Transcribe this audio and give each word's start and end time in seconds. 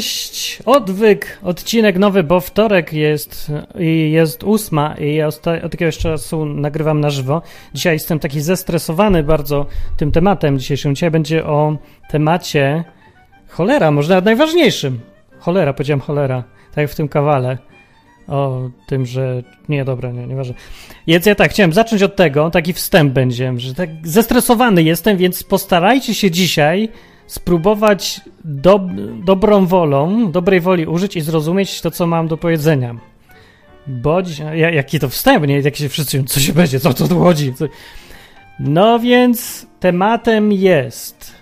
Cześć! 0.00 0.58
Odwyk, 0.66 1.38
odcinek 1.42 1.98
nowy, 1.98 2.22
bo 2.22 2.40
wtorek 2.40 2.92
jest 2.92 3.52
i 3.78 4.10
jest 4.10 4.44
ósma 4.44 4.94
i 4.94 5.14
ja 5.14 5.26
od 5.26 5.46
jakiegoś 5.62 5.98
czasu 5.98 6.44
nagrywam 6.44 7.00
na 7.00 7.10
żywo. 7.10 7.42
Dzisiaj 7.74 7.92
jestem 7.92 8.18
taki 8.18 8.40
zestresowany 8.40 9.22
bardzo 9.22 9.66
tym 9.96 10.12
tematem 10.12 10.58
dzisiejszym. 10.58 10.94
Dzisiaj 10.94 11.10
będzie 11.10 11.46
o 11.46 11.76
temacie 12.10 12.84
cholera, 13.48 13.90
może 13.90 14.08
nawet 14.08 14.24
najważniejszym. 14.24 15.00
Cholera, 15.38 15.72
powiedziałem 15.72 16.00
cholera, 16.00 16.44
tak 16.68 16.76
jak 16.76 16.90
w 16.90 16.94
tym 16.94 17.08
kawale. 17.08 17.58
O 18.28 18.70
tym, 18.86 19.06
że. 19.06 19.42
Nie, 19.68 19.84
dobra, 19.84 20.10
nie, 20.10 20.26
nieważne. 20.26 20.54
Więc 21.06 21.26
ja 21.26 21.34
tak, 21.34 21.50
chciałem 21.50 21.72
zacząć 21.72 22.02
od 22.02 22.16
tego, 22.16 22.50
taki 22.50 22.72
wstęp 22.72 23.12
będzie, 23.12 23.52
że 23.56 23.74
tak 23.74 23.90
zestresowany 24.04 24.82
jestem, 24.82 25.16
więc 25.16 25.42
postarajcie 25.42 26.14
się 26.14 26.30
dzisiaj 26.30 26.88
spróbować 27.30 28.20
do, 28.44 28.80
dobrą 29.24 29.66
wolą, 29.66 30.30
dobrej 30.30 30.60
woli 30.60 30.86
użyć 30.86 31.16
i 31.16 31.20
zrozumieć 31.20 31.80
to, 31.80 31.90
co 31.90 32.06
mam 32.06 32.28
do 32.28 32.36
powiedzenia. 32.36 32.96
Bo, 33.86 34.22
jaki 34.72 35.00
to 35.00 35.08
wstęp, 35.08 35.46
nie? 35.46 35.60
Jak 35.60 35.76
się 35.76 35.88
wszyscy, 35.88 36.24
co 36.24 36.40
się 36.40 36.52
będzie, 36.52 36.80
co 36.80 36.94
to 36.94 37.18
chodzi? 37.18 37.52
No 38.60 38.98
więc 38.98 39.66
tematem 39.80 40.52
jest 40.52 41.34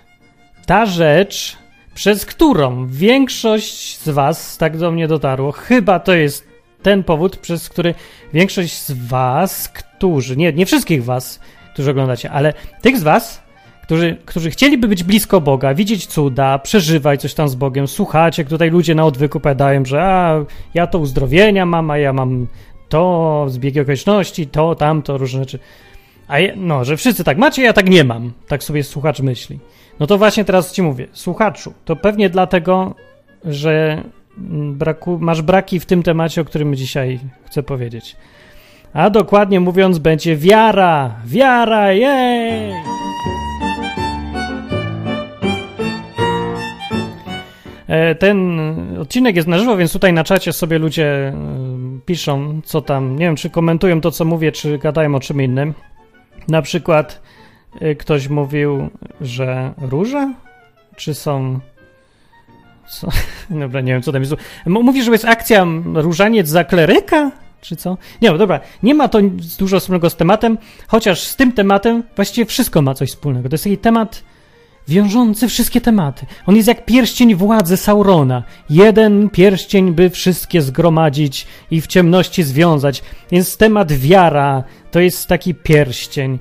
ta 0.65 0.85
rzecz, 0.85 1.57
przez 1.93 2.25
którą 2.25 2.87
większość 2.87 3.97
z 3.97 4.09
was 4.09 4.57
tak 4.57 4.77
do 4.77 4.91
mnie 4.91 5.07
dotarło, 5.07 5.51
chyba 5.51 5.99
to 5.99 6.13
jest 6.13 6.47
ten 6.81 7.03
powód, 7.03 7.37
przez 7.37 7.69
który 7.69 7.95
większość 8.33 8.81
z 8.81 8.91
was, 8.91 9.69
którzy, 9.69 10.37
nie, 10.37 10.53
nie 10.53 10.65
wszystkich 10.65 11.03
was, 11.03 11.39
którzy 11.73 11.91
oglądacie, 11.91 12.31
ale 12.31 12.53
tych 12.81 12.97
z 12.97 13.03
was, 13.03 13.48
którzy, 13.89 14.17
którzy 14.25 14.51
chcieliby 14.51 14.87
być 14.87 15.03
blisko 15.03 15.41
Boga, 15.41 15.73
widzieć 15.73 16.07
cuda, 16.07 16.59
przeżywać 16.59 17.21
coś 17.21 17.33
tam 17.33 17.49
z 17.49 17.55
Bogiem, 17.55 17.87
słuchać, 17.87 18.37
jak 18.37 18.47
tutaj 18.47 18.69
ludzie 18.69 18.95
na 18.95 19.05
odwyku 19.05 19.39
powiadają, 19.39 19.85
że 19.85 20.03
a, 20.03 20.45
ja 20.73 20.87
to 20.87 20.99
uzdrowienia 20.99 21.65
mam, 21.65 21.91
a 21.91 21.97
ja 21.97 22.13
mam 22.13 22.47
to, 22.89 23.45
zbiegi 23.47 23.79
okoliczności, 23.79 24.47
to, 24.47 24.75
tamto, 24.75 25.17
różne 25.17 25.39
rzeczy. 25.39 25.59
A 26.27 26.39
ja, 26.39 26.53
no, 26.55 26.85
że 26.85 26.97
wszyscy 26.97 27.23
tak 27.23 27.37
macie, 27.37 27.63
ja 27.63 27.73
tak 27.73 27.89
nie 27.89 28.03
mam. 28.03 28.31
Tak 28.47 28.63
sobie 28.63 28.83
słuchacz 28.83 29.19
myśli. 29.19 29.59
No 29.99 30.07
to 30.07 30.17
właśnie 30.17 30.45
teraz 30.45 30.73
ci 30.73 30.81
mówię, 30.81 31.07
słuchaczu, 31.13 31.73
to 31.85 31.95
pewnie 31.95 32.29
dlatego, 32.29 32.95
że 33.45 34.03
braku, 34.71 35.17
masz 35.21 35.41
braki 35.41 35.79
w 35.79 35.85
tym 35.85 36.03
temacie, 36.03 36.41
o 36.41 36.45
którym 36.45 36.75
dzisiaj 36.75 37.19
chcę 37.45 37.63
powiedzieć. 37.63 38.15
A 38.93 39.09
dokładnie 39.09 39.59
mówiąc, 39.59 39.99
będzie 39.99 40.35
wiara, 40.35 41.15
wiara, 41.25 41.91
jej! 41.91 43.08
Ten 48.19 48.59
odcinek 48.99 49.35
jest 49.35 49.47
na 49.47 49.59
żywo, 49.59 49.77
więc 49.77 49.93
tutaj 49.93 50.13
na 50.13 50.23
czacie 50.23 50.53
sobie 50.53 50.79
ludzie 50.79 51.05
e, 51.05 51.33
piszą, 52.05 52.61
co 52.65 52.81
tam. 52.81 53.19
Nie 53.19 53.25
wiem, 53.25 53.35
czy 53.35 53.49
komentują 53.49 54.01
to, 54.01 54.11
co 54.11 54.25
mówię, 54.25 54.51
czy 54.51 54.77
gadają 54.77 55.15
o 55.15 55.19
czym 55.19 55.41
innym. 55.41 55.73
Na 56.47 56.61
przykład 56.61 57.21
e, 57.81 57.95
ktoś 57.95 58.27
mówił, 58.27 58.89
że 59.21 59.73
róża? 59.81 60.33
Czy 60.95 61.13
są. 61.13 61.59
Co? 62.89 63.07
Dobra, 63.61 63.81
nie 63.81 63.93
wiem, 63.93 64.01
co 64.01 64.11
tam 64.11 64.21
jest. 64.21 64.35
Mówi, 64.65 65.03
że 65.03 65.11
jest 65.11 65.25
akcja 65.25 65.65
różaniec 65.93 66.47
za 66.47 66.63
kleryka? 66.63 67.31
Czy 67.61 67.75
co? 67.75 67.97
Nie, 68.21 68.37
dobra, 68.37 68.59
nie 68.83 68.95
ma 68.95 69.07
to 69.07 69.19
dużo 69.59 69.79
wspólnego 69.79 70.09
z 70.09 70.15
tematem, 70.15 70.57
chociaż 70.87 71.23
z 71.23 71.35
tym 71.35 71.51
tematem 71.51 72.03
właściwie 72.15 72.45
wszystko 72.45 72.81
ma 72.81 72.93
coś 72.93 73.09
wspólnego. 73.09 73.49
To 73.49 73.53
jest 73.53 73.63
taki 73.63 73.77
temat 73.77 74.23
wiążący 74.89 75.47
wszystkie 75.47 75.81
tematy. 75.81 76.25
On 76.45 76.55
jest 76.55 76.67
jak 76.67 76.85
pierścień 76.85 77.35
władzy 77.35 77.77
Saurona. 77.77 78.43
Jeden 78.69 79.29
pierścień, 79.29 79.91
by 79.91 80.09
wszystkie 80.09 80.61
zgromadzić 80.61 81.47
i 81.71 81.81
w 81.81 81.87
ciemności 81.87 82.43
związać. 82.43 83.03
Więc 83.31 83.57
temat 83.57 83.91
wiara 83.91 84.63
to 84.91 84.99
jest 84.99 85.27
taki 85.27 85.55
pierścień. 85.55 86.39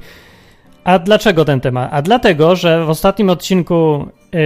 A 0.84 0.98
dlaczego 0.98 1.44
ten 1.44 1.60
temat? 1.60 1.88
A 1.92 2.02
dlatego, 2.02 2.56
że 2.56 2.84
w 2.84 2.90
ostatnim 2.90 3.30
odcinku 3.30 4.08
yy, 4.32 4.40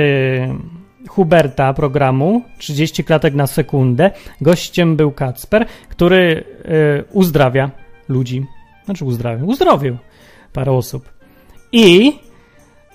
Huberta 1.08 1.74
programu 1.74 2.42
30 2.58 3.04
klatek 3.04 3.34
na 3.34 3.46
sekundę 3.46 4.10
gościem 4.40 4.96
był 4.96 5.12
Kacper, 5.12 5.66
który 5.88 6.44
yy, 6.64 7.04
uzdrawia 7.12 7.70
ludzi. 8.08 8.46
Znaczy 8.84 9.04
uzdrawia, 9.04 9.44
uzdrowił 9.44 9.96
parę 10.52 10.72
osób. 10.72 11.12
I 11.72 12.12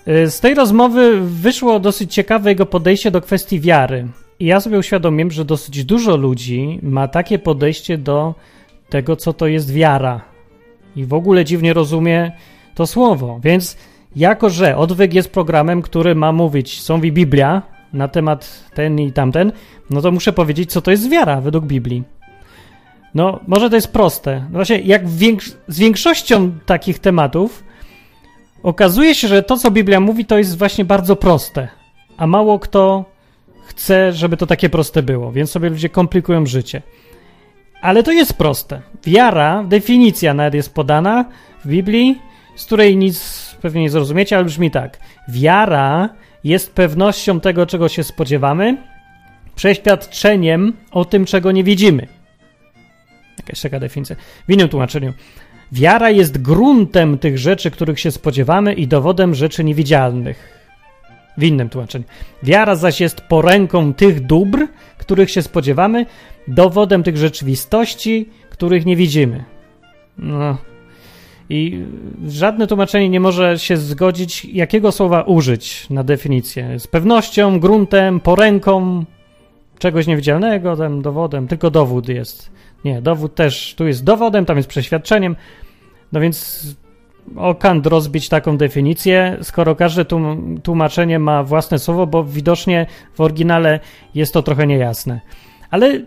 z 0.08 0.40
tej 0.40 0.54
rozmowy 0.54 1.20
wyszło 1.20 1.80
dosyć 1.80 2.14
ciekawe 2.14 2.50
jego 2.50 2.66
podejście 2.66 3.10
do 3.10 3.20
kwestii 3.20 3.60
wiary. 3.60 4.06
I 4.40 4.46
ja 4.46 4.60
sobie 4.60 4.78
uświadomiłem, 4.78 5.30
że 5.30 5.44
dosyć 5.44 5.84
dużo 5.84 6.16
ludzi 6.16 6.78
ma 6.82 7.08
takie 7.08 7.38
podejście 7.38 7.98
do 7.98 8.34
tego, 8.88 9.16
co 9.16 9.32
to 9.32 9.46
jest 9.46 9.72
wiara. 9.72 10.20
I 10.96 11.04
w 11.04 11.14
ogóle 11.14 11.44
dziwnie 11.44 11.72
rozumie 11.72 12.32
to 12.74 12.86
słowo. 12.86 13.40
Więc 13.44 13.76
jako, 14.16 14.50
że 14.50 14.76
odwyk 14.76 15.14
jest 15.14 15.32
programem, 15.32 15.82
który 15.82 16.14
ma 16.14 16.32
mówić, 16.32 16.80
są 16.80 17.00
w 17.00 17.02
Biblia 17.02 17.62
na 17.92 18.08
temat 18.08 18.70
ten 18.74 19.00
i 19.00 19.12
tamten, 19.12 19.52
no 19.90 20.00
to 20.00 20.10
muszę 20.10 20.32
powiedzieć, 20.32 20.72
co 20.72 20.82
to 20.82 20.90
jest 20.90 21.10
wiara 21.10 21.40
według 21.40 21.64
Biblii. 21.64 22.02
No, 23.14 23.40
może 23.46 23.70
to 23.70 23.76
jest 23.76 23.92
proste. 23.92 24.40
No 24.40 24.58
właśnie, 24.58 24.78
jak 24.78 25.08
więks 25.08 25.56
z 25.68 25.78
większością 25.78 26.52
takich 26.66 26.98
tematów, 26.98 27.64
Okazuje 28.62 29.14
się, 29.14 29.28
że 29.28 29.42
to, 29.42 29.56
co 29.56 29.70
Biblia 29.70 30.00
mówi, 30.00 30.24
to 30.24 30.38
jest 30.38 30.58
właśnie 30.58 30.84
bardzo 30.84 31.16
proste, 31.16 31.68
a 32.16 32.26
mało 32.26 32.58
kto 32.58 33.04
chce, 33.66 34.12
żeby 34.12 34.36
to 34.36 34.46
takie 34.46 34.68
proste 34.68 35.02
było, 35.02 35.32
więc 35.32 35.50
sobie 35.50 35.68
ludzie 35.68 35.88
komplikują 35.88 36.46
życie. 36.46 36.82
Ale 37.80 38.02
to 38.02 38.12
jest 38.12 38.34
proste. 38.34 38.82
Wiara, 39.06 39.64
definicja 39.64 40.34
nawet 40.34 40.54
jest 40.54 40.74
podana 40.74 41.24
w 41.64 41.68
Biblii, 41.68 42.18
z 42.56 42.64
której 42.64 42.96
nic 42.96 43.48
pewnie 43.62 43.80
nie 43.82 43.90
zrozumiecie, 43.90 44.36
ale 44.36 44.44
brzmi 44.44 44.70
tak. 44.70 44.98
Wiara 45.28 46.08
jest 46.44 46.72
pewnością 46.72 47.40
tego, 47.40 47.66
czego 47.66 47.88
się 47.88 48.04
spodziewamy, 48.04 48.76
przeświadczeniem 49.54 50.72
o 50.90 51.04
tym, 51.04 51.24
czego 51.24 51.52
nie 51.52 51.64
widzimy. 51.64 52.06
Jakaś 53.38 53.60
taka 53.60 53.80
definicja. 53.80 54.16
W 54.48 54.52
innym 54.52 54.68
tłumaczeniu. 54.68 55.12
Wiara 55.72 56.10
jest 56.10 56.42
gruntem 56.42 57.18
tych 57.18 57.38
rzeczy, 57.38 57.70
których 57.70 58.00
się 58.00 58.10
spodziewamy 58.10 58.74
i 58.74 58.86
dowodem 58.86 59.34
rzeczy 59.34 59.64
niewidzialnych. 59.64 60.58
W 61.38 61.44
innym 61.44 61.68
tłumaczeniu. 61.68 62.04
Wiara 62.42 62.74
zaś 62.74 63.00
jest 63.00 63.20
poręką 63.20 63.94
tych 63.94 64.26
dóbr, 64.26 64.66
których 64.98 65.30
się 65.30 65.42
spodziewamy, 65.42 66.06
dowodem 66.48 67.02
tych 67.02 67.16
rzeczywistości, 67.16 68.28
których 68.50 68.86
nie 68.86 68.96
widzimy. 68.96 69.44
No. 70.18 70.56
I 71.50 71.84
żadne 72.28 72.66
tłumaczenie 72.66 73.08
nie 73.08 73.20
może 73.20 73.58
się 73.58 73.76
zgodzić, 73.76 74.44
jakiego 74.44 74.92
słowa 74.92 75.22
użyć 75.22 75.90
na 75.90 76.04
definicję. 76.04 76.78
Z 76.78 76.86
pewnością, 76.86 77.60
gruntem, 77.60 78.20
poręką 78.20 79.04
czegoś 79.78 80.06
niewidzialnego, 80.06 80.76
tym 80.76 81.02
dowodem, 81.02 81.48
tylko 81.48 81.70
dowód 81.70 82.08
jest. 82.08 82.50
Nie, 82.84 83.02
dowód 83.02 83.34
też 83.34 83.74
tu 83.74 83.86
jest 83.86 84.04
dowodem, 84.04 84.44
tam 84.44 84.56
jest 84.56 84.68
przeświadczeniem. 84.68 85.36
No 86.12 86.20
więc 86.20 86.66
o 87.36 87.54
Kant 87.54 87.86
rozbić 87.86 88.28
taką 88.28 88.56
definicję, 88.56 89.38
skoro 89.42 89.76
każde 89.76 90.04
tłumaczenie 90.62 91.18
ma 91.18 91.42
własne 91.42 91.78
słowo, 91.78 92.06
bo 92.06 92.24
widocznie 92.24 92.86
w 93.14 93.20
oryginale 93.20 93.80
jest 94.14 94.32
to 94.34 94.42
trochę 94.42 94.66
niejasne. 94.66 95.20
Ale 95.70 96.00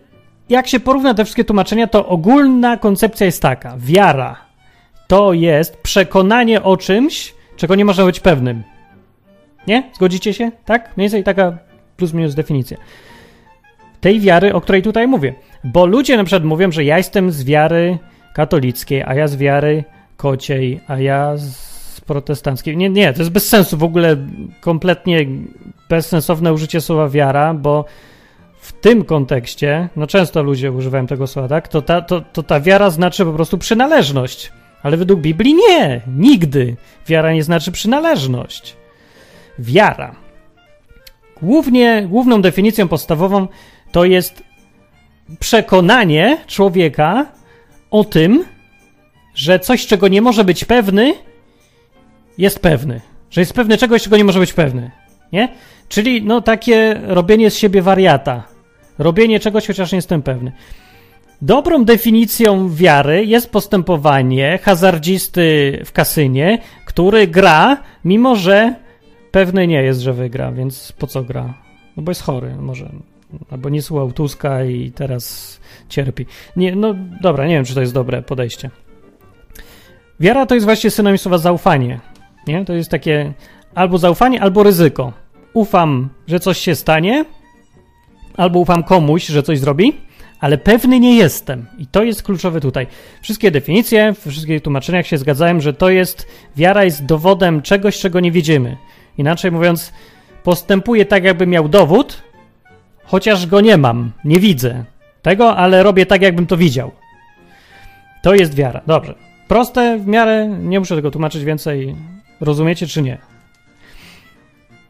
jak 0.50 0.68
się 0.68 0.80
porówna 0.80 1.14
te 1.14 1.24
wszystkie 1.24 1.44
tłumaczenia, 1.44 1.88
to 1.88 2.08
ogólna 2.08 2.78
koncepcja 2.78 3.26
jest 3.26 3.42
taka: 3.42 3.76
wiara 3.78 4.52
to 5.08 5.34
jest 5.34 5.78
przekonanie 5.78 6.64
o 6.64 6.78
czymś, 6.78 7.34
czego 7.56 7.76
nie 7.76 7.86
można 7.86 8.06
być 8.06 8.20
pewnym. 8.20 8.64
Nie? 9.68 9.90
Zgodzicie 9.94 10.34
się? 10.34 10.52
Tak? 10.66 10.98
Mniej 10.98 11.06
więcej 11.06 11.24
taka 11.24 11.58
plus 11.98 12.14
minus 12.14 12.36
definicja. 12.36 12.78
Tej 14.02 14.20
wiary, 14.20 14.54
o 14.54 14.62
której 14.62 14.82
tutaj 14.82 15.08
mówię. 15.08 15.34
Bo 15.64 15.86
ludzie 15.86 16.18
na 16.18 16.24
przykład 16.24 16.44
mówią, 16.44 16.72
że 16.72 16.84
ja 16.84 16.98
jestem 16.98 17.32
z 17.32 17.44
wiary 17.44 17.98
katolickiej, 18.34 19.04
a 19.04 19.14
ja 19.14 19.28
z 19.28 19.36
wiary 19.36 19.84
kociej, 20.18 20.82
a 20.88 21.00
ja 21.00 21.38
z 21.38 22.02
protestanckiej. 22.02 22.78
Nie, 22.78 22.90
nie, 22.90 23.14
to 23.14 23.20
jest 23.20 23.32
bez 23.32 23.48
sensu 23.48 23.78
w 23.78 23.84
ogóle 23.84 24.18
kompletnie 24.62 25.26
bezsensowne 25.90 26.54
użycie 26.54 26.82
słowa 26.82 27.10
wiara, 27.10 27.54
bo 27.54 27.86
w 28.60 28.74
tym 28.74 29.06
kontekście, 29.06 29.90
no 29.96 30.08
często 30.08 30.44
ludzie 30.44 30.72
używają 30.72 31.08
tego 31.08 31.28
słowa, 31.28 31.48
tak, 31.48 31.68
to 31.68 31.82
ta, 31.82 32.02
to, 32.02 32.22
to 32.22 32.44
ta 32.44 32.60
wiara 32.60 32.90
znaczy 32.90 33.26
po 33.26 33.34
prostu 33.34 33.58
przynależność. 33.58 34.52
Ale 34.84 34.98
według 34.98 35.20
Biblii 35.20 35.54
nie, 35.54 36.02
nigdy. 36.18 36.76
Wiara 37.08 37.34
nie 37.34 37.44
znaczy 37.44 37.72
przynależność. 37.72 38.76
Wiara. 39.60 40.16
Głównie, 41.42 42.08
główną 42.10 42.42
definicją 42.42 42.88
podstawową 42.88 43.48
to 43.92 44.06
jest 44.06 44.44
przekonanie 45.40 46.38
człowieka 46.48 47.26
o 47.92 48.04
tym, 48.04 48.46
że 49.36 49.60
coś, 49.60 49.88
czego 49.88 50.08
nie 50.08 50.22
może 50.22 50.44
być 50.44 50.66
pewny, 50.66 51.14
jest 52.38 52.60
pewny. 52.60 53.02
Że 53.30 53.42
jest 53.42 53.54
pewny 53.54 53.78
czegoś, 53.78 54.04
czego 54.04 54.18
nie 54.18 54.24
może 54.24 54.40
być 54.40 54.54
pewny. 54.54 54.92
nie? 55.32 55.50
Czyli 55.90 56.24
no 56.24 56.42
takie 56.42 57.02
robienie 57.04 57.52
z 57.52 57.58
siebie 57.58 57.82
wariata. 57.82 58.44
Robienie 58.98 59.40
czegoś, 59.40 59.68
chociaż 59.68 59.92
nie 59.92 59.96
jestem 59.96 60.22
pewny. 60.22 60.52
Dobrą 61.42 61.86
definicją 61.86 62.70
wiary 62.70 63.26
jest 63.26 63.52
postępowanie 63.52 64.60
hazardzisty 64.64 65.80
w 65.86 65.92
kasynie, 65.92 66.60
który 66.86 67.28
gra, 67.28 67.78
mimo 68.06 68.36
że 68.36 68.76
pewny 69.32 69.68
nie 69.68 69.84
jest, 69.84 70.00
że 70.00 70.14
wygra, 70.14 70.52
więc 70.52 70.92
po 70.92 71.08
co 71.08 71.24
gra? 71.24 71.54
No 71.98 72.04
bo 72.04 72.12
jest 72.12 72.22
chory, 72.22 72.56
może. 72.56 72.92
Albo 73.52 73.70
nie 73.70 73.82
słuchał 73.82 74.12
Tuska 74.12 74.64
i 74.64 74.92
teraz 74.92 75.60
cierpi. 75.90 76.26
Nie, 76.56 76.76
no 76.76 76.96
dobra, 77.22 77.48
nie 77.48 77.56
wiem, 77.56 77.66
czy 77.66 77.76
to 77.76 77.82
jest 77.82 77.94
dobre 77.94 78.22
podejście. 78.22 78.70
Wiara 80.20 80.46
to 80.46 80.56
jest 80.56 80.66
właśnie 80.66 80.92
synonim 80.92 81.18
słowa 81.18 81.38
zaufanie. 81.38 82.00
Nie? 82.48 82.66
To 82.66 82.74
jest 82.74 82.92
takie 82.92 83.34
albo 83.76 83.98
zaufanie, 83.98 84.42
albo 84.42 84.64
ryzyko. 84.64 85.14
Ufam, 85.54 86.10
że 86.28 86.40
coś 86.40 86.58
się 86.58 86.76
stanie, 86.76 87.26
albo 88.38 88.60
ufam 88.60 88.84
komuś, 88.84 89.26
że 89.26 89.44
coś 89.44 89.60
zrobi, 89.60 89.94
ale 90.40 90.58
pewny 90.58 91.00
nie 91.00 91.16
jestem. 91.16 91.66
I 91.78 91.88
to 91.88 92.04
jest 92.04 92.24
kluczowe 92.24 92.62
tutaj. 92.62 92.88
Wszystkie 93.22 93.52
definicje, 93.52 94.14
w 94.14 94.30
wszystkich 94.30 94.62
tłumaczeniach 94.62 95.08
się 95.08 95.18
zgadzają, 95.18 95.60
że 95.60 95.74
to 95.74 95.90
jest, 95.90 96.28
wiara 96.56 96.84
jest 96.84 97.06
dowodem 97.06 97.62
czegoś, 97.62 98.00
czego 98.00 98.20
nie 98.20 98.32
widzimy. 98.32 98.78
Inaczej 99.18 99.52
mówiąc, 99.52 99.94
postępuję 100.44 101.06
tak, 101.06 101.24
jakby 101.24 101.48
miał 101.48 101.70
dowód, 101.70 102.24
chociaż 103.12 103.48
go 103.48 103.62
nie 103.62 103.78
mam, 103.78 104.12
nie 104.26 104.40
widzę 104.40 104.84
tego, 105.22 105.56
ale 105.56 105.84
robię 105.84 106.06
tak, 106.06 106.22
jakbym 106.22 106.48
to 106.48 106.58
widział. 106.58 106.92
To 108.24 108.34
jest 108.34 108.56
wiara. 108.56 108.82
Dobrze. 108.88 109.16
Proste 109.48 109.98
w 109.98 110.08
miarę, 110.08 110.48
nie 110.48 110.80
muszę 110.80 110.96
tego 110.96 111.12
tłumaczyć 111.12 111.44
więcej. 111.44 111.96
Rozumiecie 112.42 112.88
czy 112.88 113.02
nie? 113.02 113.18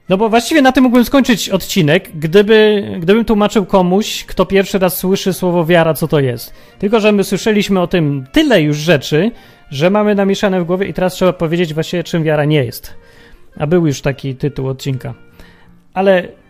No 0.10 0.18
bo 0.18 0.30
właściwie 0.30 0.62
na 0.62 0.72
tym 0.72 0.84
mógłbym 0.84 1.06
skończyć 1.06 1.50
odcinek, 1.50 2.10
gdyby, 2.16 2.88
gdybym 3.00 3.26
tłumaczył 3.26 3.66
komuś, 3.66 4.26
kto 4.26 4.46
pierwszy 4.46 4.80
raz 4.80 4.98
słyszy 4.98 5.34
słowo 5.34 5.66
wiara, 5.66 5.94
co 5.94 6.08
to 6.08 6.20
jest. 6.20 6.54
Tylko, 6.80 7.00
że 7.00 7.12
my 7.12 7.24
słyszeliśmy 7.24 7.82
o 7.82 7.88
tym 7.88 8.26
tyle 8.32 8.62
już 8.62 8.78
rzeczy, 8.78 9.32
że 9.70 9.90
mamy 9.90 10.16
namieszane 10.16 10.62
w 10.62 10.66
głowie 10.66 10.88
i 10.88 10.94
teraz 10.94 11.14
trzeba 11.14 11.34
powiedzieć 11.34 11.74
właściwie, 11.74 12.04
czym 12.04 12.24
wiara 12.24 12.46
nie 12.46 12.64
jest. 12.64 12.94
A 13.60 13.68
był 13.68 13.88
już 13.88 14.02
taki 14.02 14.36
tytuł 14.36 14.68
odcinka. 14.68 15.14
Ale 15.94 16.41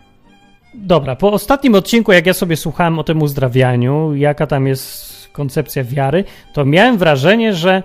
dobra, 0.73 1.15
po 1.15 1.31
ostatnim 1.31 1.75
odcinku, 1.75 2.11
jak 2.11 2.25
ja 2.25 2.33
sobie 2.33 2.57
słuchałem 2.57 2.99
o 2.99 3.03
tym 3.03 3.21
uzdrawianiu, 3.21 4.15
jaka 4.15 4.47
tam 4.47 4.67
jest 4.67 5.29
koncepcja 5.31 5.83
wiary, 5.83 6.23
to 6.53 6.65
miałem 6.65 6.97
wrażenie, 6.97 7.53
że 7.53 7.83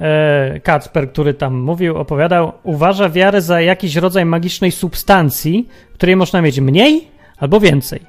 e, 0.00 0.60
Kacper, 0.60 1.12
który 1.12 1.34
tam 1.34 1.60
mówił, 1.60 1.96
opowiadał, 1.96 2.52
uważa 2.62 3.08
wiarę 3.08 3.40
za 3.40 3.60
jakiś 3.60 3.96
rodzaj 3.96 4.24
magicznej 4.24 4.70
substancji, 4.70 5.68
której 5.94 6.16
można 6.16 6.42
mieć 6.42 6.60
mniej 6.60 7.08
albo 7.38 7.60
więcej. 7.60 8.00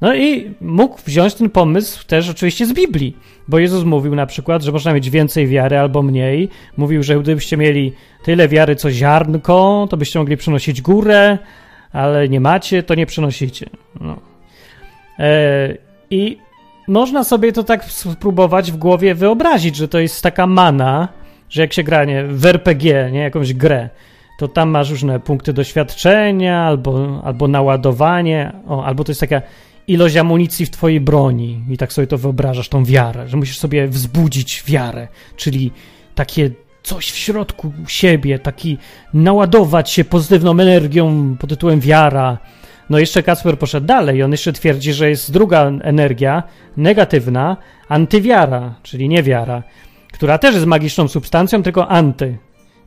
No 0.00 0.14
i 0.14 0.54
mógł 0.60 0.98
wziąć 1.04 1.34
ten 1.34 1.50
pomysł 1.50 2.06
też 2.06 2.30
oczywiście 2.30 2.66
z 2.66 2.72
Biblii, 2.72 3.16
bo 3.48 3.58
Jezus 3.58 3.84
mówił 3.84 4.14
na 4.14 4.26
przykład, 4.26 4.62
że 4.62 4.72
można 4.72 4.92
mieć 4.92 5.10
więcej 5.10 5.46
wiary 5.46 5.78
albo 5.78 6.02
mniej. 6.02 6.48
Mówił, 6.76 7.02
że 7.02 7.18
gdybyście 7.18 7.56
mieli 7.56 7.92
tyle 8.24 8.48
wiary 8.48 8.76
co 8.76 8.90
ziarnko, 8.90 9.86
to 9.90 9.96
byście 9.96 10.18
mogli 10.18 10.36
przynosić 10.36 10.82
górę, 10.82 11.38
ale 11.96 12.28
nie 12.28 12.40
macie, 12.40 12.82
to 12.82 12.94
nie 12.94 13.06
przenosicie. 13.06 13.66
No. 14.00 14.16
E, 15.18 15.76
I 16.10 16.38
można 16.88 17.24
sobie 17.24 17.52
to 17.52 17.64
tak 17.64 17.84
spróbować 17.84 18.72
w 18.72 18.76
głowie 18.76 19.14
wyobrazić, 19.14 19.76
że 19.76 19.88
to 19.88 19.98
jest 19.98 20.22
taka 20.22 20.46
mana, 20.46 21.08
że 21.50 21.62
jak 21.62 21.72
się 21.72 21.82
gra 21.82 22.04
nie, 22.04 22.24
w 22.24 22.46
RPG, 22.46 23.10
nie, 23.12 23.20
jakąś 23.20 23.54
grę, 23.54 23.88
to 24.38 24.48
tam 24.48 24.70
masz 24.70 24.90
różne 24.90 25.20
punkty 25.20 25.52
doświadczenia 25.52 26.62
albo, 26.62 27.22
albo 27.24 27.48
naładowanie, 27.48 28.52
o, 28.68 28.84
albo 28.84 29.04
to 29.04 29.10
jest 29.10 29.20
taka 29.20 29.42
ilość 29.86 30.16
amunicji 30.16 30.66
w 30.66 30.70
twojej 30.70 31.00
broni 31.00 31.64
i 31.70 31.76
tak 31.76 31.92
sobie 31.92 32.06
to 32.06 32.18
wyobrażasz, 32.18 32.68
tą 32.68 32.84
wiarę, 32.84 33.28
że 33.28 33.36
musisz 33.36 33.58
sobie 33.58 33.88
wzbudzić 33.88 34.62
wiarę, 34.66 35.08
czyli 35.36 35.70
takie 36.14 36.50
coś 36.86 37.10
w 37.10 37.16
środku 37.16 37.72
siebie, 37.88 38.38
taki 38.38 38.78
naładować 39.14 39.90
się 39.90 40.04
pozytywną 40.04 40.50
energią 40.50 41.36
pod 41.40 41.50
tytułem 41.50 41.80
wiara, 41.80 42.38
no 42.90 42.98
jeszcze 42.98 43.22
Kacper 43.22 43.58
poszedł 43.58 43.86
dalej. 43.86 44.22
On 44.22 44.32
jeszcze 44.32 44.52
twierdzi, 44.52 44.92
że 44.92 45.10
jest 45.10 45.32
druga 45.32 45.64
energia, 45.82 46.42
negatywna, 46.76 47.56
antywiara, 47.88 48.74
czyli 48.82 49.08
niewiara, 49.08 49.62
która 50.12 50.38
też 50.38 50.54
jest 50.54 50.66
magiczną 50.66 51.08
substancją, 51.08 51.62
tylko 51.62 51.88
anty. 51.88 52.38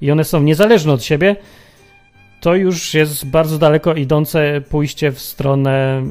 I 0.01 0.11
one 0.11 0.23
są 0.23 0.41
niezależne 0.41 0.93
od 0.93 1.03
siebie. 1.03 1.35
To 2.41 2.55
już 2.55 2.93
jest 2.93 3.25
bardzo 3.25 3.57
daleko 3.57 3.93
idące 3.93 4.61
pójście 4.69 5.11
w 5.11 5.19
stronę 5.19 6.03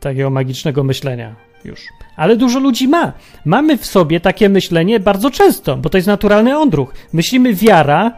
takiego 0.00 0.30
magicznego 0.30 0.84
myślenia. 0.84 1.45
Już. 1.66 1.80
Ale 2.16 2.36
dużo 2.36 2.58
ludzi 2.58 2.88
ma. 2.88 3.12
Mamy 3.44 3.78
w 3.78 3.86
sobie 3.86 4.20
takie 4.20 4.48
myślenie 4.48 5.00
bardzo 5.00 5.30
często, 5.30 5.76
bo 5.76 5.90
to 5.90 5.98
jest 5.98 6.08
naturalny 6.08 6.58
odruch. 6.58 6.94
Myślimy 7.12 7.54
wiara, 7.54 8.12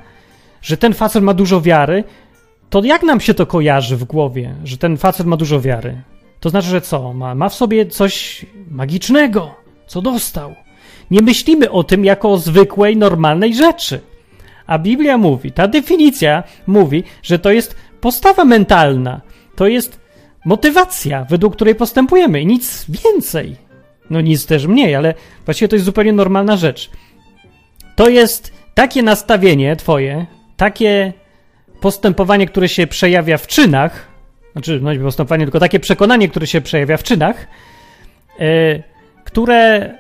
że 0.63 0.77
ten 0.77 0.95
facet 0.95 1.23
ma 1.23 1.35
dużo 1.35 1.61
wiary, 1.61 2.05
to 2.71 2.85
jak 2.85 3.03
nam 3.03 3.21
się 3.21 3.35
to 3.35 3.47
kojarzy 3.47 3.97
w 3.97 4.05
głowie, 4.05 4.55
że 4.65 4.77
ten 4.79 4.97
facet 4.97 5.27
ma 5.27 5.37
dużo 5.37 5.61
wiary? 5.61 6.03
To 6.41 6.51
znaczy, 6.51 6.69
że 6.69 6.81
co? 6.81 7.13
Ma, 7.13 7.35
ma 7.35 7.49
w 7.49 7.55
sobie 7.55 7.87
coś 7.87 8.47
magicznego, 8.71 9.55
co 9.87 10.03
dostał. 10.03 10.55
Nie 11.11 11.23
myślimy 11.23 11.71
o 11.71 11.85
tym 11.85 12.05
jako 12.05 12.33
o 12.33 12.39
zwykłej, 12.39 12.97
normalnej 12.97 13.55
rzeczy. 13.55 14.01
A 14.67 14.79
Biblia 14.79 15.19
mówi, 15.19 15.53
ta 15.53 15.69
definicja 15.69 16.43
mówi, 16.67 17.05
że 17.23 17.39
to 17.39 17.51
jest 17.51 17.77
postawa 18.01 18.45
mentalna, 18.45 19.21
to 19.57 19.67
jest 19.67 19.98
motywacja, 20.49 21.25
według 21.25 21.57
której 21.57 21.75
postępujemy 21.75 22.41
i 22.41 22.47
nic 22.47 22.87
więcej. 22.89 23.57
No 24.11 24.21
nic 24.21 24.47
też 24.47 24.67
mniej, 24.67 24.95
ale 24.95 25.15
właściwie 25.45 25.69
to 25.69 25.77
jest 25.77 25.87
zupełnie 25.87 26.13
normalna 26.13 26.57
rzecz. 26.57 26.91
To 27.97 28.09
jest 28.09 28.53
takie 28.75 29.03
nastawienie 29.03 29.77
twoje, 29.77 30.27
takie 30.57 31.13
postępowanie, 31.81 32.47
które 32.47 32.69
się 32.69 32.87
przejawia 32.87 33.39
w 33.39 33.47
czynach, 33.47 34.09
znaczy, 34.53 34.81
no 34.83 34.93
nie 34.93 34.99
postępowanie, 34.99 35.45
tylko 35.45 35.61
takie 35.61 35.81
przekonanie, 35.81 36.29
które 36.29 36.47
się 36.47 36.61
przejawia 36.61 36.97
w 36.97 37.03
czynach, 37.03 37.47
yy, 38.39 38.83
które 39.25 39.95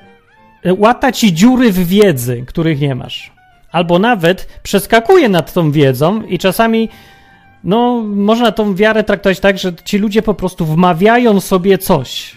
łata 0.79 1.13
ci 1.13 1.35
dziury 1.35 1.73
w 1.73 1.89
wiedzy, 1.89 2.45
których 2.47 2.81
nie 2.81 2.95
masz. 2.95 3.33
Albo 3.73 3.99
nawet 3.99 4.61
przeskakuje 4.63 5.29
nad 5.29 5.53
tą 5.53 5.71
wiedzą 5.71 6.23
i 6.23 6.39
czasami, 6.39 6.89
no, 7.65 8.03
można 8.07 8.53
tą 8.53 8.75
wiarę 8.75 9.05
traktować 9.05 9.41
tak, 9.41 9.59
że 9.59 9.73
ci 9.85 9.99
ludzie 9.99 10.23
po 10.23 10.35
prostu 10.35 10.67
wmawiają 10.67 11.41
sobie 11.41 11.79
coś. 11.79 12.37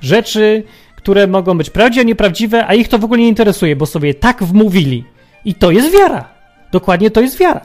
Rzeczy, 0.00 0.62
które 0.96 1.26
mogą 1.26 1.58
być 1.58 1.70
prawdziwe, 1.70 2.04
nieprawdziwe, 2.04 2.66
a 2.66 2.74
ich 2.74 2.88
to 2.88 2.98
w 2.98 3.04
ogóle 3.04 3.20
nie 3.20 3.28
interesuje, 3.28 3.76
bo 3.76 3.86
sobie 3.86 4.14
tak 4.14 4.44
wmówili. 4.44 5.04
I 5.44 5.54
to 5.54 5.70
jest 5.70 5.92
wiara. 5.92 6.28
Dokładnie 6.72 7.10
to 7.10 7.20
jest 7.20 7.38
wiara. 7.38 7.60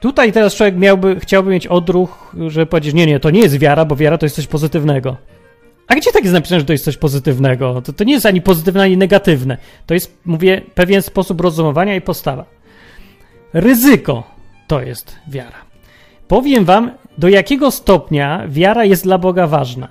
Tutaj 0.00 0.32
teraz 0.32 0.54
człowiek 0.54 0.76
miałby, 0.76 1.20
chciałby 1.20 1.50
mieć 1.50 1.66
odruch, 1.66 2.34
żeby 2.48 2.66
powiedzieć, 2.66 2.94
nie, 2.94 3.06
nie, 3.06 3.20
to 3.20 3.30
nie 3.30 3.40
jest 3.40 3.58
wiara, 3.58 3.84
bo 3.84 3.96
wiara 3.96 4.18
to 4.18 4.26
jest 4.26 4.36
coś 4.36 4.46
pozytywnego. 4.46 5.16
A 5.88 5.94
gdzie 5.94 6.12
tak 6.12 6.22
jest 6.22 6.34
napisane, 6.34 6.60
że 6.60 6.66
to 6.66 6.72
jest 6.72 6.84
coś 6.84 6.96
pozytywnego? 6.96 7.82
To, 7.82 7.92
to 7.92 8.04
nie 8.04 8.12
jest 8.12 8.26
ani 8.26 8.42
pozytywne, 8.42 8.82
ani 8.82 8.96
negatywne. 8.96 9.56
To 9.86 9.94
jest, 9.94 10.18
mówię, 10.24 10.62
pewien 10.74 11.02
sposób 11.02 11.40
rozumowania 11.40 11.94
i 11.94 12.00
postawa. 12.00 12.44
Ryzyko 13.52 14.22
to 14.66 14.82
jest 14.82 15.16
wiara. 15.28 15.67
Powiem 16.28 16.64
wam, 16.64 16.90
do 17.18 17.28
jakiego 17.28 17.70
stopnia 17.70 18.42
wiara 18.48 18.84
jest 18.84 19.04
dla 19.04 19.18
Boga 19.18 19.46
ważna. 19.46 19.88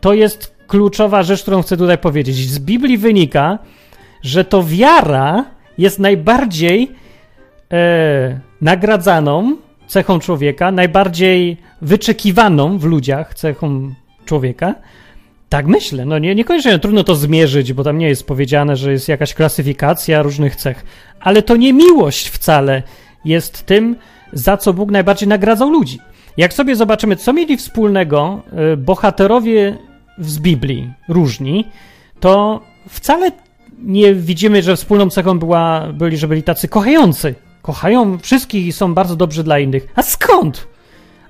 To 0.00 0.14
jest 0.14 0.54
kluczowa 0.66 1.22
rzecz, 1.22 1.42
którą 1.42 1.62
chcę 1.62 1.76
tutaj 1.76 1.98
powiedzieć. 1.98 2.36
Z 2.36 2.58
Biblii 2.58 2.98
wynika, 2.98 3.58
że 4.22 4.44
to 4.44 4.64
wiara 4.64 5.44
jest 5.78 5.98
najbardziej 5.98 6.90
e, 7.72 8.40
nagradzaną 8.60 9.56
cechą 9.86 10.18
człowieka, 10.18 10.72
najbardziej 10.72 11.56
wyczekiwaną 11.82 12.78
w 12.78 12.84
ludziach 12.84 13.34
cechą 13.34 13.94
człowieka. 14.24 14.74
Tak 15.48 15.66
myślę. 15.66 16.04
No 16.04 16.18
nie, 16.18 16.34
niekoniecznie 16.34 16.78
trudno 16.78 17.04
to 17.04 17.14
zmierzyć, 17.14 17.72
bo 17.72 17.84
tam 17.84 17.98
nie 17.98 18.08
jest 18.08 18.26
powiedziane, 18.26 18.76
że 18.76 18.92
jest 18.92 19.08
jakaś 19.08 19.34
klasyfikacja 19.34 20.22
różnych 20.22 20.56
cech. 20.56 20.84
Ale 21.20 21.42
to 21.42 21.56
nie 21.56 21.72
miłość 21.72 22.28
wcale 22.28 22.82
jest 23.24 23.66
tym, 23.66 23.96
za 24.32 24.56
co 24.56 24.72
Bóg 24.72 24.90
najbardziej 24.90 25.28
nagradzał 25.28 25.70
ludzi. 25.70 25.98
Jak 26.36 26.54
sobie 26.54 26.76
zobaczymy, 26.76 27.16
co 27.16 27.32
mieli 27.32 27.56
wspólnego 27.56 28.42
e, 28.52 28.76
bohaterowie 28.76 29.78
z 30.18 30.38
Biblii, 30.38 30.92
różni, 31.08 31.64
to 32.20 32.60
wcale 32.88 33.30
nie 33.78 34.14
widzimy, 34.14 34.62
że 34.62 34.76
wspólną 34.76 35.10
cechą 35.10 35.38
była, 35.38 35.86
byli, 35.92 36.16
że 36.16 36.28
byli 36.28 36.42
tacy 36.42 36.68
kochający 36.68 37.34
Kochają 37.68 38.18
wszystkich 38.18 38.66
i 38.66 38.72
są 38.72 38.94
bardzo 38.94 39.16
dobrzy 39.16 39.44
dla 39.44 39.58
innych. 39.58 39.88
A 39.94 40.02
skąd? 40.02 40.68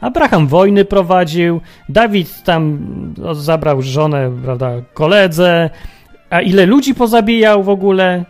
Abraham 0.00 0.46
wojny 0.46 0.84
prowadził, 0.84 1.60
Dawid 1.88 2.42
tam 2.42 2.78
no, 3.16 3.34
zabrał 3.34 3.82
żonę, 3.82 4.32
prawda, 4.44 4.72
koledze, 4.94 5.70
a 6.30 6.40
ile 6.40 6.66
ludzi 6.66 6.94
pozabijał 6.94 7.62
w 7.62 7.68
ogóle? 7.68 8.24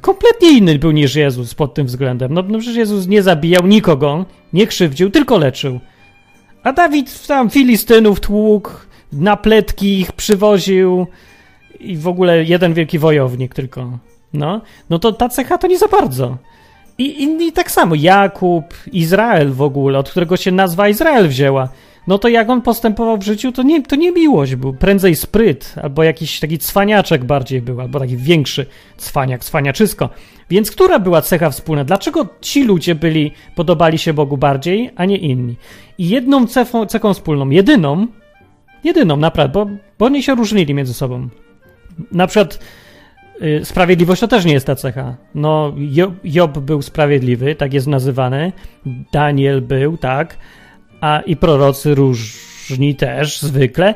Kompletnie 0.00 0.58
inny 0.58 0.78
był 0.78 0.90
niż 0.90 1.14
Jezus 1.14 1.54
pod 1.54 1.74
tym 1.74 1.86
względem. 1.86 2.34
No, 2.34 2.42
no 2.48 2.58
przecież 2.58 2.76
Jezus 2.76 3.06
nie 3.06 3.22
zabijał 3.22 3.66
nikogo, 3.66 4.24
nie 4.52 4.66
krzywdził, 4.66 5.10
tylko 5.10 5.38
leczył. 5.38 5.80
A 6.62 6.72
Dawid 6.72 7.26
tam 7.26 7.50
Filistynów 7.50 8.20
tłukł, 8.20 8.70
na 9.12 9.36
pletki 9.36 10.00
ich 10.00 10.12
przywoził 10.12 11.06
i 11.80 11.96
w 11.96 12.08
ogóle 12.08 12.44
jeden 12.44 12.74
wielki 12.74 12.98
wojownik 12.98 13.54
tylko. 13.54 13.98
No, 14.32 14.60
no 14.90 14.98
to 14.98 15.12
ta 15.12 15.28
cecha 15.28 15.58
to 15.58 15.66
nie 15.66 15.78
za 15.78 15.88
bardzo. 15.88 16.36
I 16.98 17.22
inni 17.22 17.52
tak 17.52 17.70
samo. 17.70 17.94
Jakub, 17.94 18.64
Izrael 18.92 19.52
w 19.52 19.62
ogóle, 19.62 19.98
od 19.98 20.10
którego 20.10 20.36
się 20.36 20.52
nazwa 20.52 20.88
Izrael 20.88 21.28
wzięła. 21.28 21.68
No 22.08 22.18
to 22.18 22.28
jak 22.28 22.50
on 22.50 22.62
postępował 22.62 23.18
w 23.18 23.22
życiu, 23.22 23.52
to 23.52 23.62
nie, 23.62 23.82
to 23.82 23.96
nie 23.96 24.12
miłość 24.12 24.54
był. 24.54 24.74
Prędzej 24.74 25.16
spryt, 25.16 25.74
albo 25.82 26.02
jakiś 26.02 26.40
taki 26.40 26.58
cwaniaczek 26.58 27.24
bardziej 27.24 27.62
był, 27.62 27.80
albo 27.80 28.00
taki 28.00 28.16
większy 28.16 28.66
cwaniak, 28.96 29.44
cwaniaczysko. 29.44 30.10
Więc 30.50 30.70
która 30.70 30.98
była 30.98 31.22
cecha 31.22 31.50
wspólna? 31.50 31.84
Dlaczego 31.84 32.26
ci 32.40 32.64
ludzie 32.64 32.94
byli, 32.94 33.32
podobali 33.54 33.98
się 33.98 34.12
Bogu 34.12 34.36
bardziej, 34.36 34.90
a 34.96 35.04
nie 35.04 35.16
inni? 35.16 35.56
I 35.98 36.08
jedną 36.08 36.46
cechą, 36.46 36.86
cechą 36.86 37.14
wspólną, 37.14 37.50
jedyną, 37.50 38.06
jedyną 38.84 39.16
naprawdę, 39.16 39.52
bo, 39.52 39.70
bo 39.98 40.06
oni 40.06 40.22
się 40.22 40.34
różnili 40.34 40.74
między 40.74 40.94
sobą. 40.94 41.28
Na 42.12 42.26
przykład 42.26 42.58
y, 43.42 43.64
sprawiedliwość 43.64 44.20
to 44.20 44.28
też 44.28 44.44
nie 44.44 44.52
jest 44.52 44.66
ta 44.66 44.74
cecha. 44.74 45.16
No, 45.34 45.74
Job, 45.76 46.14
Job 46.24 46.58
był 46.58 46.82
sprawiedliwy, 46.82 47.54
tak 47.54 47.74
jest 47.74 47.86
nazywany. 47.86 48.52
Daniel 49.12 49.62
był, 49.62 49.96
tak. 49.96 50.36
A 51.00 51.20
i 51.20 51.36
prorocy 51.36 51.94
różni 51.94 52.94
też 52.94 53.40
zwykle, 53.40 53.94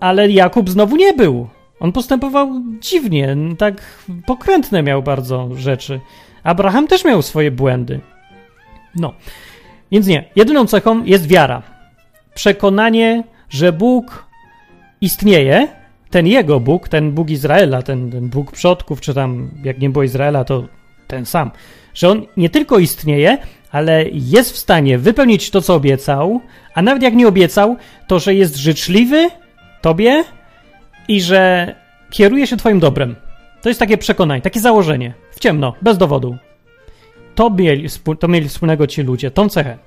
ale 0.00 0.30
Jakub 0.30 0.70
znowu 0.70 0.96
nie 0.96 1.12
był. 1.12 1.48
On 1.80 1.92
postępował 1.92 2.62
dziwnie, 2.80 3.36
tak 3.58 4.04
pokrętne 4.26 4.82
miał 4.82 5.02
bardzo 5.02 5.48
rzeczy. 5.56 6.00
Abraham 6.42 6.88
też 6.88 7.04
miał 7.04 7.22
swoje 7.22 7.50
błędy. 7.50 8.00
No, 8.96 9.14
więc 9.92 10.06
nie. 10.06 10.24
Jedyną 10.36 10.66
cechą 10.66 11.04
jest 11.04 11.26
wiara. 11.26 11.62
Przekonanie, 12.34 13.24
że 13.48 13.72
Bóg 13.72 14.26
istnieje, 15.00 15.68
ten 16.10 16.26
jego 16.26 16.60
Bóg, 16.60 16.88
ten 16.88 17.12
Bóg 17.12 17.30
Izraela, 17.30 17.82
ten, 17.82 18.10
ten 18.10 18.28
Bóg 18.28 18.52
przodków, 18.52 19.00
czy 19.00 19.14
tam 19.14 19.50
jak 19.64 19.78
nie 19.78 19.90
było 19.90 20.02
Izraela, 20.02 20.44
to 20.44 20.64
ten 21.06 21.26
sam, 21.26 21.50
że 21.94 22.08
on 22.08 22.26
nie 22.36 22.50
tylko 22.50 22.78
istnieje, 22.78 23.38
ale 23.72 24.04
jest 24.12 24.52
w 24.52 24.58
stanie 24.58 24.98
wypełnić 24.98 25.50
to, 25.50 25.62
co 25.62 25.74
obiecał, 25.74 26.40
a 26.74 26.82
nawet 26.82 27.02
jak 27.02 27.14
nie 27.14 27.28
obiecał, 27.28 27.76
to 28.06 28.18
że 28.18 28.34
jest 28.34 28.56
życzliwy 28.56 29.28
tobie 29.80 30.24
i 31.08 31.20
że 31.20 31.74
kieruje 32.10 32.46
się 32.46 32.56
twoim 32.56 32.80
dobrem. 32.80 33.16
To 33.62 33.68
jest 33.68 33.80
takie 33.80 33.98
przekonanie, 33.98 34.42
takie 34.42 34.60
założenie. 34.60 35.14
W 35.30 35.40
ciemno, 35.40 35.74
bez 35.82 35.98
dowodu. 35.98 36.36
To 37.34 37.50
mieli, 37.50 37.88
to 38.18 38.28
mieli 38.28 38.48
wspólnego 38.48 38.86
ci 38.86 39.02
ludzie, 39.02 39.30
tą 39.30 39.48
cechę. 39.48 39.78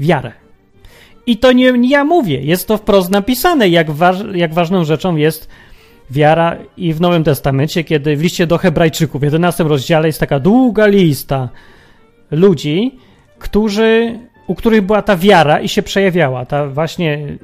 Wiarę. 0.00 0.32
I 1.26 1.36
to 1.36 1.52
nie, 1.52 1.72
nie 1.72 1.90
ja 1.90 2.04
mówię, 2.04 2.40
jest 2.40 2.68
to 2.68 2.76
wprost 2.76 3.10
napisane, 3.10 3.68
jak, 3.68 3.90
waż, 3.90 4.16
jak 4.34 4.54
ważną 4.54 4.84
rzeczą 4.84 5.16
jest 5.16 5.48
wiara 6.10 6.56
i 6.76 6.92
w 6.92 7.00
Nowym 7.00 7.24
Testamencie, 7.24 7.84
kiedy 7.84 8.16
w 8.16 8.22
liście 8.22 8.46
do 8.46 8.58
Hebrajczyków, 8.58 9.20
w 9.20 9.24
11 9.24 9.64
rozdziale 9.64 10.06
jest 10.06 10.20
taka 10.20 10.40
długa 10.40 10.86
lista 10.86 11.48
ludzi, 12.30 12.98
którzy, 13.38 14.18
u 14.46 14.54
których 14.54 14.82
była 14.82 15.02
ta 15.02 15.16
wiara 15.16 15.60
i 15.60 15.68
się 15.68 15.82
przejawiała, 15.82 16.46
ta 16.46 16.66
właśnie 16.66 17.38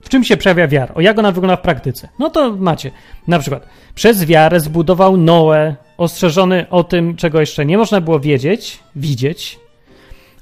w 0.00 0.08
czym 0.08 0.24
się 0.24 0.36
przejawia 0.36 0.68
wiara? 0.68 0.94
O 0.94 1.00
jak 1.00 1.18
ona 1.18 1.32
wygląda 1.32 1.56
w 1.56 1.60
praktyce? 1.60 2.08
No 2.18 2.30
to 2.30 2.56
macie. 2.56 2.90
Na 3.28 3.38
przykład, 3.38 3.66
przez 3.94 4.24
wiarę 4.24 4.60
zbudował 4.60 5.16
Noe, 5.16 5.74
ostrzeżony 5.98 6.66
o 6.70 6.84
tym, 6.84 7.16
czego 7.16 7.40
jeszcze 7.40 7.66
nie 7.66 7.78
można 7.78 8.00
było 8.00 8.20
wiedzieć, 8.20 8.78
widzieć, 8.96 9.58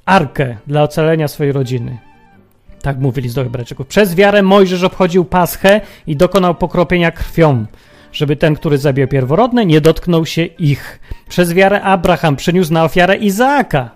arkę 0.05 0.57
dla 0.67 0.83
ocalenia 0.83 1.29
swojej 1.29 1.53
rodziny. 1.53 1.99
Tak 2.83 2.99
mówili 2.99 3.29
z 3.29 3.35
Hebrajczyków. 3.35 3.87
Przez 3.87 4.15
wiarę 4.15 4.43
Mojżesz 4.43 4.83
obchodził 4.83 5.25
Paschę 5.25 5.81
i 6.07 6.17
dokonał 6.17 6.55
pokropienia 6.55 7.11
krwią, 7.11 7.67
żeby 8.13 8.37
ten, 8.37 8.55
który 8.55 8.79
zabił 8.79 9.09
pierworodne, 9.09 9.67
nie 9.67 9.81
dotknął 9.81 10.27
się 10.27 10.45
ich. 10.45 11.01
Przez 11.29 11.53
wiarę 11.53 11.83
Abraham 11.83 12.37
przyniósł 12.37 12.73
na 12.73 12.85
ofiarę 12.85 13.17
Izaaka, 13.17 13.91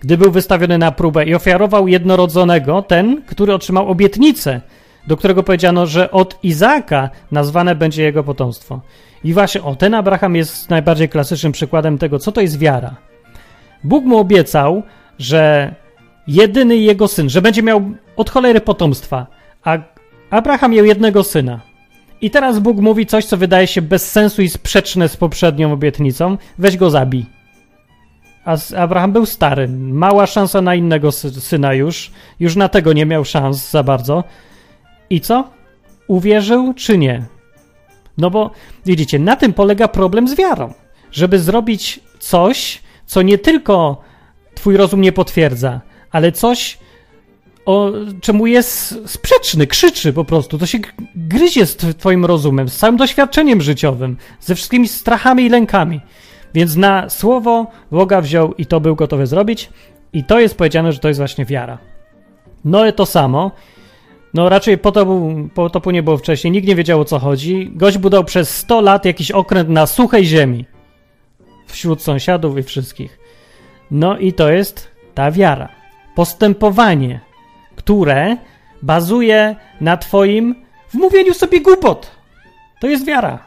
gdy 0.00 0.18
był 0.18 0.30
wystawiony 0.30 0.78
na 0.78 0.92
próbę 0.92 1.24
i 1.24 1.34
ofiarował 1.34 1.88
jednorodzonego, 1.88 2.82
ten, 2.82 3.22
który 3.26 3.54
otrzymał 3.54 3.88
obietnicę, 3.88 4.60
do 5.06 5.16
którego 5.16 5.42
powiedziano, 5.42 5.86
że 5.86 6.10
od 6.10 6.38
Izaaka 6.42 7.10
nazwane 7.32 7.74
będzie 7.74 8.02
jego 8.02 8.24
potomstwo. 8.24 8.80
I 9.24 9.34
właśnie, 9.34 9.62
o, 9.62 9.74
ten 9.74 9.94
Abraham 9.94 10.36
jest 10.36 10.70
najbardziej 10.70 11.08
klasycznym 11.08 11.52
przykładem 11.52 11.98
tego, 11.98 12.18
co 12.18 12.32
to 12.32 12.40
jest 12.40 12.58
wiara. 12.58 12.96
Bóg 13.84 14.04
mu 14.04 14.18
obiecał, 14.18 14.82
że 15.18 15.74
jedyny 16.26 16.76
jego 16.76 17.08
syn, 17.08 17.28
że 17.28 17.42
będzie 17.42 17.62
miał 17.62 17.90
od 18.16 18.30
cholery 18.30 18.60
potomstwa, 18.60 19.26
a 19.64 19.78
Abraham 20.30 20.70
miał 20.70 20.84
jednego 20.84 21.24
syna. 21.24 21.69
I 22.20 22.30
teraz 22.30 22.58
Bóg 22.58 22.76
mówi 22.76 23.06
coś, 23.06 23.24
co 23.24 23.36
wydaje 23.36 23.66
się 23.66 23.82
bez 23.82 24.10
sensu 24.10 24.42
i 24.42 24.48
sprzeczne 24.48 25.08
z 25.08 25.16
poprzednią 25.16 25.72
obietnicą: 25.72 26.38
weź 26.58 26.76
go 26.76 26.90
zabij. 26.90 27.26
A 28.44 28.56
Abraham 28.76 29.12
był 29.12 29.26
stary, 29.26 29.68
mała 29.68 30.26
szansa 30.26 30.60
na 30.60 30.74
innego 30.74 31.12
syna 31.12 31.74
już, 31.74 32.10
już 32.40 32.56
na 32.56 32.68
tego 32.68 32.92
nie 32.92 33.06
miał 33.06 33.24
szans 33.24 33.70
za 33.70 33.82
bardzo. 33.82 34.24
I 35.10 35.20
co? 35.20 35.50
Uwierzył 36.06 36.74
czy 36.74 36.98
nie? 36.98 37.22
No 38.18 38.30
bo 38.30 38.50
widzicie, 38.86 39.18
na 39.18 39.36
tym 39.36 39.52
polega 39.52 39.88
problem 39.88 40.28
z 40.28 40.34
wiarą. 40.34 40.74
Żeby 41.12 41.38
zrobić 41.38 42.00
coś, 42.18 42.82
co 43.06 43.22
nie 43.22 43.38
tylko 43.38 44.02
twój 44.54 44.76
rozum 44.76 45.00
nie 45.00 45.12
potwierdza, 45.12 45.80
ale 46.10 46.32
coś, 46.32 46.78
o 47.66 47.92
czemu 48.20 48.46
jest 48.46 48.98
sprzeczny, 49.06 49.66
krzyczy 49.66 50.12
po 50.12 50.24
prostu. 50.24 50.58
To 50.58 50.66
się 50.66 50.78
gryzie 51.16 51.66
z 51.66 51.76
twoim 51.76 52.24
rozumem, 52.24 52.68
z 52.68 52.76
całym 52.76 52.96
doświadczeniem 52.96 53.60
życiowym, 53.60 54.16
ze 54.40 54.54
wszystkimi 54.54 54.88
strachami 54.88 55.44
i 55.44 55.48
lękami. 55.48 56.00
Więc 56.54 56.76
na 56.76 57.08
słowo 57.08 57.66
Boga 57.90 58.20
wziął 58.20 58.54
i 58.54 58.66
to 58.66 58.80
był 58.80 58.96
gotowy 58.96 59.26
zrobić. 59.26 59.70
I 60.12 60.24
to 60.24 60.40
jest 60.40 60.54
powiedziane, 60.56 60.92
że 60.92 60.98
to 60.98 61.08
jest 61.08 61.20
właśnie 61.20 61.44
wiara. 61.44 61.78
No 62.64 62.86
i 62.86 62.92
to 62.92 63.06
samo. 63.06 63.50
No 64.34 64.48
raczej 64.48 64.78
potopu, 64.78 65.34
potopu 65.54 65.90
nie 65.90 66.02
było 66.02 66.16
wcześniej, 66.16 66.50
nikt 66.50 66.68
nie 66.68 66.76
wiedział 66.76 67.00
o 67.00 67.04
co 67.04 67.18
chodzi. 67.18 67.70
Gość 67.74 67.98
budował 67.98 68.24
przez 68.24 68.56
100 68.56 68.80
lat 68.80 69.04
jakiś 69.04 69.30
okręt 69.30 69.68
na 69.68 69.86
suchej 69.86 70.26
ziemi. 70.26 70.64
Wśród 71.66 72.02
sąsiadów 72.02 72.58
i 72.58 72.62
wszystkich. 72.62 73.18
No 73.90 74.18
i 74.18 74.32
to 74.32 74.50
jest 74.50 74.90
ta 75.14 75.30
wiara. 75.30 75.68
Postępowanie, 76.14 77.20
które 77.90 78.36
bazuje 78.82 79.56
na 79.80 79.96
twoim 79.96 80.54
wmówieniu 80.92 81.34
sobie 81.34 81.60
głupot. 81.60 82.10
To 82.80 82.86
jest 82.86 83.06
wiara. 83.06 83.38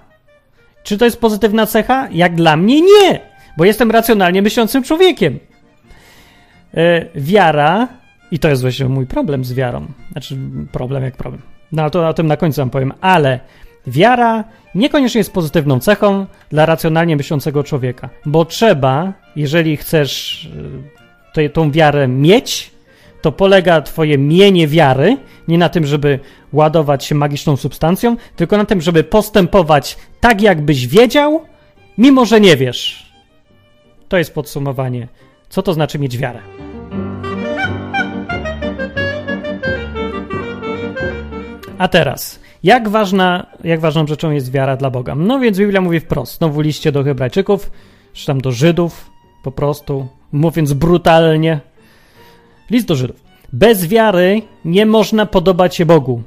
Czy 0.83 0.97
to 0.97 1.05
jest 1.05 1.19
pozytywna 1.19 1.65
cecha? 1.65 2.07
Jak 2.11 2.35
dla 2.35 2.57
mnie 2.57 2.81
nie, 2.81 3.19
bo 3.57 3.65
jestem 3.65 3.91
racjonalnie 3.91 4.41
myślącym 4.41 4.83
człowiekiem. 4.83 5.39
E, 6.73 7.05
wiara 7.15 7.87
i 8.31 8.39
to 8.39 8.49
jest 8.49 8.61
właśnie 8.61 8.85
mój 8.85 9.05
problem 9.05 9.45
z 9.45 9.53
wiarą. 9.53 9.85
Znaczy, 10.11 10.37
problem 10.71 11.03
jak 11.03 11.17
problem. 11.17 11.41
No 11.71 11.81
ale 11.81 11.91
to 11.91 12.07
o 12.07 12.13
tym 12.13 12.27
na 12.27 12.37
końcu 12.37 12.61
wam 12.61 12.69
powiem. 12.69 12.93
Ale 13.01 13.39
wiara 13.87 14.43
niekoniecznie 14.75 15.19
jest 15.19 15.33
pozytywną 15.33 15.79
cechą 15.79 16.25
dla 16.49 16.65
racjonalnie 16.65 17.15
myślącego 17.15 17.63
człowieka, 17.63 18.09
bo 18.25 18.45
trzeba, 18.45 19.13
jeżeli 19.35 19.77
chcesz 19.77 20.45
y, 21.37 21.49
tą 21.49 21.71
wiarę 21.71 22.07
mieć, 22.07 22.72
to 23.23 23.31
polega 23.31 23.81
twoje 23.81 24.17
mienie 24.17 24.67
wiary 24.67 25.17
nie 25.47 25.57
na 25.57 25.69
tym, 25.69 25.85
żeby 25.85 26.19
ładować 26.53 27.05
się 27.05 27.15
magiczną 27.15 27.57
substancją, 27.57 28.15
tylko 28.35 28.57
na 28.57 28.65
tym, 28.65 28.81
żeby 28.81 29.03
postępować 29.03 29.97
tak, 30.19 30.41
jakbyś 30.41 30.87
wiedział, 30.87 31.41
mimo 31.97 32.25
że 32.25 32.41
nie 32.41 32.57
wiesz. 32.57 33.13
To 34.07 34.17
jest 34.17 34.33
podsumowanie. 34.33 35.07
Co 35.49 35.61
to 35.61 35.73
znaczy 35.73 35.99
mieć 35.99 36.17
wiarę? 36.17 36.39
A 41.77 41.87
teraz, 41.87 42.39
jak, 42.63 42.89
ważna, 42.89 43.45
jak 43.63 43.79
ważną 43.79 44.07
rzeczą 44.07 44.31
jest 44.31 44.51
wiara 44.51 44.77
dla 44.77 44.89
Boga? 44.89 45.15
No 45.15 45.39
więc 45.39 45.57
Biblia 45.57 45.81
mówi 45.81 45.99
wprost, 45.99 46.37
znowu 46.37 46.61
liście 46.61 46.91
do 46.91 47.03
Hebrajczyków, 47.03 47.71
czy 48.13 48.25
tam 48.25 48.41
do 48.41 48.51
Żydów, 48.51 49.09
po 49.43 49.51
prostu, 49.51 50.07
mówiąc 50.31 50.73
brutalnie. 50.73 51.72
List 52.73 52.87
do 52.87 52.95
Żydów. 52.95 53.23
Bez 53.53 53.87
wiary 53.87 54.41
nie 54.65 54.85
można 54.85 55.25
podobać 55.25 55.75
się 55.75 55.85
Bogu. 55.85 56.21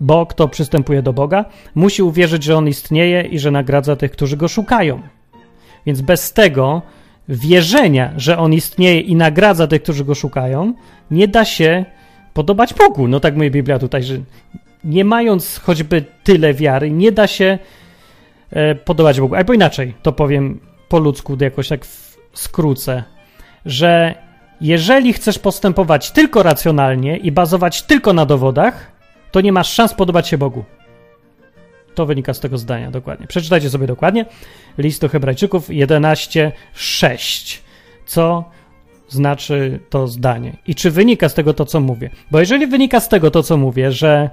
Bo 0.00 0.26
kto 0.26 0.48
przystępuje 0.48 1.02
do 1.02 1.12
Boga, 1.12 1.44
musi 1.74 2.02
uwierzyć, 2.02 2.44
że 2.44 2.56
On 2.56 2.68
istnieje 2.68 3.22
i 3.22 3.38
że 3.38 3.50
nagradza 3.50 3.96
tych, 3.96 4.10
którzy 4.12 4.36
Go 4.36 4.48
szukają. 4.48 5.02
Więc 5.86 6.00
bez 6.00 6.32
tego 6.32 6.82
wierzenia, 7.28 8.12
że 8.16 8.38
On 8.38 8.52
istnieje 8.52 9.00
i 9.00 9.16
nagradza 9.16 9.66
tych, 9.66 9.82
którzy 9.82 10.04
Go 10.04 10.14
szukają, 10.14 10.74
nie 11.10 11.28
da 11.28 11.44
się 11.44 11.84
podobać 12.34 12.74
Bogu. 12.74 13.08
No 13.08 13.20
tak 13.20 13.34
mówi 13.34 13.50
Biblia 13.50 13.78
tutaj, 13.78 14.02
że 14.02 14.14
nie 14.84 15.04
mając 15.04 15.58
choćby 15.58 16.04
tyle 16.24 16.54
wiary, 16.54 16.90
nie 16.90 17.12
da 17.12 17.26
się 17.26 17.58
e, 18.50 18.74
podobać 18.74 19.20
Bogu. 19.20 19.34
Albo 19.34 19.52
inaczej, 19.52 19.94
to 20.02 20.12
powiem 20.12 20.60
po 20.88 20.98
ludzku, 20.98 21.36
jakoś 21.40 21.68
tak 21.68 21.86
skrócę, 22.32 23.04
że 23.66 24.14
jeżeli 24.60 25.12
chcesz 25.12 25.38
postępować 25.38 26.10
tylko 26.10 26.42
racjonalnie 26.42 27.16
i 27.16 27.32
bazować 27.32 27.82
tylko 27.82 28.12
na 28.12 28.26
dowodach, 28.26 28.92
to 29.30 29.40
nie 29.40 29.52
masz 29.52 29.72
szans 29.72 29.94
podobać 29.94 30.28
się 30.28 30.38
Bogu. 30.38 30.64
To 31.94 32.06
wynika 32.06 32.34
z 32.34 32.40
tego 32.40 32.58
zdania 32.58 32.90
dokładnie. 32.90 33.26
Przeczytajcie 33.26 33.70
sobie 33.70 33.86
dokładnie. 33.86 34.26
List 34.78 35.00
do 35.00 35.08
Hebrajczyków 35.08 35.68
11:6. 35.68 37.58
Co 38.06 38.44
znaczy 39.08 39.80
to 39.90 40.08
zdanie? 40.08 40.56
I 40.66 40.74
czy 40.74 40.90
wynika 40.90 41.28
z 41.28 41.34
tego 41.34 41.54
to, 41.54 41.64
co 41.64 41.80
mówię? 41.80 42.10
Bo 42.30 42.40
jeżeli 42.40 42.66
wynika 42.66 43.00
z 43.00 43.08
tego 43.08 43.30
to, 43.30 43.42
co 43.42 43.56
mówię, 43.56 43.92
że 43.92 44.30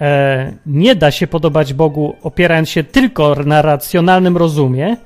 e, 0.00 0.52
nie 0.66 0.94
da 0.94 1.10
się 1.10 1.26
podobać 1.26 1.74
Bogu 1.74 2.16
opierając 2.22 2.70
się 2.70 2.84
tylko 2.84 3.34
na 3.34 3.62
racjonalnym 3.62 4.36
rozumie, 4.36 4.96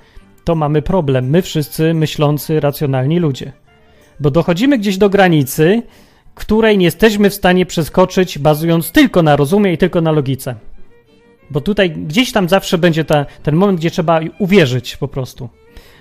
to 0.45 0.55
mamy 0.55 0.83
problem. 0.83 1.31
My 1.31 1.43
wszyscy 1.43 1.95
myślący, 1.95 2.61
racjonalni 2.61 3.19
ludzie. 3.19 3.53
Bo 4.23 4.31
dochodzimy 4.31 4.79
gdzieś 4.79 4.99
do 4.99 5.11
granicy, 5.11 5.83
której 6.35 6.79
nie 6.79 6.85
jesteśmy 6.85 7.31
w 7.31 7.35
stanie 7.35 7.67
przeskoczyć, 7.67 8.39
bazując 8.39 8.93
tylko 8.93 9.23
na 9.23 9.37
rozumie 9.37 9.73
i 9.73 9.79
tylko 9.79 10.01
na 10.01 10.13
logice. 10.13 10.55
Bo 11.51 11.61
tutaj 11.61 11.91
gdzieś 11.91 12.33
tam 12.33 12.49
zawsze 12.49 12.79
będzie 12.79 13.05
ta, 13.05 13.27
ten 13.43 13.57
moment, 13.57 13.79
gdzie 13.79 13.91
trzeba 13.91 14.21
uwierzyć 14.39 14.97
po 14.97 15.09
prostu. 15.09 15.49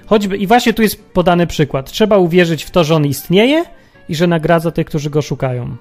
Choćby, 0.06 0.38
I 0.38 0.48
właśnie 0.48 0.74
tu 0.74 0.82
jest 0.82 1.06
podany 1.06 1.48
przykład. 1.48 1.92
Trzeba 1.92 2.18
uwierzyć 2.18 2.64
w 2.64 2.72
to, 2.72 2.84
że 2.84 2.96
on 2.96 3.06
istnieje 3.06 3.66
i 4.10 4.16
że 4.16 4.28
nagradza 4.28 4.72
tych, 4.72 4.88
którzy 4.88 5.10
go 5.10 5.22
szukają. 5.22 5.76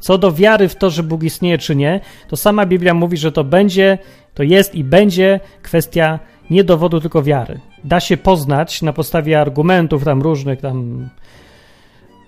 Co 0.00 0.18
do 0.18 0.32
wiary 0.32 0.68
w 0.68 0.76
to, 0.76 0.90
że 0.90 1.02
Bóg 1.02 1.22
istnieje 1.22 1.58
czy 1.58 1.76
nie, 1.76 2.00
to 2.28 2.36
sama 2.36 2.66
Biblia 2.66 2.94
mówi, 2.94 3.16
że 3.16 3.32
to 3.32 3.44
będzie, 3.44 3.98
to 4.34 4.42
jest 4.42 4.74
i 4.74 4.84
będzie 4.84 5.40
kwestia 5.62 6.18
nie 6.50 6.64
dowodu, 6.64 7.00
tylko 7.00 7.22
wiary. 7.22 7.60
Da 7.84 8.00
się 8.00 8.16
poznać 8.16 8.82
na 8.82 8.92
podstawie 8.92 9.40
argumentów 9.40 10.04
tam 10.04 10.22
różnych, 10.22 10.60
tam 10.60 11.08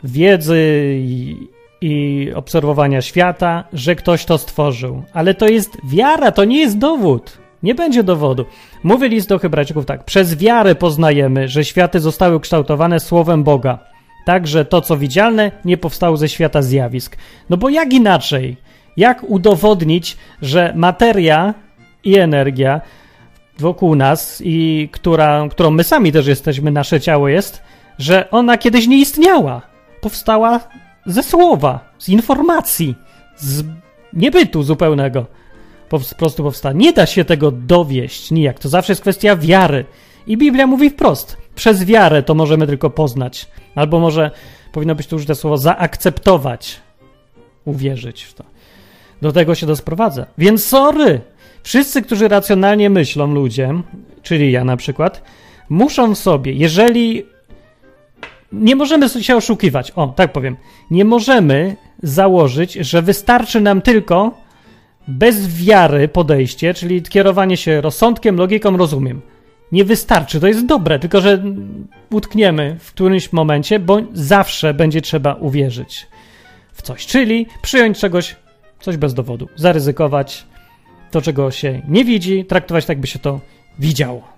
wiedzy 0.04 0.58
i, 0.98 1.48
i 1.80 2.28
obserwowania 2.34 3.02
świata, 3.02 3.64
że 3.72 3.94
ktoś 3.94 4.24
to 4.24 4.38
stworzył. 4.38 5.02
Ale 5.12 5.34
to 5.34 5.48
jest 5.48 5.76
wiara, 5.84 6.32
to 6.32 6.44
nie 6.44 6.60
jest 6.60 6.78
dowód. 6.78 7.38
Nie 7.62 7.74
będzie 7.74 8.02
dowodu. 8.02 8.44
Mówi 8.82 9.08
list 9.08 9.28
do 9.28 9.38
Hebrajczyków 9.38 9.86
tak. 9.86 10.04
Przez 10.04 10.36
wiarę 10.36 10.74
poznajemy, 10.74 11.48
że 11.48 11.64
światy 11.64 12.00
zostały 12.00 12.40
kształtowane 12.40 13.00
słowem 13.00 13.44
Boga. 13.44 13.78
Także 14.26 14.64
to, 14.64 14.80
co 14.80 14.96
widzialne, 14.96 15.50
nie 15.64 15.76
powstało 15.76 16.16
ze 16.16 16.28
świata 16.28 16.62
zjawisk. 16.62 17.16
No 17.50 17.56
bo 17.56 17.68
jak 17.68 17.92
inaczej? 17.92 18.56
Jak 18.96 19.22
udowodnić, 19.22 20.16
że 20.42 20.72
materia 20.76 21.54
i 22.04 22.18
energia 22.18 22.80
wokół 23.58 23.94
nas 23.94 24.42
i 24.44 24.88
która, 24.92 25.48
którą 25.50 25.70
my 25.70 25.84
sami 25.84 26.12
też 26.12 26.26
jesteśmy, 26.26 26.70
nasze 26.70 27.00
ciało 27.00 27.28
jest, 27.28 27.62
że 27.98 28.30
ona 28.30 28.58
kiedyś 28.58 28.86
nie 28.86 28.96
istniała. 28.96 29.73
Powstała 30.04 30.60
ze 31.06 31.22
słowa, 31.22 31.80
z 31.98 32.08
informacji, 32.08 32.94
z 33.36 33.64
niebytu 34.12 34.62
zupełnego. 34.62 35.26
Po 35.88 35.98
prostu 36.16 36.42
powstała. 36.42 36.72
Nie 36.72 36.92
da 36.92 37.06
się 37.06 37.24
tego 37.24 37.50
dowieść 37.50 38.30
nijak. 38.30 38.58
To 38.58 38.68
zawsze 38.68 38.92
jest 38.92 39.02
kwestia 39.02 39.36
wiary. 39.36 39.84
I 40.26 40.36
Biblia 40.36 40.66
mówi 40.66 40.90
wprost. 40.90 41.36
Przez 41.54 41.84
wiarę 41.84 42.22
to 42.22 42.34
możemy 42.34 42.66
tylko 42.66 42.90
poznać. 42.90 43.46
Albo 43.74 44.00
może 44.00 44.30
powinno 44.72 44.94
być 44.94 45.06
tu 45.06 45.16
użyte 45.16 45.34
słowo 45.34 45.58
zaakceptować. 45.58 46.80
Uwierzyć 47.64 48.22
w 48.22 48.34
to. 48.34 48.44
Do 49.22 49.32
tego 49.32 49.54
się 49.54 49.66
to 49.66 49.76
sprowadza. 49.76 50.26
Więc 50.38 50.64
sorry. 50.64 51.20
Wszyscy, 51.62 52.02
którzy 52.02 52.28
racjonalnie 52.28 52.90
myślą, 52.90 53.34
ludzie, 53.34 53.74
czyli 54.22 54.52
ja 54.52 54.64
na 54.64 54.76
przykład, 54.76 55.22
muszą 55.68 56.14
sobie, 56.14 56.52
jeżeli 56.52 57.33
nie 58.54 58.76
możemy 58.76 59.08
się 59.08 59.36
oszukiwać. 59.36 59.90
O, 59.90 60.06
tak 60.06 60.32
powiem. 60.32 60.56
Nie 60.90 61.04
możemy 61.04 61.76
założyć, 62.02 62.72
że 62.72 63.02
wystarczy 63.02 63.60
nam 63.60 63.82
tylko 63.82 64.34
bez 65.08 65.64
wiary 65.64 66.08
podejście, 66.08 66.74
czyli 66.74 67.02
kierowanie 67.02 67.56
się 67.56 67.80
rozsądkiem, 67.80 68.36
logiką, 68.36 68.76
rozumiem. 68.76 69.20
Nie 69.72 69.84
wystarczy, 69.84 70.40
to 70.40 70.46
jest 70.46 70.66
dobre, 70.66 70.98
tylko 70.98 71.20
że 71.20 71.42
utkniemy 72.10 72.76
w 72.80 72.92
którymś 72.92 73.32
momencie, 73.32 73.78
bo 73.78 74.00
zawsze 74.12 74.74
będzie 74.74 75.00
trzeba 75.00 75.34
uwierzyć 75.34 76.06
w 76.72 76.82
coś, 76.82 77.06
czyli 77.06 77.46
przyjąć 77.62 77.98
czegoś, 77.98 78.36
coś 78.80 78.96
bez 78.96 79.14
dowodu, 79.14 79.48
zaryzykować 79.56 80.46
to, 81.10 81.22
czego 81.22 81.50
się 81.50 81.82
nie 81.88 82.04
widzi, 82.04 82.44
traktować 82.44 82.86
tak, 82.86 83.00
by 83.00 83.06
się 83.06 83.18
to 83.18 83.40
widziało. 83.78 84.34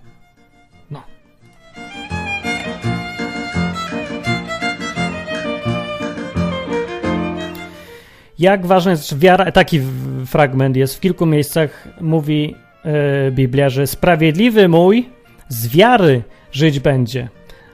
Jak 8.39 8.67
ważna 8.67 8.91
jest 8.91 9.19
wiara, 9.19 9.53
taki 9.53 9.81
fragment 10.27 10.77
jest 10.77 10.97
w 10.97 11.01
kilku 11.01 11.27
miejscach, 11.27 11.89
mówi 12.01 12.55
yy, 12.85 12.93
Biblia, 13.33 13.69
że 13.69 13.87
sprawiedliwy 13.87 14.69
mój 14.69 15.09
z 15.49 15.69
wiary 15.69 16.23
żyć 16.53 16.81
będzie, 16.81 17.29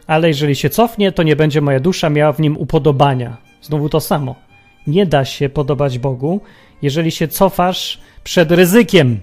ale 0.07 0.29
jeżeli 0.29 0.57
się 0.57 0.71
cofnie, 0.71 1.13
to 1.13 1.23
nie 1.23 1.37
będzie 1.37 1.61
moja 1.61 1.81
dusza 1.81 2.11
miała 2.11 2.33
w 2.33 2.41
nim 2.41 2.57
upodobania. 2.57 3.37
Znowu 3.63 3.89
to 3.89 4.01
samo. 4.01 4.35
Nie 4.87 5.07
da 5.07 5.25
się 5.25 5.49
podobać 5.49 5.99
Bogu, 5.99 6.41
jeżeli 6.83 7.11
się 7.11 7.29
cofasz 7.29 8.01
przed 8.25 8.53
ryzykiem. 8.53 9.21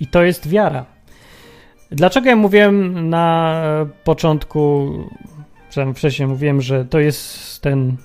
I 0.00 0.06
to 0.06 0.22
jest 0.22 0.48
wiara. 0.48 0.84
Dlaczego 1.90 2.28
ja 2.28 2.36
mówiłem 2.36 3.08
na 3.10 3.62
początku, 4.04 4.90
wcześniej 5.94 6.28
mówiłem, 6.28 6.62
że 6.62 6.84
to 6.84 6.98
jest 6.98 7.62
ten, 7.62 7.96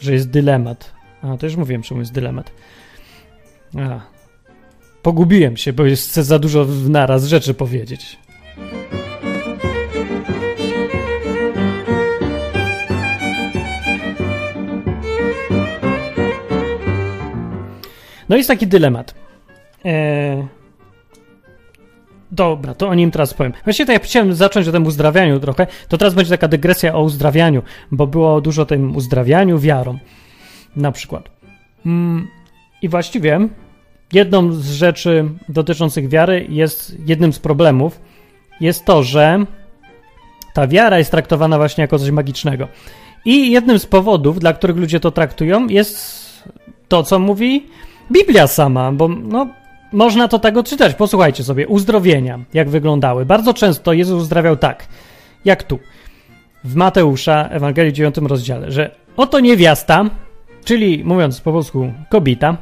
że 0.00 0.12
jest 0.12 0.30
dylemat 0.30 0.94
a, 1.24 1.36
to 1.36 1.46
już 1.46 1.56
mówiłem, 1.56 1.82
czemu 1.82 2.00
jest 2.00 2.12
dylemat. 2.12 2.52
A, 3.78 4.00
pogubiłem 5.02 5.56
się, 5.56 5.72
bo 5.72 5.84
jest 5.84 6.14
za 6.14 6.38
dużo 6.38 6.66
naraz 6.88 7.24
rzeczy 7.24 7.54
powiedzieć. 7.54 8.18
No 18.28 18.36
jest 18.36 18.48
taki 18.48 18.66
dylemat. 18.66 19.14
Eee... 19.84 20.46
Dobra, 22.32 22.74
to 22.74 22.88
o 22.88 22.94
nim 22.94 23.10
teraz 23.10 23.34
powiem. 23.34 23.52
Właściwie 23.64 23.86
to 23.86 23.92
ja 23.92 23.98
chciałem 23.98 24.34
zacząć 24.34 24.68
o 24.68 24.72
tym 24.72 24.86
uzdrawianiu 24.86 25.40
trochę, 25.40 25.66
to 25.88 25.98
teraz 25.98 26.14
będzie 26.14 26.30
taka 26.30 26.48
dygresja 26.48 26.94
o 26.94 27.02
uzdrawianiu, 27.02 27.62
bo 27.90 28.06
było 28.06 28.40
dużo 28.40 28.62
o 28.62 28.66
tym 28.66 28.96
uzdrawianiu 28.96 29.58
wiarą. 29.58 29.98
Na 30.76 30.92
przykład. 30.92 31.28
Mm, 31.86 32.28
I 32.82 32.88
właściwie 32.88 33.48
jedną 34.12 34.52
z 34.52 34.70
rzeczy 34.70 35.24
dotyczących 35.48 36.08
wiary 36.08 36.46
jest, 36.48 36.96
jednym 37.06 37.32
z 37.32 37.38
problemów 37.38 38.00
jest 38.60 38.84
to, 38.84 39.02
że 39.02 39.44
ta 40.54 40.66
wiara 40.66 40.98
jest 40.98 41.10
traktowana 41.10 41.58
właśnie 41.58 41.82
jako 41.82 41.98
coś 41.98 42.10
magicznego. 42.10 42.68
I 43.24 43.50
jednym 43.50 43.78
z 43.78 43.86
powodów, 43.86 44.38
dla 44.38 44.52
których 44.52 44.76
ludzie 44.76 45.00
to 45.00 45.10
traktują, 45.10 45.68
jest 45.68 46.24
to, 46.88 47.02
co 47.02 47.18
mówi 47.18 47.66
Biblia 48.12 48.46
sama, 48.46 48.92
bo 48.92 49.08
no, 49.08 49.48
można 49.92 50.28
to 50.28 50.38
tak 50.38 50.56
odczytać. 50.56 50.94
Posłuchajcie 50.94 51.44
sobie, 51.44 51.68
uzdrowienia, 51.68 52.38
jak 52.54 52.68
wyglądały. 52.68 53.26
Bardzo 53.26 53.54
często 53.54 53.92
Jezus 53.92 54.22
uzdrawiał 54.22 54.56
tak, 54.56 54.86
jak 55.44 55.62
tu, 55.62 55.78
w 56.64 56.74
Mateusza, 56.74 57.48
Ewangelii 57.48 57.92
9 57.92 58.16
rozdziale, 58.16 58.72
że 58.72 58.90
oto 59.16 59.40
niewiasta 59.40 60.10
czyli 60.64 61.04
mówiąc 61.04 61.40
po 61.40 61.52
polsku 61.52 61.92
kobieta, 62.08 62.56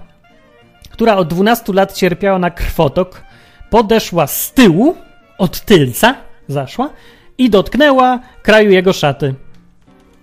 która 0.91 1.17
od 1.17 1.29
12 1.29 1.73
lat 1.73 1.93
cierpiała 1.93 2.39
na 2.39 2.51
krwotok, 2.51 3.23
podeszła 3.71 4.27
z 4.27 4.53
tyłu, 4.53 4.97
od 5.39 5.61
tylca 5.61 6.15
zaszła 6.49 6.91
i 7.39 7.51
dotknęła 7.51 8.21
kraju 8.43 8.71
jego 8.71 8.93
szaty. 8.93 9.35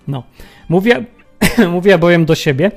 No, 0.07 0.23
mówię, 0.69 1.05
mówiła 1.71 1.97
bowiem 1.97 2.25
do 2.25 2.35
siebie, 2.35 2.71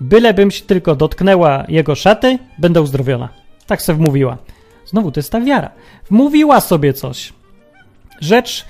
bylebym 0.00 0.50
się 0.50 0.64
tylko 0.64 0.94
dotknęła 0.96 1.64
jego 1.68 1.94
szaty, 1.94 2.38
będę 2.58 2.82
uzdrowiona. 2.82 3.28
Tak 3.66 3.82
sobie 3.82 3.98
wmówiła. 3.98 4.38
Znowu 4.86 5.12
to 5.12 5.20
jest 5.20 5.32
ta 5.32 5.40
wiara. 5.40 5.70
Wmówiła 6.10 6.60
sobie 6.60 6.92
coś. 6.92 7.32
Rzecz 8.20 8.64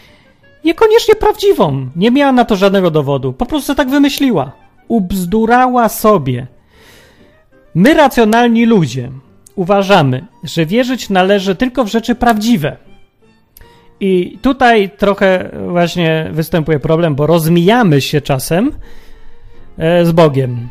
niekoniecznie 0.64 1.14
prawdziwą. 1.14 1.90
Nie 1.96 2.10
miała 2.10 2.32
na 2.32 2.44
to 2.44 2.56
żadnego 2.56 2.90
dowodu. 2.90 3.32
Po 3.32 3.46
prostu 3.46 3.74
tak 3.74 3.90
wymyśliła 3.90 4.52
ubzdurała 4.92 5.88
sobie. 5.88 6.46
My, 7.74 7.94
racjonalni 7.94 8.66
ludzie, 8.66 9.11
uważamy, 9.55 10.24
że 10.44 10.66
wierzyć 10.66 11.11
należy 11.11 11.55
tylko 11.55 11.85
w 11.85 11.88
rzeczy 11.88 12.14
prawdziwe. 12.14 12.76
I 14.00 14.38
tutaj 14.42 14.90
trochę 14.90 15.50
właśnie 15.68 16.28
występuje 16.33 16.81
problem, 16.81 17.14
bo 17.14 17.26
rozmijamy 17.26 18.00
się 18.00 18.20
czasem 18.20 18.72
e, 19.78 20.05
z 20.05 20.12
Bogiem. 20.12 20.68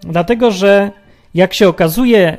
Dlatego, 0.00 0.50
że 0.50 0.90
jak 1.34 1.54
się 1.54 1.68
okazuje, 1.68 2.36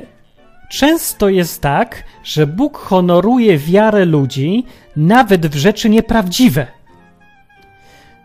często 0.70 1.28
jest 1.28 1.62
tak, 1.62 2.04
że 2.24 2.46
Bóg 2.46 2.78
honoruje 2.78 3.58
wiarę 3.58 4.04
ludzi 4.04 4.64
nawet 4.96 5.46
w 5.46 5.56
rzeczy 5.56 5.90
nieprawdziwe. 5.90 6.66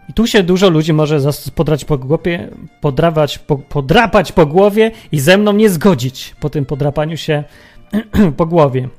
I 0.09 0.13
tu 0.13 0.27
się 0.27 0.43
dużo 0.43 0.69
ludzi 0.69 0.93
może 0.93 1.19
podrać 1.55 1.85
po 1.85 1.97
głowie, 1.97 2.49
podrawać, 2.81 3.39
po, 3.39 3.57
podrapać 3.57 4.31
po 4.31 4.45
głowie 4.45 4.91
i 5.11 5.19
ze 5.19 5.37
mną 5.37 5.53
nie 5.53 5.69
zgodzić 5.69 6.35
po 6.39 6.49
tym 6.49 6.65
podrapaniu 6.65 7.17
się 7.17 7.43
po 8.37 8.45
głowie. 8.45 8.89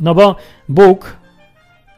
No 0.00 0.14
bo 0.14 0.36
Bóg 0.68 1.16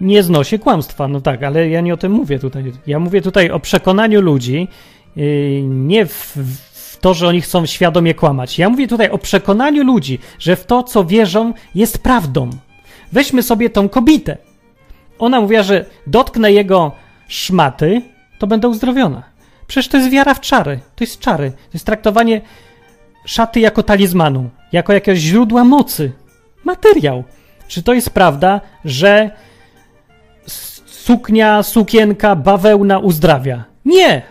nie 0.01 0.23
znosi 0.23 0.59
kłamstwa, 0.59 1.09
no 1.09 1.21
tak, 1.21 1.43
ale 1.43 1.69
ja 1.69 1.81
nie 1.81 1.95
o 1.95 1.97
tym 1.97 2.13
mówię 2.13 2.39
tutaj. 2.39 2.73
Ja 2.87 2.99
mówię 2.99 3.23
tutaj 3.23 3.51
o 3.51 3.61
przekonaniu 3.61 4.21
ludzi, 4.21 4.69
yy, 5.17 5.63
nie 5.63 6.07
w, 6.07 6.37
w 6.73 6.97
to, 7.01 7.15
że 7.15 7.29
oni 7.29 7.41
chcą 7.41 7.67
świadomie 7.67 8.15
kłamać. 8.15 8.59
Ja 8.59 8.69
mówię 8.69 8.89
tutaj 8.89 9.11
o 9.11 9.19
przekonaniu 9.19 9.85
ludzi, 9.85 10.19
że 10.39 10.57
w 10.57 10.67
to, 10.67 10.83
co 10.83 11.05
wierzą, 11.05 11.53
jest 11.75 12.03
prawdą. 12.03 12.51
Weźmy 13.13 13.43
sobie 13.43 13.71
tą 13.71 13.89
kobietę. 13.89 14.37
Ona 15.19 15.41
mówiła, 15.41 15.63
że 15.63 15.85
dotknę 16.07 16.53
jego 16.53 16.93
szmaty, 17.29 18.03
to 18.39 18.47
będę 18.47 18.69
uzdrowiona. 18.69 19.23
Przecież 19.67 19.89
to 19.89 19.97
jest 19.97 20.11
wiara 20.11 20.35
w 20.35 20.41
czary. 20.41 20.81
To 20.97 21.05
jest 21.05 21.21
czary. 21.21 21.51
To 21.51 21.71
jest 21.75 21.87
traktowanie 21.87 22.41
szaty 23.25 23.61
jako 23.61 23.83
talizmanu, 23.83 24.51
jako 24.73 24.93
jakiegoś 24.93 25.19
źródła 25.19 25.65
mocy. 25.65 26.13
Materiał. 26.65 27.25
Czy 27.69 27.83
to 27.83 27.95
jest 27.95 28.11
prawda, 28.11 28.61
że 28.85 29.31
suknia, 30.87 31.63
sukienka, 31.63 32.37
bawełna 32.37 32.99
uzdrawia? 32.99 33.65
Nie! 33.85 34.23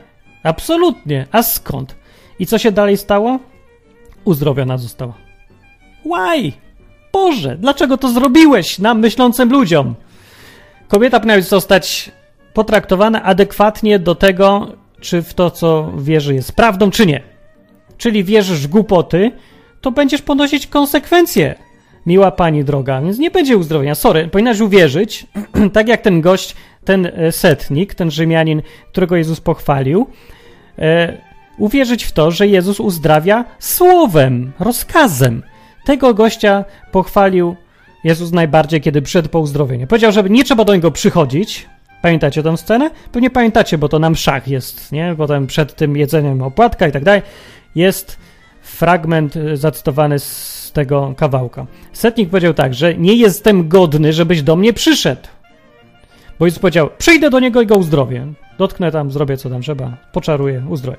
Absolutnie. 0.43 1.28
A 1.32 1.43
skąd? 1.43 1.96
I 2.39 2.46
co 2.46 2.58
się 2.58 2.72
dalej 2.72 2.98
stało? 2.98 3.39
Uzdrowiona 4.26 4.78
została. 4.78 5.13
Why? 6.06 6.52
Boże, 7.13 7.58
dlaczego 7.58 7.98
to 7.98 8.10
zrobiłeś 8.10 8.80
nam 8.80 9.00
myślącym 9.00 9.50
ludziom? 9.50 9.96
Kobieta 10.88 11.20
powinna 11.20 11.41
zostać 11.41 12.12
potraktowana 12.58 13.24
adekwatnie 13.24 14.00
do 14.00 14.15
tego, 14.15 14.67
czy 15.00 15.22
w 15.22 15.34
to, 15.34 15.52
co 15.52 15.91
wierzy, 15.98 16.34
jest 16.34 16.52
prawdą, 16.52 16.91
czy 16.91 17.06
nie. 17.06 17.22
Czyli 17.98 18.24
wierzysz 18.24 18.60
w 18.60 18.67
głupoty, 18.67 19.32
to 19.82 19.91
będziesz 19.91 20.22
ponosić 20.22 20.67
konsekwencje, 20.67 21.56
miła 22.06 22.32
pani 22.32 22.63
droga, 22.63 23.02
więc 23.02 23.20
nie 23.20 23.32
będzie 23.32 23.58
uzdrowienia. 23.58 23.96
Sorry, 23.96 24.28
powinnaś 24.28 24.60
uwierzyć, 24.60 25.28
tak 25.74 25.88
jak 25.88 26.02
ten 26.02 26.22
gość, 26.22 26.56
ten 26.86 27.06
e, 27.06 27.32
setnik, 27.32 27.96
ten 27.96 28.12
Rzymianin, 28.12 28.62
którego 28.91 29.15
Jezus 29.15 29.41
pochwalił, 29.41 30.08
e, 30.80 31.17
uwierzyć 31.58 32.04
w 32.04 32.12
to, 32.12 32.32
że 32.32 32.48
Jezus 32.48 32.80
uzdrawia 32.80 33.46
słowem, 33.60 34.52
rozkazem. 34.60 35.43
Tego 35.86 36.13
gościa 36.13 36.65
pochwalił 36.91 37.56
Jezus 38.04 38.32
najbardziej, 38.32 38.82
kiedy 38.82 39.02
przyszedł 39.02 39.30
po 39.30 39.39
uzdrowienie. 39.39 39.88
Powiedział, 39.88 40.12
że 40.12 40.24
nie 40.24 40.43
trzeba 40.43 40.65
do 40.65 40.76
niego 40.76 40.91
przychodzić. 40.91 41.67
Pamiętacie 42.01 42.43
tę 42.43 42.57
scenę? 42.57 42.89
Pewnie 43.12 43.29
pamiętacie, 43.29 43.77
bo 43.77 43.89
to 43.89 43.99
nam 43.99 44.15
szach 44.15 44.47
jest, 44.47 44.91
nie? 44.91 45.15
Potem 45.17 45.47
przed 45.47 45.75
tym 45.75 45.97
jedzeniem 45.97 46.41
opłatka 46.41 46.88
i 46.88 46.91
tak 46.91 47.03
dalej 47.03 47.21
jest 47.75 48.17
fragment 48.62 49.36
y, 49.36 49.57
zacytowany 49.57 50.19
z 50.19 50.71
tego 50.73 51.13
kawałka. 51.17 51.65
Setnik 51.93 52.29
powiedział 52.29 52.53
tak, 52.53 52.73
że 52.73 52.95
nie 52.95 53.15
jestem 53.15 53.69
godny, 53.69 54.13
żebyś 54.13 54.41
do 54.41 54.55
mnie 54.55 54.73
przyszedł. 54.73 55.21
Bo 56.39 56.45
Jezus 56.45 56.60
powiedział, 56.60 56.89
przyjdę 56.97 57.29
do 57.29 57.39
niego 57.39 57.62
i 57.62 57.67
go 57.67 57.75
uzdrowię. 57.75 58.27
Dotknę 58.57 58.91
tam, 58.91 59.12
zrobię 59.12 59.38
co 59.38 59.49
tam 59.49 59.62
trzeba, 59.62 59.97
poczaruję, 60.12 60.63
uzdrowię. 60.69 60.97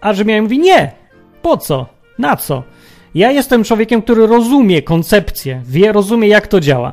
A 0.00 0.14
Rzymianin 0.14 0.42
mówi, 0.42 0.58
nie, 0.58 0.92
po 1.42 1.56
co, 1.56 1.86
na 2.18 2.36
co? 2.36 2.62
Ja 3.14 3.30
jestem 3.30 3.64
człowiekiem, 3.64 4.02
który 4.02 4.26
rozumie 4.26 4.82
koncepcję, 4.82 5.62
wie, 5.66 5.92
rozumie 5.92 6.28
jak 6.28 6.46
to 6.46 6.60
działa. 6.60 6.92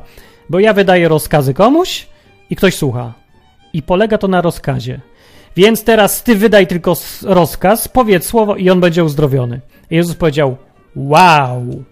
Bo 0.50 0.60
ja 0.60 0.72
wydaję 0.72 1.08
rozkazy 1.08 1.54
komuś 1.54 2.06
i 2.50 2.56
ktoś 2.56 2.74
słucha. 2.74 3.12
I 3.76 3.82
polega 3.82 4.18
to 4.18 4.28
na 4.28 4.40
rozkazie. 4.40 5.00
Więc 5.56 5.84
teraz 5.84 6.22
ty 6.22 6.34
wydaj 6.34 6.66
tylko 6.66 6.94
rozkaz, 7.22 7.88
powiedz 7.88 8.26
słowo 8.26 8.56
i 8.56 8.70
on 8.70 8.80
będzie 8.80 9.04
uzdrowiony. 9.04 9.60
Jezus 9.90 10.14
powiedział, 10.14 10.56
wow. 10.96 11.84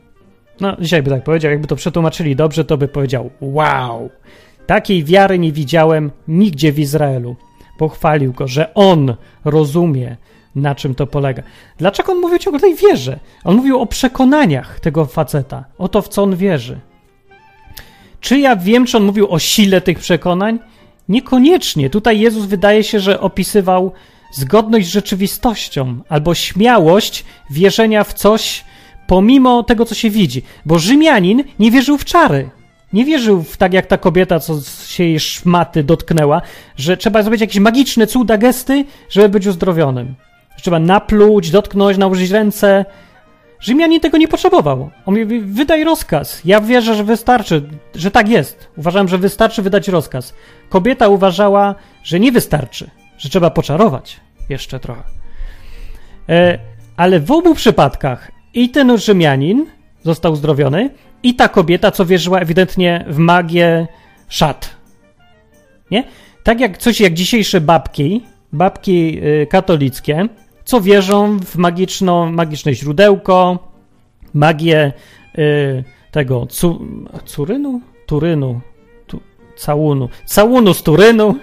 No, 0.61 0.77
dzisiaj 0.81 1.03
by 1.03 1.11
tak 1.11 1.25
powiedział, 1.25 1.51
jakby 1.51 1.67
to 1.67 1.77
przetłumaczyli 1.77 2.37
dobrze, 2.37 2.65
to 2.65 2.77
by 2.77 2.89
powiedział, 2.89 3.31
wow. 3.41 4.11
Takiej 4.67 5.05
wiary 5.05 5.39
nie 5.39 5.53
widziałem 5.53 6.11
nigdzie 6.29 6.73
w 6.73 6.79
Izraelu. 6.79 7.37
Pochwalił 7.79 8.33
go, 8.33 8.49
że 8.49 8.75
on 8.75 9.15
rozumie, 9.45 10.17
na 10.55 10.75
czym 10.75 10.95
to 10.95 11.07
polega. 11.07 11.43
Dlaczego 11.79 12.13
on 12.13 12.19
mówił 12.19 12.39
ciągle 12.39 12.59
o 12.59 12.61
tej 12.61 12.75
wierze? 12.75 13.19
On 13.45 13.57
mówił 13.57 13.81
o 13.81 13.87
przekonaniach 13.87 14.81
tego 14.81 15.05
faceta, 15.05 15.65
o 15.79 15.89
to, 15.89 16.03
w 16.03 16.09
co 16.09 16.23
on 16.23 16.37
wierzy. 16.37 16.81
Czy 18.21 18.39
ja 18.39 18.57
wiem, 18.57 18.87
czy 18.87 18.97
on 18.97 19.05
mówił 19.05 19.31
o 19.31 19.39
sile 19.39 19.81
tych 19.81 19.99
przekonań? 19.99 20.59
Niekoniecznie. 21.09 21.91
Tutaj 21.91 22.21
Jezus 22.21 22.45
wydaje 22.45 22.85
się, 22.85 23.01
że 23.01 23.21
opisywał 23.21 23.93
zgodność 24.33 24.87
z 24.87 24.91
rzeczywistością 24.91 26.01
albo 26.09 26.35
śmiałość 26.35 27.25
wierzenia 27.51 28.05
w 28.05 28.15
coś 28.15 28.65
pomimo 29.07 29.63
tego, 29.63 29.85
co 29.85 29.95
się 29.95 30.11
widzi. 30.11 30.43
Bo 30.67 30.79
Rzymianin 30.79 31.45
nie 31.59 31.71
wierzył 31.71 31.99
w 31.99 32.05
czary. 32.05 32.51
Nie 32.93 33.05
wierzył 33.05 33.43
w 33.43 33.57
tak 33.57 33.73
jak 33.73 33.87
ta 33.87 33.99
kobieta, 33.99 34.41
co 34.41 34.61
się 34.87 35.05
jej 35.05 35.21
szmaty 35.21 35.85
dotknęła, 35.85 36.43
że 36.77 36.97
trzeba 36.97 37.23
zrobić 37.23 37.41
jakieś 37.41 37.59
magiczne 37.59 38.07
cuda, 38.07 38.39
gesty, 38.39 38.85
żeby 39.11 39.29
być 39.29 39.47
uzdrowionym. 39.47 40.15
Trzeba 40.63 40.79
napluć, 40.79 41.51
dotknąć, 41.51 41.99
nałożyć 41.99 42.31
ręce. 42.31 42.85
Rzymianin 43.65 44.01
tego 44.01 44.19
nie 44.19 44.29
potrzebował. 44.29 44.91
On 45.07 45.19
mówi, 45.21 45.41
wydaj 45.41 45.85
rozkaz. 45.85 46.41
Ja 46.45 46.61
wierzę, 46.61 46.95
że 46.95 47.05
wystarczy, 47.05 47.63
że 47.95 48.11
tak 48.11 48.29
jest. 48.29 48.69
Uważałem, 48.77 49.09
że 49.09 49.19
wystarczy 49.19 49.63
wydać 49.63 49.89
rozkaz. 49.89 50.35
Kobieta 50.69 51.09
uważała, 51.09 51.75
że 52.03 52.21
nie 52.21 52.33
wystarczy, 52.33 52.91
że 53.19 53.29
trzeba 53.29 53.51
poczarować 53.51 54.21
jeszcze 54.49 54.81
trochę. 54.81 55.03
E, 56.29 56.59
ale 56.97 57.21
w 57.21 57.31
obu 57.31 57.55
przypadkach 57.55 58.31
i 58.55 58.71
ten 58.71 58.99
Rzymianin 58.99 59.67
został 60.03 60.33
uzdrowiony, 60.33 60.91
i 61.25 61.35
ta 61.35 61.49
kobieta, 61.49 61.91
co 61.91 62.07
wierzyła 62.07 62.41
ewidentnie 62.41 63.05
w 63.09 63.19
magię 63.19 63.87
szat. 64.29 64.77
Nie? 65.91 66.05
Tak 66.43 66.61
jak 66.61 66.79
coś 66.79 67.01
jak 67.01 67.15
dzisiejsze 67.15 67.61
babki, 67.61 68.23
babki 68.53 69.21
y, 69.25 69.47
katolickie, 69.51 70.29
co 70.65 70.81
wierzą 70.81 71.39
w 71.41 71.57
magiczną, 71.57 72.33
magiczne 72.33 72.75
źródełko, 72.75 73.59
magię 74.35 74.93
y, 75.39 75.85
tego 76.11 76.47
cu, 76.47 76.87
Curynu? 77.25 77.81
Turynu, 78.07 78.61
tu, 79.07 79.21
całunu, 79.57 80.09
całunu 80.27 80.75
z 80.75 80.83
Turynu, 80.83 81.35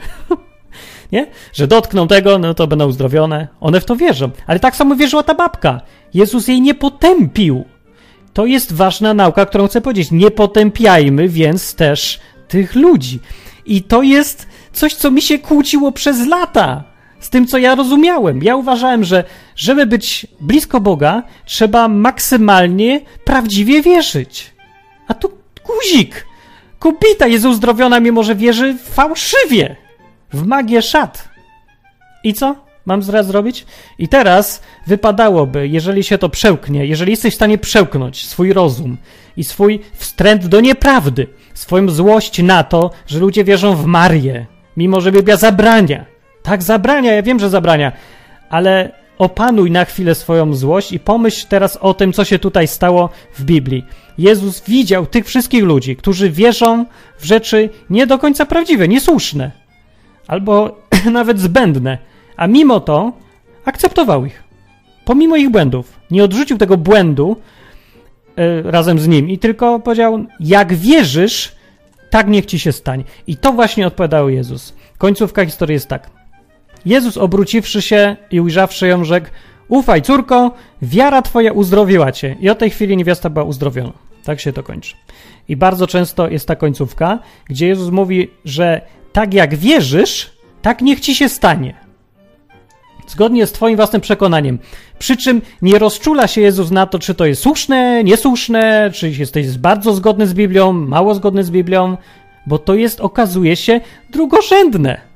nie? 1.11 1.27
Że 1.53 1.67
dotkną 1.67 2.07
tego, 2.07 2.37
no 2.37 2.53
to 2.53 2.67
będą 2.67 2.87
uzdrowione. 2.87 3.47
One 3.59 3.81
w 3.81 3.85
to 3.85 3.95
wierzą. 3.95 4.29
Ale 4.47 4.59
tak 4.59 4.75
samo 4.75 4.95
wierzyła 4.95 5.23
ta 5.23 5.35
babka. 5.35 5.81
Jezus 6.13 6.47
jej 6.47 6.61
nie 6.61 6.75
potępił. 6.75 7.65
To 8.33 8.45
jest 8.45 8.73
ważna 8.73 9.13
nauka, 9.13 9.45
którą 9.45 9.67
chcę 9.67 9.81
powiedzieć. 9.81 10.11
Nie 10.11 10.31
potępiajmy 10.31 11.29
więc 11.29 11.75
też 11.75 12.19
tych 12.47 12.75
ludzi. 12.75 13.19
I 13.65 13.83
to 13.83 14.01
jest 14.01 14.47
coś, 14.73 14.95
co 14.95 15.11
mi 15.11 15.21
się 15.21 15.39
kłóciło 15.39 15.91
przez 15.91 16.27
lata 16.27 16.90
z 17.21 17.29
tym, 17.29 17.47
co 17.47 17.57
ja 17.57 17.75
rozumiałem. 17.75 18.43
Ja 18.43 18.55
uważałem, 18.55 19.03
że 19.03 19.23
żeby 19.55 19.85
być 19.85 20.27
blisko 20.39 20.79
Boga, 20.79 21.23
trzeba 21.45 21.87
maksymalnie 21.87 23.01
prawdziwie 23.25 23.81
wierzyć. 23.81 24.53
A 25.07 25.13
tu 25.13 25.31
guzik. 25.65 26.25
Kobieta 26.79 27.27
jest 27.27 27.45
uzdrowiona, 27.45 27.99
mimo 27.99 28.23
że 28.23 28.35
wierzy 28.35 28.77
fałszywie. 28.83 29.75
W 30.33 30.45
magię 30.45 30.81
szat. 30.81 31.29
I 32.23 32.33
co? 32.33 32.55
Mam 32.85 33.03
zaraz 33.03 33.27
zrobić? 33.27 33.65
I 33.99 34.07
teraz 34.07 34.61
wypadałoby, 34.87 35.67
jeżeli 35.67 36.03
się 36.03 36.17
to 36.17 36.29
przełknie, 36.29 36.85
jeżeli 36.85 37.11
jesteś 37.11 37.33
w 37.33 37.35
stanie 37.35 37.57
przełknąć 37.57 38.27
swój 38.27 38.53
rozum 38.53 38.97
i 39.37 39.43
swój 39.43 39.79
wstręt 39.93 40.47
do 40.47 40.61
nieprawdy, 40.61 41.27
swoją 41.53 41.89
złość 41.89 42.43
na 42.43 42.63
to, 42.63 42.91
że 43.07 43.19
ludzie 43.19 43.43
wierzą 43.43 43.75
w 43.75 43.85
Marię, 43.85 44.45
mimo 44.77 45.01
że 45.01 45.11
Biblia 45.11 45.37
zabrania, 45.37 46.05
tak, 46.43 46.63
zabrania, 46.63 47.13
ja 47.13 47.23
wiem, 47.23 47.39
że 47.39 47.49
zabrania, 47.49 47.91
ale 48.49 48.91
opanuj 49.17 49.71
na 49.71 49.85
chwilę 49.85 50.15
swoją 50.15 50.53
złość 50.53 50.91
i 50.91 50.99
pomyśl 50.99 51.47
teraz 51.49 51.77
o 51.77 51.93
tym, 51.93 52.13
co 52.13 52.25
się 52.25 52.39
tutaj 52.39 52.67
stało 52.67 53.09
w 53.33 53.43
Biblii. 53.43 53.85
Jezus 54.17 54.63
widział 54.67 55.05
tych 55.05 55.25
wszystkich 55.25 55.63
ludzi, 55.63 55.95
którzy 55.95 56.29
wierzą 56.29 56.85
w 57.17 57.25
rzeczy 57.25 57.69
nie 57.89 58.07
do 58.07 58.19
końca 58.19 58.45
prawdziwe, 58.45 58.87
niesłuszne, 58.87 59.51
albo 60.27 60.77
nawet 61.11 61.39
zbędne, 61.39 61.97
a 62.37 62.47
mimo 62.47 62.79
to 62.79 63.11
akceptował 63.65 64.25
ich. 64.25 64.43
Pomimo 65.05 65.35
ich 65.35 65.49
błędów. 65.49 65.99
Nie 66.11 66.23
odrzucił 66.23 66.57
tego 66.57 66.77
błędu 66.77 67.35
yy, 68.37 68.71
razem 68.71 68.99
z 68.99 69.07
nim 69.07 69.29
i 69.29 69.37
tylko 69.37 69.79
powiedział: 69.79 70.25
Jak 70.39 70.73
wierzysz, 70.73 71.55
tak 72.09 72.27
niech 72.27 72.45
ci 72.45 72.59
się 72.59 72.71
stanie. 72.71 73.03
I 73.27 73.37
to 73.37 73.53
właśnie 73.53 73.87
odpowiadał 73.87 74.29
Jezus. 74.29 74.73
Końcówka 74.97 75.45
historii 75.45 75.73
jest 75.73 75.87
tak. 75.87 76.20
Jezus 76.85 77.17
obróciwszy 77.17 77.81
się 77.81 78.15
i 78.31 78.41
ujrzawszy 78.41 78.87
ją, 78.87 79.03
rzekł: 79.03 79.27
Ufaj, 79.67 80.01
córko, 80.01 80.51
wiara 80.81 81.21
twoja 81.21 81.51
uzdrowiła 81.51 82.11
cię. 82.11 82.35
I 82.39 82.49
od 82.49 82.59
tej 82.59 82.69
chwili 82.69 82.97
niewiasta 82.97 83.29
była 83.29 83.45
uzdrowiona. 83.45 83.93
Tak 84.23 84.39
się 84.39 84.53
to 84.53 84.63
kończy. 84.63 84.95
I 85.47 85.55
bardzo 85.55 85.87
często 85.87 86.29
jest 86.29 86.47
ta 86.47 86.55
końcówka, 86.55 87.19
gdzie 87.45 87.67
Jezus 87.67 87.89
mówi, 87.89 88.29
że 88.45 88.81
tak 89.13 89.33
jak 89.33 89.55
wierzysz, 89.55 90.31
tak 90.61 90.81
niech 90.81 90.99
ci 90.99 91.15
się 91.15 91.29
stanie. 91.29 91.75
zgodnie 93.07 93.47
z 93.47 93.51
Twoim 93.51 93.75
własnym 93.75 94.01
przekonaniem. 94.01 94.59
Przy 94.99 95.17
czym 95.17 95.41
nie 95.61 95.79
rozczula 95.79 96.27
się 96.27 96.41
Jezus 96.41 96.71
na 96.71 96.85
to, 96.85 96.99
czy 96.99 97.15
to 97.15 97.25
jest 97.25 97.41
słuszne, 97.41 98.03
niesłuszne, 98.03 98.91
czy 98.93 99.09
jesteś 99.09 99.57
bardzo 99.57 99.93
zgodny 99.93 100.27
z 100.27 100.33
Biblią, 100.33 100.73
mało 100.73 101.15
zgodny 101.15 101.43
z 101.43 101.51
Biblią, 101.51 101.97
bo 102.47 102.57
to 102.59 102.75
jest, 102.75 103.01
okazuje 103.01 103.55
się, 103.55 103.81
drugorzędne. 104.09 105.10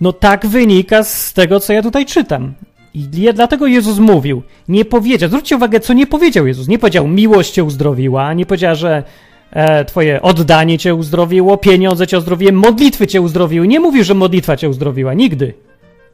No 0.00 0.12
tak 0.12 0.46
wynika 0.46 1.02
z 1.02 1.32
tego, 1.32 1.60
co 1.60 1.72
ja 1.72 1.82
tutaj 1.82 2.06
czytam. 2.06 2.54
I 2.94 3.08
dlatego 3.34 3.66
Jezus 3.66 3.98
mówił, 3.98 4.42
nie 4.68 4.84
powiedział, 4.84 5.28
zwróćcie 5.28 5.56
uwagę, 5.56 5.80
co 5.80 5.92
nie 5.92 6.06
powiedział 6.06 6.46
Jezus. 6.46 6.68
Nie 6.68 6.78
powiedział, 6.78 7.08
miłość 7.08 7.50
cię 7.50 7.64
uzdrowiła, 7.64 8.34
nie 8.34 8.46
powiedział, 8.46 8.76
że 8.76 9.02
e, 9.50 9.84
twoje 9.84 10.22
oddanie 10.22 10.78
cię 10.78 10.94
uzdrowiło, 10.94 11.56
pieniądze 11.56 12.06
cię 12.06 12.18
uzdrowiły, 12.18 12.52
modlitwy 12.52 13.06
cię 13.06 13.20
uzdrowiły. 13.20 13.68
Nie 13.68 13.80
mówił, 13.80 14.04
że 14.04 14.14
modlitwa 14.14 14.56
cię 14.56 14.68
uzdrowiła, 14.68 15.14
nigdy. 15.14 15.54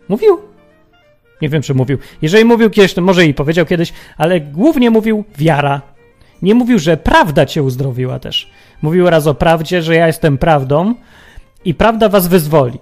Mówił? 0.09 0.38
Nie 1.42 1.49
wiem, 1.49 1.62
czy 1.62 1.75
mówił. 1.75 1.99
Jeżeli 2.22 2.44
mówił 2.44 2.70
kiedyś, 2.70 2.94
to 2.94 3.03
może 3.03 3.27
i 3.27 3.35
powiedział 3.35 3.66
kiedyś, 3.66 3.92
ale 4.16 4.40
głównie 4.40 4.90
mówił 4.90 5.25
wiara. 5.38 5.83
Nie 6.42 6.55
mówił, 6.55 6.79
że 6.79 6.96
prawda 6.96 7.46
cię 7.46 7.62
uzdrowiła 7.62 8.18
też. 8.18 8.51
Mówił 8.83 9.11
raz 9.11 9.27
o 9.27 9.35
prawdzie, 9.35 9.83
że 9.83 9.94
ja 9.94 10.07
jestem 10.07 10.38
prawdą 10.38 10.94
i 11.64 11.75
prawda 11.75 12.09
was 12.09 12.29
wyzwoli. 12.29 12.79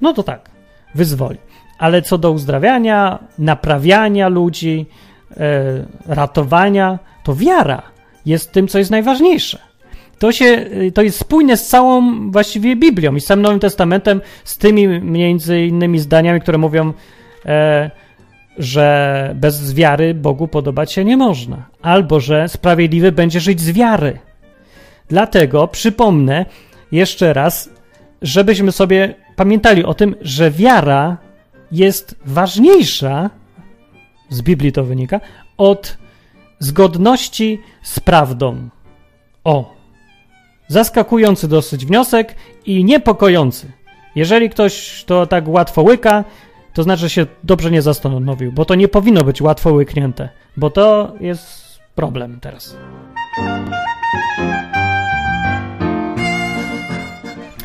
No 0.00 0.12
to 0.12 0.22
tak, 0.22 0.50
wyzwoli. 0.94 1.38
Ale 1.78 2.02
co 2.02 2.18
do 2.18 2.30
uzdrawiania, 2.32 3.18
naprawiania 3.38 4.28
ludzi, 4.28 4.86
e, 5.36 5.36
ratowania, 6.06 6.98
to 7.24 7.34
wiara 7.34 7.82
jest 8.26 8.52
tym, 8.52 8.68
co 8.68 8.78
jest 8.78 8.90
najważniejsze. 8.90 9.58
To, 10.18 10.32
się, 10.32 10.66
to 10.94 11.02
jest 11.02 11.18
spójne 11.18 11.56
z 11.56 11.66
całą 11.66 12.30
właściwie 12.30 12.76
Biblią 12.76 13.14
i 13.14 13.20
z 13.20 13.24
całym 13.24 13.42
Nowym 13.42 13.60
Testamentem, 13.60 14.20
z 14.44 14.58
tymi 14.58 14.88
między 14.88 15.60
innymi 15.60 15.98
zdaniami, 15.98 16.40
które 16.40 16.58
mówią, 16.58 16.92
e, 17.46 17.90
że 18.58 19.30
bez 19.34 19.74
wiary 19.74 20.14
Bogu 20.14 20.48
podobać 20.48 20.92
się 20.92 21.04
nie 21.04 21.16
można, 21.16 21.66
albo 21.82 22.20
że 22.20 22.48
sprawiedliwy 22.48 23.12
będzie 23.12 23.40
żyć 23.40 23.60
z 23.60 23.70
wiary. 23.70 24.18
Dlatego 25.08 25.68
przypomnę 25.68 26.46
jeszcze 26.92 27.32
raz, 27.32 27.70
żebyśmy 28.22 28.72
sobie 28.72 29.14
pamiętali 29.36 29.84
o 29.84 29.94
tym, 29.94 30.14
że 30.20 30.50
wiara 30.50 31.16
jest 31.72 32.16
ważniejsza, 32.24 33.30
z 34.28 34.42
Biblii 34.42 34.72
to 34.72 34.84
wynika, 34.84 35.20
od 35.56 35.98
zgodności 36.58 37.60
z 37.82 38.00
prawdą. 38.00 38.68
O, 39.44 39.74
zaskakujący 40.68 41.48
dosyć 41.48 41.86
wniosek 41.86 42.34
i 42.66 42.84
niepokojący. 42.84 43.72
Jeżeli 44.14 44.50
ktoś 44.50 45.04
to 45.04 45.26
tak 45.26 45.48
łatwo 45.48 45.82
łyka, 45.82 46.24
to 46.74 46.82
znaczy, 46.82 47.10
się 47.10 47.26
dobrze 47.44 47.70
nie 47.70 47.82
zastanowił, 47.82 48.52
bo 48.52 48.64
to 48.64 48.74
nie 48.74 48.88
powinno 48.88 49.24
być 49.24 49.42
łatwo 49.42 49.72
łyknięte, 49.72 50.28
bo 50.56 50.70
to 50.70 51.12
jest 51.20 51.78
problem 51.94 52.40
teraz. 52.40 52.76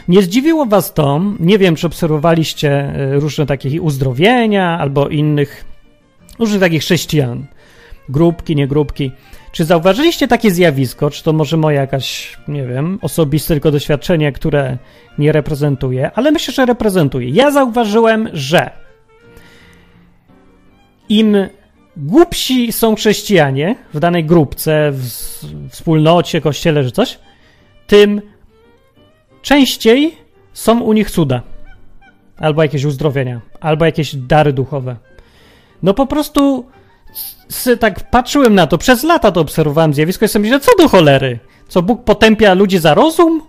Nie 0.07 0.21
zdziwiło 0.21 0.65
was 0.65 0.93
to, 0.93 1.21
nie 1.39 1.57
wiem, 1.57 1.75
czy 1.75 1.87
obserwowaliście 1.87 2.71
e, 2.71 3.19
różne 3.19 3.45
takie 3.45 3.81
uzdrowienia 3.81 4.79
albo 4.79 5.09
innych, 5.09 5.65
różnych 6.39 6.59
takich 6.59 6.81
chrześcijan, 6.81 7.45
grupki, 8.09 8.55
nie 8.55 8.67
grupki. 8.67 9.11
Czy 9.51 9.65
zauważyliście 9.65 10.27
takie 10.27 10.51
zjawisko, 10.51 11.09
czy 11.09 11.23
to 11.23 11.33
może 11.33 11.57
moje 11.57 11.77
jakaś, 11.77 12.37
nie 12.47 12.67
wiem, 12.67 12.99
osobiste 13.01 13.53
tylko 13.53 13.71
doświadczenie, 13.71 14.31
które 14.31 14.77
nie 15.17 15.31
reprezentuje, 15.31 16.11
ale 16.11 16.31
myślę, 16.31 16.53
że 16.53 16.65
reprezentuje. 16.65 17.29
Ja 17.29 17.51
zauważyłem, 17.51 18.29
że 18.33 18.71
im 21.09 21.37
głupsi 21.97 22.71
są 22.71 22.95
chrześcijanie 22.95 23.75
w 23.93 23.99
danej 23.99 24.25
grupce, 24.25 24.91
w 24.91 25.07
wspólnocie, 25.69 26.41
kościele 26.41 26.83
czy 26.83 26.91
coś, 26.91 27.19
tym 27.87 28.21
częściej 29.41 30.17
są 30.53 30.79
u 30.79 30.93
nich 30.93 31.11
cuda. 31.11 31.41
Albo 32.37 32.63
jakieś 32.63 32.85
uzdrowienia, 32.85 33.41
albo 33.59 33.85
jakieś 33.85 34.15
dary 34.15 34.53
duchowe. 34.53 34.95
No 35.83 35.93
po 35.93 36.07
prostu 36.07 36.65
tak 37.79 38.09
patrzyłem 38.09 38.55
na 38.55 38.67
to, 38.67 38.77
przez 38.77 39.03
lata 39.03 39.31
to 39.31 39.41
obserwowałem 39.41 39.93
zjawisko 39.93 40.25
i 40.25 40.27
sobie 40.27 40.59
co 40.59 40.71
do 40.77 40.89
cholery? 40.89 41.39
Co 41.67 41.81
Bóg 41.81 42.03
potępia 42.03 42.53
ludzi 42.53 42.77
za 42.77 42.93
rozum? 42.93 43.41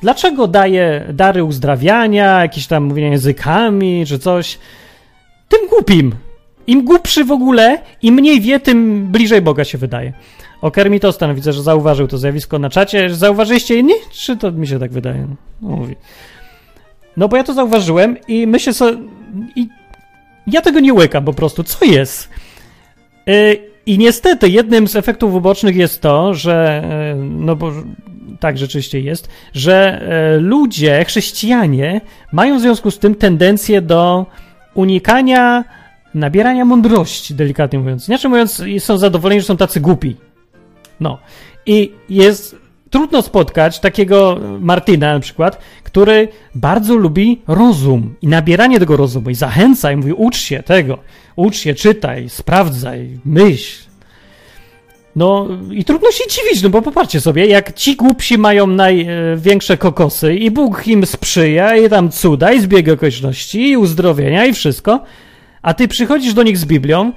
Dlaczego 0.00 0.46
daje 0.46 1.06
dary 1.12 1.44
uzdrawiania, 1.44 2.40
jakieś 2.40 2.66
tam 2.66 2.84
mówienia 2.84 3.08
językami 3.08 4.04
czy 4.06 4.18
coś? 4.18 4.58
Tym 5.48 5.68
głupim. 5.68 6.14
Im 6.66 6.84
głupszy 6.84 7.24
w 7.24 7.32
ogóle, 7.32 7.78
im 8.02 8.14
mniej 8.14 8.40
wie, 8.40 8.60
tym 8.60 9.06
bliżej 9.06 9.42
Boga 9.42 9.64
się 9.64 9.78
wydaje. 9.78 10.12
O 10.62 10.70
Kermitostan 10.70 11.34
widzę, 11.34 11.52
że 11.52 11.62
zauważył 11.62 12.08
to 12.08 12.18
zjawisko 12.18 12.58
na 12.58 12.70
czacie. 12.70 13.14
Zauważyliście 13.14 13.78
inni? 13.78 13.94
Czy 14.10 14.36
to 14.36 14.52
mi 14.52 14.66
się 14.66 14.78
tak 14.78 14.92
wydaje? 14.92 15.26
No, 15.60 15.68
mówi. 15.68 15.96
No 17.16 17.28
bo 17.28 17.36
ja 17.36 17.44
to 17.44 17.54
zauważyłem 17.54 18.16
i 18.28 18.46
myślę 18.46 18.72
sobie... 18.72 18.98
I 19.56 19.68
ja 20.46 20.60
tego 20.60 20.80
nie 20.80 20.94
łykam 20.94 21.24
po 21.24 21.32
prostu. 21.32 21.64
Co 21.64 21.84
jest? 21.84 22.28
Yy, 23.26 23.58
I 23.86 23.98
niestety 23.98 24.48
jednym 24.48 24.88
z 24.88 24.96
efektów 24.96 25.34
ubocznych 25.34 25.76
jest 25.76 26.00
to, 26.00 26.34
że... 26.34 26.84
Yy, 27.16 27.24
no 27.24 27.56
bo 27.56 27.72
tak 28.40 28.58
rzeczywiście 28.58 29.00
jest, 29.00 29.28
że 29.54 30.02
yy, 30.34 30.40
ludzie, 30.40 31.04
chrześcijanie 31.04 32.00
mają 32.32 32.58
w 32.58 32.60
związku 32.60 32.90
z 32.90 32.98
tym 32.98 33.14
tendencję 33.14 33.82
do 33.82 34.26
unikania 34.74 35.64
nabierania 36.14 36.64
mądrości, 36.64 37.34
delikatnie 37.34 37.78
mówiąc. 37.78 38.08
Inaczej 38.08 38.30
mówiąc, 38.30 38.62
są 38.78 38.98
zadowoleni, 38.98 39.40
że 39.40 39.46
są 39.46 39.56
tacy 39.56 39.80
głupi. 39.80 40.16
No. 41.02 41.18
I 41.66 41.92
jest 42.08 42.56
trudno 42.90 43.22
spotkać 43.22 43.80
takiego 43.80 44.38
Martina 44.60 45.14
na 45.14 45.20
przykład, 45.20 45.58
który 45.82 46.28
bardzo 46.54 46.96
lubi 46.96 47.42
rozum 47.46 48.14
i 48.22 48.28
nabieranie 48.28 48.80
tego 48.80 48.96
rozumu 48.96 49.30
i 49.30 49.34
zachęca 49.34 49.92
i 49.92 49.96
mówi 49.96 50.12
ucz 50.12 50.36
się 50.36 50.62
tego, 50.62 50.98
ucz 51.36 51.56
się, 51.56 51.74
czytaj, 51.74 52.28
sprawdzaj, 52.28 53.18
myśl. 53.24 53.92
No 55.16 55.48
i 55.70 55.84
trudno 55.84 56.10
się 56.10 56.24
dziwić, 56.30 56.62
no 56.62 56.68
bo 56.68 56.82
popatrzcie 56.82 57.20
sobie, 57.20 57.46
jak 57.46 57.72
ci 57.72 57.96
głupsi 57.96 58.38
mają 58.38 58.66
największe 58.66 59.76
kokosy 59.76 60.34
i 60.34 60.50
Bóg 60.50 60.86
im 60.86 61.06
sprzyja 61.06 61.76
i 61.76 61.88
tam 61.88 62.10
cuda 62.10 62.52
i 62.52 62.60
zbieg 62.60 62.88
okoliczności 62.88 63.68
i 63.70 63.76
uzdrowienia 63.76 64.46
i 64.46 64.52
wszystko, 64.52 65.04
a 65.62 65.74
ty 65.74 65.88
przychodzisz 65.88 66.34
do 66.34 66.42
nich 66.42 66.58
z 66.58 66.64
Biblią 66.64 67.12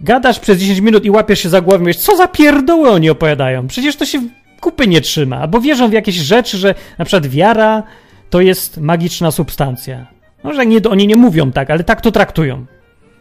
gadasz 0.00 0.40
przez 0.40 0.58
10 0.58 0.80
minut 0.80 1.04
i 1.04 1.10
łapiesz 1.10 1.40
się 1.40 1.48
za 1.48 1.60
głowę 1.60 1.78
i 1.78 1.80
mówisz, 1.80 1.96
co 1.96 2.16
za 2.16 2.28
pierdoły 2.28 2.90
oni 2.90 3.10
opowiadają? 3.10 3.66
Przecież 3.66 3.96
to 3.96 4.04
się 4.04 4.22
kupy 4.60 4.86
nie 4.86 5.00
trzyma, 5.00 5.46
bo 5.46 5.60
wierzą 5.60 5.88
w 5.88 5.92
jakieś 5.92 6.14
rzeczy, 6.14 6.58
że 6.58 6.74
na 6.98 7.04
przykład 7.04 7.26
wiara 7.26 7.82
to 8.30 8.40
jest 8.40 8.78
magiczna 8.78 9.30
substancja. 9.30 10.06
Może 10.42 10.66
nie, 10.66 10.82
oni 10.90 11.06
nie 11.06 11.16
mówią 11.16 11.52
tak, 11.52 11.70
ale 11.70 11.84
tak 11.84 12.00
to 12.00 12.12
traktują. 12.12 12.66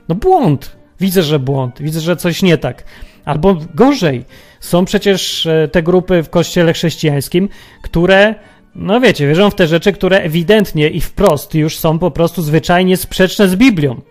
No 0.09 0.15
błąd. 0.15 0.79
Widzę, 0.99 1.23
że 1.23 1.39
błąd. 1.39 1.81
Widzę, 1.81 1.99
że 1.99 2.15
coś 2.15 2.41
nie 2.41 2.57
tak. 2.57 2.83
Albo 3.25 3.57
gorzej. 3.75 4.25
Są 4.59 4.85
przecież 4.85 5.45
e, 5.45 5.67
te 5.71 5.83
grupy 5.83 6.23
w 6.23 6.29
kościele 6.29 6.73
chrześcijańskim, 6.73 7.49
które, 7.81 8.35
no 8.75 9.01
wiecie, 9.01 9.27
wierzą 9.27 9.49
w 9.49 9.55
te 9.55 9.67
rzeczy, 9.67 9.93
które 9.93 10.21
ewidentnie 10.21 10.89
i 10.89 11.01
wprost 11.01 11.55
już 11.55 11.77
są 11.77 11.99
po 11.99 12.11
prostu 12.11 12.41
zwyczajnie 12.41 12.97
sprzeczne 12.97 13.47
z 13.47 13.55
Biblią. 13.55 14.01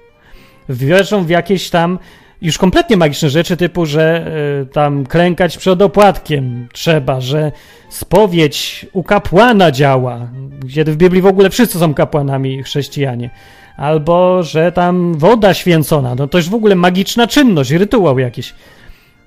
Wierzą 0.69 1.25
w 1.25 1.29
jakieś 1.29 1.71
tam 1.71 1.99
już 2.43 2.59
kompletnie 2.59 2.97
magiczne 2.97 3.31
rzeczy, 3.31 3.57
typu, 3.57 3.87
że 3.87 4.33
y, 4.63 4.67
tam 4.67 5.07
klękać 5.07 5.59
przed 5.59 5.83
opłatkiem 5.83 6.69
trzeba, 6.73 7.21
że 7.21 7.53
spowiedź 7.89 8.87
u 8.93 9.03
kapłana 9.03 9.71
działa, 9.71 10.29
gdzie 10.61 10.85
w 10.85 10.97
Biblii 10.97 11.23
w 11.23 11.27
ogóle 11.27 11.51
wszyscy 11.51 11.79
są 11.79 11.95
kapłanami 11.95 12.63
chrześcijanie. 12.63 13.31
Albo, 13.77 14.43
że 14.43 14.73
tam 14.73 15.15
woda 15.15 15.55
święcona, 15.55 16.15
no 16.15 16.29
to 16.29 16.39
już 16.39 16.49
w 16.49 16.55
ogóle 16.55 16.75
magiczna 16.75 17.27
czynność, 17.27 17.71
rytuał 17.71 18.19
jakiś. 18.19 18.55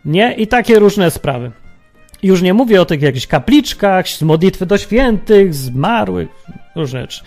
Nie? 0.06 0.34
I 0.34 0.48
takie 0.48 0.80
różne 0.80 1.12
sprawy. 1.12 1.52
Już 2.24 2.42
nie 2.42 2.54
mówię 2.54 2.82
o 2.82 2.86
tych 2.86 3.02
jakichś 3.02 3.28
kapliczkach, 3.28 4.10
z 4.10 4.22
modlitwy 4.22 4.66
do 4.66 4.78
świętych, 4.78 5.54
zmarłych, 5.54 6.30
różne 6.76 7.02
rzeczy. 7.02 7.24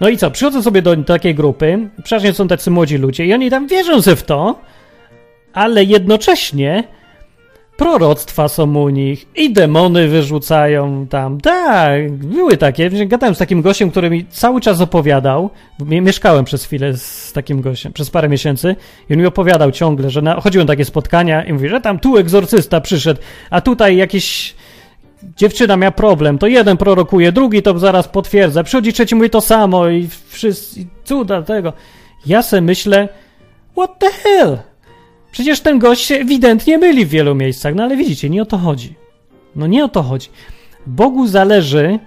No 0.00 0.08
i 0.08 0.16
co, 0.16 0.30
przychodzą 0.30 0.62
sobie 0.62 0.82
do 0.82 0.96
takiej 0.96 1.34
grupy, 1.34 1.88
przeważnie 2.04 2.32
są 2.32 2.48
tacy 2.48 2.70
młodzi 2.70 2.96
ludzie 2.96 3.26
i 3.26 3.34
oni 3.34 3.50
tam 3.50 3.66
wierzą 3.66 4.02
sobie 4.02 4.16
w 4.16 4.22
to, 4.22 4.60
ale 5.52 5.84
jednocześnie 5.84 6.84
proroctwa 7.80 8.48
są 8.48 8.74
u 8.74 8.88
nich 8.88 9.26
i 9.36 9.52
demony 9.52 10.08
wyrzucają 10.08 11.06
tam. 11.06 11.40
Tak, 11.40 12.12
były 12.12 12.56
takie. 12.56 12.90
Gadałem 13.06 13.34
z 13.34 13.38
takim 13.38 13.62
gościem, 13.62 13.90
który 13.90 14.10
mi 14.10 14.26
cały 14.26 14.60
czas 14.60 14.80
opowiadał. 14.80 15.50
Mieszkałem 15.78 16.44
przez 16.44 16.64
chwilę 16.64 16.96
z 16.96 17.32
takim 17.32 17.60
gościem, 17.60 17.92
przez 17.92 18.10
parę 18.10 18.28
miesięcy 18.28 18.76
i 19.10 19.12
on 19.12 19.20
mi 19.20 19.26
opowiadał 19.26 19.70
ciągle, 19.70 20.10
że 20.10 20.22
na, 20.22 20.40
chodziłem 20.40 20.66
takie 20.66 20.84
spotkania 20.84 21.44
i 21.44 21.52
mówi, 21.52 21.68
że 21.68 21.80
tam 21.80 21.98
tu 21.98 22.16
egzorcysta 22.16 22.80
przyszedł, 22.80 23.20
a 23.50 23.60
tutaj 23.60 23.96
jakiś 23.96 24.54
dziewczyna 25.36 25.76
miała 25.76 25.92
problem, 25.92 26.38
to 26.38 26.46
jeden 26.46 26.76
prorokuje, 26.76 27.32
drugi 27.32 27.62
to 27.62 27.78
zaraz 27.78 28.08
potwierdza, 28.08 28.64
przychodzi 28.64 28.92
trzeci 28.92 29.14
mówi 29.14 29.30
to 29.30 29.40
samo 29.40 29.88
i 29.88 30.08
wszyscy, 30.28 30.86
cuda 31.04 31.42
tego. 31.42 31.72
Ja 32.26 32.42
se 32.42 32.60
myślę, 32.60 33.08
what 33.76 33.98
the 33.98 34.10
hell? 34.10 34.58
Przecież 35.32 35.60
ten 35.60 35.78
gość 35.78 36.04
się 36.04 36.14
ewidentnie 36.14 36.78
myli 36.78 37.06
w 37.06 37.08
wielu 37.08 37.34
miejscach, 37.34 37.74
no 37.74 37.82
ale 37.82 37.96
widzicie, 37.96 38.30
nie 38.30 38.42
o 38.42 38.46
to 38.46 38.58
chodzi. 38.58 38.94
No 39.56 39.66
nie 39.66 39.84
o 39.84 39.88
to 39.88 40.02
chodzi. 40.02 40.28
Bogu 40.86 41.26
zależy, 41.26 41.98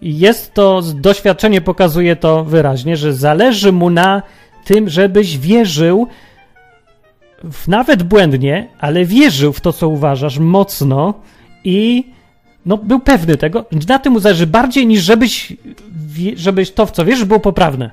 i 0.00 0.18
jest 0.18 0.54
to, 0.54 0.82
doświadczenie 0.94 1.60
pokazuje 1.60 2.16
to 2.16 2.44
wyraźnie, 2.44 2.96
że 2.96 3.14
zależy 3.14 3.72
mu 3.72 3.90
na 3.90 4.22
tym, 4.64 4.88
żebyś 4.88 5.38
wierzył, 5.38 6.06
w, 7.44 7.68
nawet 7.68 8.02
błędnie, 8.02 8.68
ale 8.78 9.04
wierzył 9.04 9.52
w 9.52 9.60
to, 9.60 9.72
co 9.72 9.88
uważasz 9.88 10.38
mocno 10.38 11.14
i 11.64 12.04
no, 12.66 12.76
był 12.76 13.00
pewny 13.00 13.36
tego. 13.36 13.64
Na 13.88 13.98
tym 13.98 14.12
mu 14.12 14.20
zależy 14.20 14.46
bardziej 14.46 14.86
niż 14.86 15.02
żebyś, 15.02 15.52
żebyś 16.36 16.70
to, 16.70 16.86
w 16.86 16.90
co 16.90 17.04
wierzysz, 17.04 17.24
było 17.24 17.40
poprawne. 17.40 17.90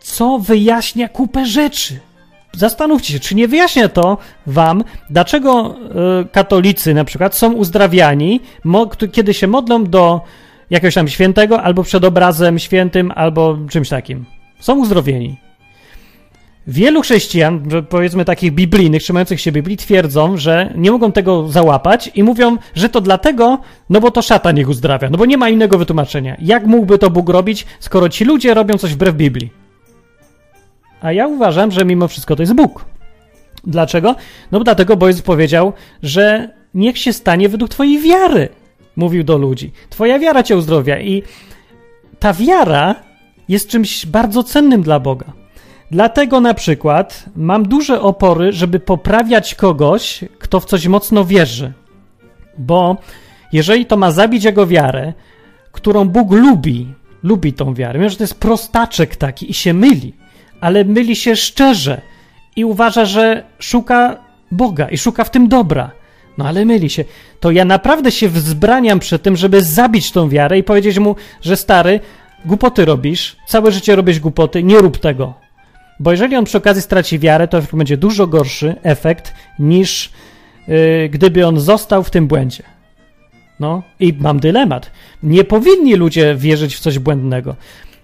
Co 0.00 0.38
wyjaśnia 0.38 1.08
kupę 1.08 1.46
rzeczy. 1.46 2.00
Zastanówcie 2.56 3.12
się, 3.12 3.20
czy 3.20 3.34
nie 3.34 3.48
wyjaśnia 3.48 3.88
to 3.88 4.18
wam, 4.46 4.84
dlaczego 5.10 5.76
y, 6.22 6.28
katolicy 6.28 6.94
na 6.94 7.04
przykład 7.04 7.34
są 7.34 7.52
uzdrawiani, 7.52 8.40
kiedy 9.12 9.34
się 9.34 9.46
modlą 9.46 9.84
do 9.84 10.20
jakiegoś 10.70 10.94
tam 10.94 11.08
świętego, 11.08 11.62
albo 11.62 11.82
przed 11.82 12.04
obrazem 12.04 12.58
świętym, 12.58 13.12
albo 13.14 13.58
czymś 13.70 13.88
takim. 13.88 14.24
Są 14.60 14.78
uzdrowieni. 14.78 15.36
Wielu 16.66 17.02
chrześcijan, 17.02 17.62
powiedzmy 17.88 18.24
takich 18.24 18.52
biblijnych, 18.52 19.02
trzymających 19.02 19.40
się 19.40 19.52
Biblii, 19.52 19.76
twierdzą, 19.76 20.36
że 20.36 20.72
nie 20.76 20.90
mogą 20.90 21.12
tego 21.12 21.48
załapać 21.48 22.10
i 22.14 22.22
mówią, 22.22 22.56
że 22.74 22.88
to 22.88 23.00
dlatego, 23.00 23.58
no 23.90 24.00
bo 24.00 24.10
to 24.10 24.22
szatan 24.22 24.58
ich 24.58 24.68
uzdrawia, 24.68 25.10
no 25.10 25.18
bo 25.18 25.26
nie 25.26 25.38
ma 25.38 25.48
innego 25.48 25.78
wytłumaczenia. 25.78 26.36
Jak 26.38 26.66
mógłby 26.66 26.98
to 26.98 27.10
Bóg 27.10 27.28
robić, 27.28 27.66
skoro 27.80 28.08
ci 28.08 28.24
ludzie 28.24 28.54
robią 28.54 28.78
coś 28.78 28.94
wbrew 28.94 29.14
Biblii? 29.14 29.61
A 31.02 31.12
ja 31.12 31.26
uważam, 31.26 31.70
że 31.70 31.84
mimo 31.84 32.08
wszystko 32.08 32.36
to 32.36 32.42
jest 32.42 32.54
Bóg. 32.54 32.84
Dlaczego? 33.64 34.14
No 34.52 34.60
dlatego, 34.60 34.96
bo 34.96 35.06
Jezus 35.06 35.22
powiedział, 35.22 35.72
że 36.02 36.48
niech 36.74 36.98
się 36.98 37.12
stanie 37.12 37.48
według 37.48 37.70
twojej 37.70 38.00
wiary, 38.00 38.48
mówił 38.96 39.24
do 39.24 39.38
ludzi. 39.38 39.72
Twoja 39.90 40.18
wiara 40.18 40.42
cię 40.42 40.56
uzdrowia 40.56 41.00
i 41.00 41.22
ta 42.18 42.32
wiara 42.32 42.94
jest 43.48 43.68
czymś 43.68 44.06
bardzo 44.06 44.42
cennym 44.42 44.82
dla 44.82 45.00
Boga. 45.00 45.32
Dlatego 45.90 46.40
na 46.40 46.54
przykład 46.54 47.24
mam 47.36 47.68
duże 47.68 48.00
opory, 48.00 48.52
żeby 48.52 48.80
poprawiać 48.80 49.54
kogoś, 49.54 50.24
kto 50.38 50.60
w 50.60 50.64
coś 50.64 50.86
mocno 50.86 51.24
wierzy. 51.24 51.72
Bo 52.58 52.96
jeżeli 53.52 53.86
to 53.86 53.96
ma 53.96 54.10
zabić 54.10 54.44
jego 54.44 54.66
wiarę, 54.66 55.12
którą 55.72 56.08
Bóg 56.08 56.32
lubi, 56.32 56.94
lubi 57.22 57.52
tą 57.52 57.74
wiarę, 57.74 57.98
mimo 57.98 58.10
że 58.10 58.16
to 58.16 58.22
jest 58.22 58.40
prostaczek 58.40 59.16
taki 59.16 59.50
i 59.50 59.54
się 59.54 59.74
myli, 59.74 60.14
ale 60.62 60.84
myli 60.84 61.16
się 61.16 61.36
szczerze 61.36 62.00
i 62.56 62.64
uważa, 62.64 63.04
że 63.04 63.42
szuka 63.58 64.16
Boga 64.50 64.88
i 64.88 64.98
szuka 64.98 65.24
w 65.24 65.30
tym 65.30 65.48
dobra. 65.48 65.90
No 66.38 66.48
ale 66.48 66.64
myli 66.64 66.90
się. 66.90 67.04
To 67.40 67.50
ja 67.50 67.64
naprawdę 67.64 68.10
się 68.12 68.28
wzbraniam 68.28 68.98
przed 68.98 69.22
tym, 69.22 69.36
żeby 69.36 69.62
zabić 69.62 70.12
tą 70.12 70.28
wiarę 70.28 70.58
i 70.58 70.62
powiedzieć 70.62 70.98
mu, 70.98 71.16
że 71.40 71.56
stary, 71.56 72.00
głupoty 72.44 72.84
robisz, 72.84 73.36
całe 73.46 73.72
życie 73.72 73.96
robisz 73.96 74.20
głupoty, 74.20 74.62
nie 74.62 74.78
rób 74.78 74.98
tego. 74.98 75.34
Bo 76.00 76.10
jeżeli 76.10 76.36
on 76.36 76.44
przy 76.44 76.58
okazji 76.58 76.82
straci 76.82 77.18
wiarę, 77.18 77.48
to 77.48 77.62
będzie 77.72 77.96
dużo 77.96 78.26
gorszy 78.26 78.74
efekt 78.82 79.34
niż 79.58 80.10
yy, 80.68 81.08
gdyby 81.08 81.46
on 81.46 81.60
został 81.60 82.02
w 82.02 82.10
tym 82.10 82.26
błędzie. 82.26 82.62
No 83.60 83.82
i 84.00 84.14
mam 84.20 84.40
dylemat. 84.40 84.90
Nie 85.22 85.44
powinni 85.44 85.94
ludzie 85.94 86.34
wierzyć 86.34 86.76
w 86.76 86.80
coś 86.80 86.98
błędnego. 86.98 87.56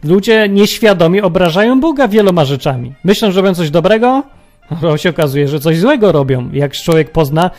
Ludzie 0.04 0.48
nieświadomi 0.48 1.20
obrażają 1.20 1.80
Boga 1.80 2.08
wieloma 2.08 2.44
rzeczami. 2.44 2.94
Myślą, 3.04 3.30
że 3.30 3.40
robią 3.40 3.54
coś 3.54 3.70
dobrego, 3.70 4.22
a 4.94 4.98
się 4.98 5.10
okazuje, 5.10 5.48
że 5.48 5.60
coś 5.60 5.78
złego 5.78 6.12
robią. 6.12 6.50
Jak 6.52 6.72
człowiek 6.72 7.10
pozna, 7.10 7.50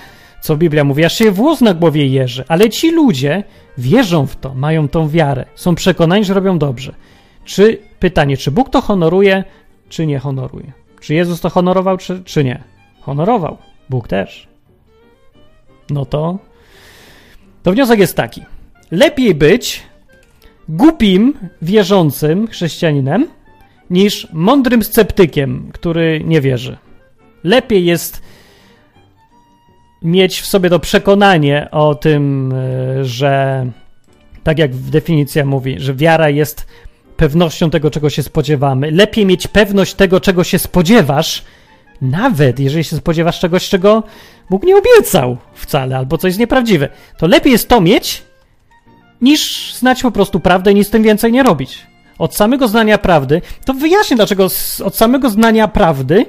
co 0.41 0.58
Biblia 0.58 0.84
mówi, 0.84 1.06
aż 1.06 1.17
się 1.17 1.32
włos 1.32 1.62
na 1.62 1.73
głowie 1.73 2.08
jeży. 2.08 2.43
Ale 2.47 2.69
ci 2.69 2.91
ludzie 2.91 3.43
wierzą 3.78 4.25
w 4.25 4.36
to, 4.36 4.54
mają 4.54 4.88
tą 4.88 5.10
wiarę, 5.10 5.45
są 5.56 5.75
przekonani, 5.75 6.25
że 6.25 6.34
robią 6.34 6.60
dobrze. 6.60 6.93
Czy 7.45 7.80
pytanie, 7.99 8.38
czy 8.38 8.52
Bóg 8.52 8.69
to 8.69 8.82
honoruje, 8.82 9.43
czy 9.89 10.06
nie 10.06 10.19
honoruje? 10.19 10.71
Czy 11.02 11.13
Jezus 11.13 11.41
to 11.41 11.49
honorował, 11.49 11.97
czy, 11.97 12.23
czy 12.23 12.43
nie? 12.43 12.63
Honorował. 13.02 13.58
Bóg 13.89 14.08
też. 14.08 14.47
No 15.89 16.06
to. 16.06 16.38
To 17.63 17.71
wniosek 17.71 17.99
jest 17.99 18.15
taki. 18.15 18.41
Lepiej 18.91 19.36
być 19.36 19.88
głupim, 20.70 21.34
wierzącym 21.62 22.48
chrześcijaninem 22.48 23.28
niż 23.90 24.28
mądrym 24.34 24.84
sceptykiem, 24.84 25.70
który 25.74 26.22
nie 26.26 26.42
wierzy. 26.42 26.78
Lepiej 27.44 27.86
jest 27.86 28.22
mieć 30.02 30.42
w 30.42 30.46
sobie 30.46 30.70
to 30.70 30.80
przekonanie 30.80 31.68
o 31.72 31.96
tym, 31.96 32.54
e, 32.54 33.06
że 33.06 33.66
tak 34.44 34.60
jak 34.60 34.76
definicja 34.76 35.46
mówi, 35.46 35.76
że 35.80 35.94
wiara 35.94 36.30
jest 36.30 36.68
pewnością 37.18 37.70
tego, 37.70 37.92
czego 37.92 38.10
się 38.10 38.24
spodziewamy. 38.24 38.92
Lepiej 38.92 39.26
mieć 39.26 39.48
pewność 39.48 39.94
tego, 39.94 40.20
czego 40.20 40.44
się 40.44 40.60
spodziewasz, 40.60 41.44
nawet 42.02 42.60
jeżeli 42.60 42.84
się 42.84 42.96
spodziewasz 42.96 43.40
czegoś, 43.40 43.70
czego 43.70 44.04
Bóg 44.50 44.64
nie 44.64 44.76
obiecał 44.78 45.38
wcale, 45.54 45.98
albo 45.98 46.18
coś 46.18 46.30
jest 46.30 46.40
nieprawdziwe. 46.40 46.90
To 47.18 47.28
lepiej 47.28 47.52
jest 47.52 47.70
to 47.70 47.82
mieć, 47.82 48.24
niż 49.22 49.74
znać 49.74 50.02
po 50.02 50.12
prostu 50.12 50.40
prawdę 50.40 50.72
i 50.72 50.76
nic 50.76 50.88
z 50.88 50.92
tym 50.92 51.04
więcej 51.04 51.32
nie 51.32 51.44
robić. 51.44 51.88
Od 52.18 52.36
samego 52.36 52.68
znania 52.68 52.98
prawdy, 52.98 53.42
to 53.66 53.74
wyjaśnię, 53.74 54.18
dlaczego 54.18 54.48
od 54.84 54.96
samego 54.96 55.30
znania 55.30 55.68
prawdy 55.68 56.26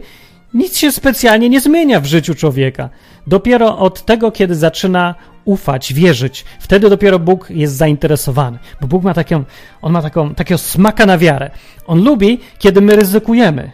nic 0.54 0.78
się 0.78 0.92
specjalnie 0.92 1.48
nie 1.48 1.60
zmienia 1.60 2.00
w 2.00 2.06
życiu 2.06 2.34
człowieka. 2.34 2.88
Dopiero 3.26 3.78
od 3.78 4.04
tego, 4.04 4.32
kiedy 4.32 4.54
zaczyna 4.54 5.14
ufać, 5.44 5.92
wierzyć, 5.92 6.44
wtedy 6.60 6.90
dopiero 6.90 7.18
Bóg 7.18 7.50
jest 7.50 7.74
zainteresowany. 7.74 8.58
Bo 8.80 8.86
Bóg 8.86 9.02
ma 9.02 9.14
taką, 9.14 9.44
on 9.82 9.92
ma 9.92 10.02
taką, 10.02 10.34
takiego 10.34 10.58
smaka 10.58 11.06
na 11.06 11.18
wiarę. 11.18 11.50
On 11.86 12.04
lubi, 12.04 12.40
kiedy 12.58 12.80
my 12.80 12.96
ryzykujemy. 12.96 13.72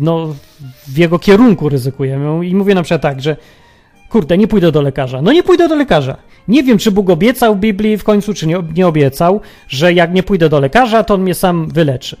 No, 0.00 0.34
w 0.86 0.98
jego 0.98 1.18
kierunku 1.18 1.68
ryzykujemy. 1.68 2.46
I 2.46 2.54
mówię 2.54 2.74
na 2.74 2.82
przykład 2.82 3.02
tak, 3.02 3.20
że 3.20 3.36
kurde, 4.14 4.38
nie 4.38 4.48
pójdę 4.48 4.72
do 4.72 4.82
lekarza. 4.82 5.22
No 5.22 5.32
nie 5.32 5.42
pójdę 5.42 5.68
do 5.68 5.76
lekarza. 5.76 6.16
Nie 6.48 6.62
wiem, 6.62 6.78
czy 6.78 6.90
Bóg 6.90 7.10
obiecał 7.10 7.56
Biblii 7.56 7.96
w 7.96 8.04
końcu, 8.04 8.34
czy 8.34 8.46
nie, 8.46 8.62
nie 8.76 8.86
obiecał, 8.86 9.40
że 9.68 9.92
jak 9.92 10.14
nie 10.14 10.22
pójdę 10.22 10.48
do 10.48 10.60
lekarza, 10.60 11.04
to 11.04 11.14
on 11.14 11.22
mnie 11.22 11.34
sam 11.34 11.68
wyleczy. 11.68 12.16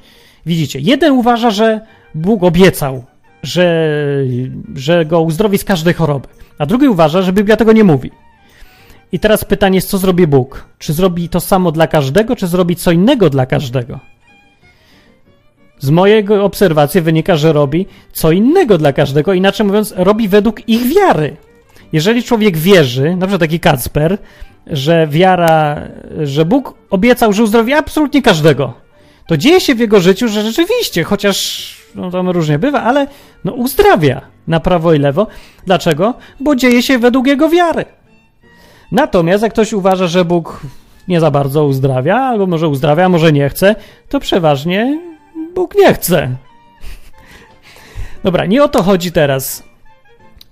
Widzicie, 0.46 0.78
jeden 0.80 1.12
uważa, 1.12 1.50
że 1.50 1.80
Bóg 2.14 2.42
obiecał, 2.42 3.04
że, 3.42 3.88
że 4.74 5.04
go 5.04 5.20
uzdrowi 5.20 5.58
z 5.58 5.64
każdej 5.64 5.94
choroby, 5.94 6.28
a 6.58 6.66
drugi 6.66 6.88
uważa, 6.88 7.22
że 7.22 7.32
Biblia 7.32 7.56
tego 7.56 7.72
nie 7.72 7.84
mówi. 7.84 8.10
I 9.12 9.18
teraz 9.18 9.44
pytanie 9.44 9.76
jest, 9.76 9.88
co 9.88 9.98
zrobi 9.98 10.26
Bóg? 10.26 10.64
Czy 10.78 10.92
zrobi 10.92 11.28
to 11.28 11.40
samo 11.40 11.72
dla 11.72 11.86
każdego, 11.86 12.36
czy 12.36 12.46
zrobi 12.46 12.76
co 12.76 12.92
innego 12.92 13.30
dla 13.30 13.46
każdego? 13.46 14.00
Z 15.78 15.90
mojego 15.90 16.44
obserwacji 16.44 17.00
wynika, 17.00 17.36
że 17.36 17.52
robi 17.52 17.86
co 18.12 18.32
innego 18.32 18.78
dla 18.78 18.92
każdego, 18.92 19.32
inaczej 19.32 19.66
mówiąc, 19.66 19.94
robi 19.96 20.28
według 20.28 20.68
ich 20.68 20.94
wiary. 20.94 21.36
Jeżeli 21.94 22.22
człowiek 22.22 22.56
wierzy, 22.56 23.16
na 23.16 23.26
przykład 23.26 23.40
taki 23.40 23.60
Kacper, 23.60 24.18
że 24.66 25.06
wiara, 25.06 25.80
że 26.22 26.44
Bóg 26.44 26.74
obiecał, 26.90 27.32
że 27.32 27.42
uzdrowi 27.42 27.72
absolutnie 27.72 28.22
każdego, 28.22 28.74
to 29.26 29.36
dzieje 29.36 29.60
się 29.60 29.74
w 29.74 29.78
jego 29.78 30.00
życiu, 30.00 30.28
że 30.28 30.42
rzeczywiście, 30.42 31.04
chociaż 31.04 31.68
no, 31.94 32.10
tam 32.10 32.30
różnie 32.30 32.58
bywa, 32.58 32.82
ale 32.82 33.06
no, 33.44 33.52
uzdrawia 33.52 34.20
na 34.48 34.60
prawo 34.60 34.94
i 34.94 34.98
lewo. 34.98 35.26
Dlaczego? 35.66 36.14
Bo 36.40 36.56
dzieje 36.56 36.82
się 36.82 36.98
według 36.98 37.26
jego 37.26 37.48
wiary. 37.48 37.84
Natomiast 38.92 39.42
jak 39.42 39.52
ktoś 39.52 39.72
uważa, 39.72 40.06
że 40.06 40.24
Bóg 40.24 40.60
nie 41.08 41.20
za 41.20 41.30
bardzo 41.30 41.64
uzdrawia, 41.64 42.16
albo 42.16 42.46
może 42.46 42.68
uzdrawia, 42.68 43.08
może 43.08 43.32
nie 43.32 43.48
chce, 43.48 43.74
to 44.08 44.20
przeważnie 44.20 45.00
Bóg 45.54 45.74
nie 45.74 45.94
chce. 45.94 46.36
Dobra, 48.24 48.46
nie 48.46 48.64
o 48.64 48.68
to 48.68 48.82
chodzi 48.82 49.12
teraz 49.12 49.73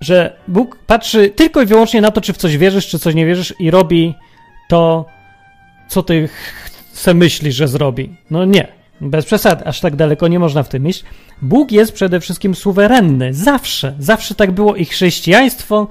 że 0.03 0.35
Bóg 0.47 0.77
patrzy 0.87 1.29
tylko 1.29 1.61
i 1.61 1.65
wyłącznie 1.65 2.01
na 2.01 2.11
to, 2.11 2.21
czy 2.21 2.33
w 2.33 2.37
coś 2.37 2.57
wierzysz, 2.57 2.87
czy 2.87 2.99
coś 2.99 3.15
nie 3.15 3.25
wierzysz 3.25 3.53
i 3.59 3.71
robi 3.71 4.13
to, 4.69 5.05
co 5.87 6.03
ty 6.03 6.29
se 6.91 7.13
myślisz, 7.13 7.55
że 7.55 7.67
zrobi. 7.67 8.15
No 8.31 8.45
nie, 8.45 8.67
bez 9.01 9.25
przesad, 9.25 9.67
aż 9.67 9.79
tak 9.79 9.95
daleko 9.95 10.27
nie 10.27 10.39
można 10.39 10.63
w 10.63 10.69
tym 10.69 10.87
iść. 10.87 11.03
Bóg 11.41 11.71
jest 11.71 11.93
przede 11.93 12.19
wszystkim 12.19 12.55
suwerenny, 12.55 13.33
zawsze, 13.33 13.93
zawsze 13.99 14.35
tak 14.35 14.51
było 14.51 14.75
i 14.75 14.85
chrześcijaństwo 14.85 15.87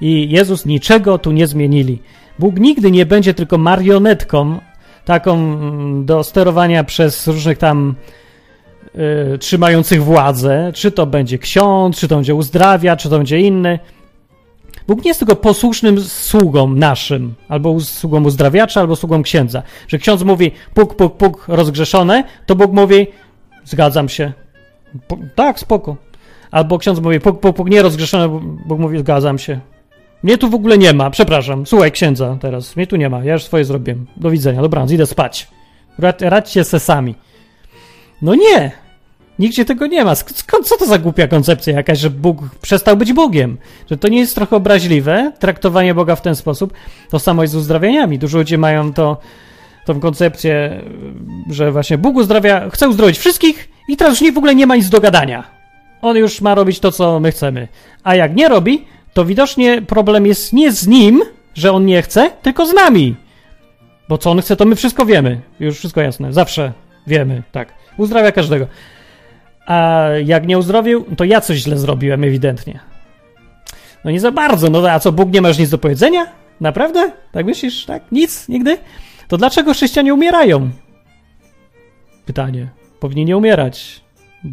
i 0.00 0.30
Jezus 0.30 0.66
niczego 0.66 1.18
tu 1.18 1.32
nie 1.32 1.46
zmienili. 1.46 1.98
Bóg 2.38 2.58
nigdy 2.58 2.90
nie 2.90 3.06
będzie 3.06 3.34
tylko 3.34 3.58
marionetką, 3.58 4.60
taką 5.04 5.34
mm, 5.34 6.04
do 6.06 6.24
sterowania 6.24 6.84
przez 6.84 7.26
różnych 7.26 7.58
tam 7.58 7.94
y, 9.34 9.38
trzymających 9.38 10.04
władzę, 10.04 10.72
czy 10.74 10.90
to 10.90 11.06
będzie 11.06 11.38
ksiądz, 11.38 11.98
czy 11.98 12.08
to 12.08 12.14
będzie 12.14 12.34
uzdrawia, 12.34 12.96
czy 12.96 13.08
to 13.08 13.18
będzie 13.18 13.40
inny. 13.40 13.78
Bóg 14.88 15.04
nie 15.04 15.10
jest 15.10 15.20
tylko 15.20 15.36
posłusznym 15.36 16.00
sługą 16.00 16.68
naszym, 16.68 17.34
albo 17.48 17.80
sługą 17.80 18.24
uzdrawiacza, 18.24 18.80
albo 18.80 18.96
sługą 18.96 19.22
księdza. 19.22 19.62
Że 19.88 19.98
ksiądz 19.98 20.22
mówi 20.22 20.52
puk, 20.74 20.96
puk, 20.96 21.16
puk, 21.16 21.44
rozgrzeszone, 21.48 22.24
to 22.46 22.56
Bóg 22.56 22.72
mówi 22.72 23.06
zgadzam 23.64 24.08
się, 24.08 24.32
Po, 25.08 25.18
tak, 25.34 25.60
spoko. 25.60 25.96
Albo 26.50 26.78
ksiądz 26.78 27.00
mówi, 27.00 27.20
puk, 27.20 27.40
puk, 27.40 27.56
puk, 27.56 27.70
nie 27.70 27.82
rozgrzeszone, 27.82 28.40
Bóg 28.66 28.78
mówi, 28.78 28.98
zgadzam 28.98 29.38
się. 29.38 29.60
Mnie 30.22 30.38
tu 30.38 30.50
w 30.50 30.54
ogóle 30.54 30.78
nie 30.78 30.92
ma, 30.92 31.10
przepraszam. 31.10 31.66
Słuchaj 31.66 31.92
księdza 31.92 32.36
teraz, 32.40 32.76
mnie 32.76 32.86
tu 32.86 32.96
nie 32.96 33.08
ma, 33.10 33.24
ja 33.24 33.32
już 33.32 33.44
swoje 33.44 33.64
zrobiłem. 33.64 34.06
Do 34.16 34.30
widzenia, 34.30 34.62
dobranoc, 34.62 34.90
idę 34.90 35.06
spać. 35.06 35.48
Rad, 35.98 36.22
radźcie 36.22 36.64
se 36.64 36.80
sami. 36.80 37.14
No 38.22 38.34
nie, 38.34 38.72
nigdzie 39.38 39.64
tego 39.64 39.86
nie 39.86 40.04
ma. 40.04 40.14
Skąd, 40.14 40.68
co 40.68 40.76
to 40.76 40.86
za 40.86 40.98
głupia 40.98 41.28
koncepcja 41.28 41.74
jakaś, 41.74 41.98
że 41.98 42.10
Bóg 42.10 42.38
przestał 42.62 42.96
być 42.96 43.12
Bogiem? 43.12 43.58
Że 43.90 43.96
to 43.96 44.08
nie 44.08 44.18
jest 44.18 44.34
trochę 44.34 44.56
obraźliwe, 44.56 45.32
traktowanie 45.38 45.94
Boga 45.94 46.16
w 46.16 46.22
ten 46.22 46.36
sposób? 46.36 46.72
To 47.10 47.18
samo 47.18 47.42
jest 47.42 47.52
z 47.52 47.56
uzdrawieniami. 47.56 48.18
Dużo 48.18 48.38
ludzi 48.38 48.58
mają 48.58 48.92
to, 48.92 49.20
tą 49.84 50.00
koncepcję, 50.00 50.82
że 51.50 51.72
właśnie 51.72 51.98
Bóg 51.98 52.16
uzdrawia, 52.16 52.70
chce 52.70 52.88
uzdrowić 52.88 53.18
wszystkich 53.18 53.68
i 53.88 53.96
teraz 53.96 54.12
już 54.12 54.20
nie, 54.20 54.32
w 54.32 54.38
ogóle 54.38 54.54
nie 54.54 54.66
ma 54.66 54.76
nic 54.76 54.88
do 54.88 55.00
gadania. 55.00 55.44
On 56.02 56.16
już 56.16 56.40
ma 56.40 56.54
robić 56.54 56.80
to, 56.80 56.92
co 56.92 57.20
my 57.20 57.32
chcemy. 57.32 57.68
A 58.04 58.14
jak 58.14 58.36
nie 58.36 58.48
robi, 58.48 58.84
to 59.12 59.24
widocznie 59.24 59.82
problem 59.82 60.26
jest 60.26 60.52
nie 60.52 60.72
z 60.72 60.86
nim, 60.86 61.22
że 61.54 61.72
on 61.72 61.86
nie 61.86 62.02
chce, 62.02 62.30
tylko 62.42 62.66
z 62.66 62.74
nami. 62.74 63.16
Bo 64.08 64.18
co 64.18 64.30
on 64.30 64.40
chce, 64.40 64.56
to 64.56 64.64
my 64.64 64.76
wszystko 64.76 65.06
wiemy. 65.06 65.40
Już 65.60 65.78
wszystko 65.78 66.00
jasne. 66.00 66.32
Zawsze 66.32 66.72
wiemy, 67.06 67.42
tak. 67.52 67.72
Uzdrawia 67.96 68.32
każdego. 68.32 68.66
A 69.66 70.06
jak 70.24 70.46
nie 70.46 70.58
uzdrowił, 70.58 71.04
to 71.16 71.24
ja 71.24 71.40
coś 71.40 71.58
źle 71.58 71.78
zrobiłem, 71.78 72.24
ewidentnie. 72.24 72.80
No 74.04 74.10
nie 74.10 74.20
za 74.20 74.32
bardzo. 74.32 74.70
No 74.70 74.90
a 74.90 75.00
co, 75.00 75.12
Bóg 75.12 75.32
nie 75.32 75.40
masz 75.40 75.58
nic 75.58 75.70
do 75.70 75.78
powiedzenia? 75.78 76.26
Naprawdę? 76.60 77.10
Tak 77.32 77.46
myślisz? 77.46 77.84
Tak? 77.84 78.02
Nic? 78.12 78.48
Nigdy? 78.48 78.78
To 79.28 79.36
dlaczego 79.36 79.72
chrześcijanie 79.72 80.14
umierają? 80.14 80.70
Pytanie. 82.26 82.68
Powinni 83.00 83.24
nie 83.24 83.36
umierać. 83.36 84.00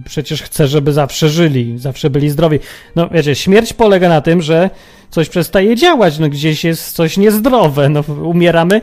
Przecież 0.05 0.41
chce, 0.41 0.67
żeby 0.67 0.93
zawsze 0.93 1.29
żyli, 1.29 1.77
zawsze 1.77 2.09
byli 2.09 2.29
zdrowi. 2.29 2.59
No 2.95 3.09
wiecie, 3.09 3.35
śmierć 3.35 3.73
polega 3.73 4.09
na 4.09 4.21
tym, 4.21 4.41
że 4.41 4.69
coś 5.09 5.29
przestaje 5.29 5.75
działać, 5.75 6.19
no 6.19 6.29
gdzieś 6.29 6.63
jest 6.63 6.91
coś 6.91 7.17
niezdrowe, 7.17 7.89
no 7.89 8.03
umieramy 8.23 8.81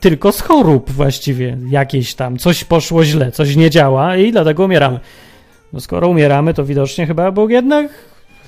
tylko 0.00 0.32
z 0.32 0.40
chorób 0.40 0.90
właściwie 0.90 1.56
jakieś 1.68 2.14
tam. 2.14 2.36
Coś 2.36 2.64
poszło 2.64 3.04
źle, 3.04 3.32
coś 3.32 3.56
nie 3.56 3.70
działa 3.70 4.16
i 4.16 4.32
dlatego 4.32 4.64
umieramy. 4.64 5.00
No 5.72 5.80
skoro 5.80 6.08
umieramy, 6.08 6.54
to 6.54 6.64
widocznie 6.64 7.06
chyba 7.06 7.32
Bóg 7.32 7.50
jednak 7.50 7.88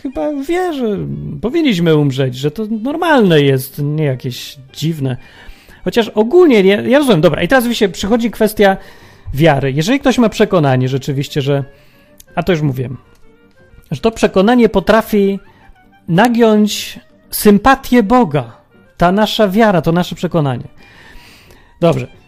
chyba 0.03 0.33
wie, 0.33 0.73
że 0.73 0.99
powinniśmy 1.41 1.97
umrzeć, 1.97 2.35
że 2.37 2.51
to 2.51 2.67
normalne 2.83 3.43
jest, 3.43 3.83
nie 3.85 4.05
jakieś 4.05 4.57
dziwne. 4.73 5.17
Chociaż 5.85 6.09
ogólnie, 6.09 6.61
ja, 6.61 6.81
ja 6.81 6.99
rozumiem, 6.99 7.21
dobra, 7.21 7.43
i 7.43 7.49
teraz 7.49 7.73
się 7.73 7.89
przychodzi 7.89 8.31
kwestia 8.31 8.77
wiary. 9.35 9.73
Jeżeli 9.73 10.01
ktoś 10.01 10.19
ma 10.19 10.29
przekonanie 10.29 10.89
rzeczywiście, 10.89 11.43
że, 11.43 11.65
a 12.35 12.43
to 12.43 12.53
już 12.53 12.63
mówiłem, 12.63 12.97
że 13.91 14.01
to 14.01 14.11
przekonanie 14.11 14.69
potrafi 14.69 15.39
nagiąć 16.09 17.01
sympatię 17.31 18.03
Boga, 18.03 18.57
ta 18.97 19.13
nasza 19.13 19.49
wiara, 19.49 19.83
to 19.83 19.93
nasze 19.93 20.15
przekonanie. 20.15 20.69
Dobrze. 21.81 22.24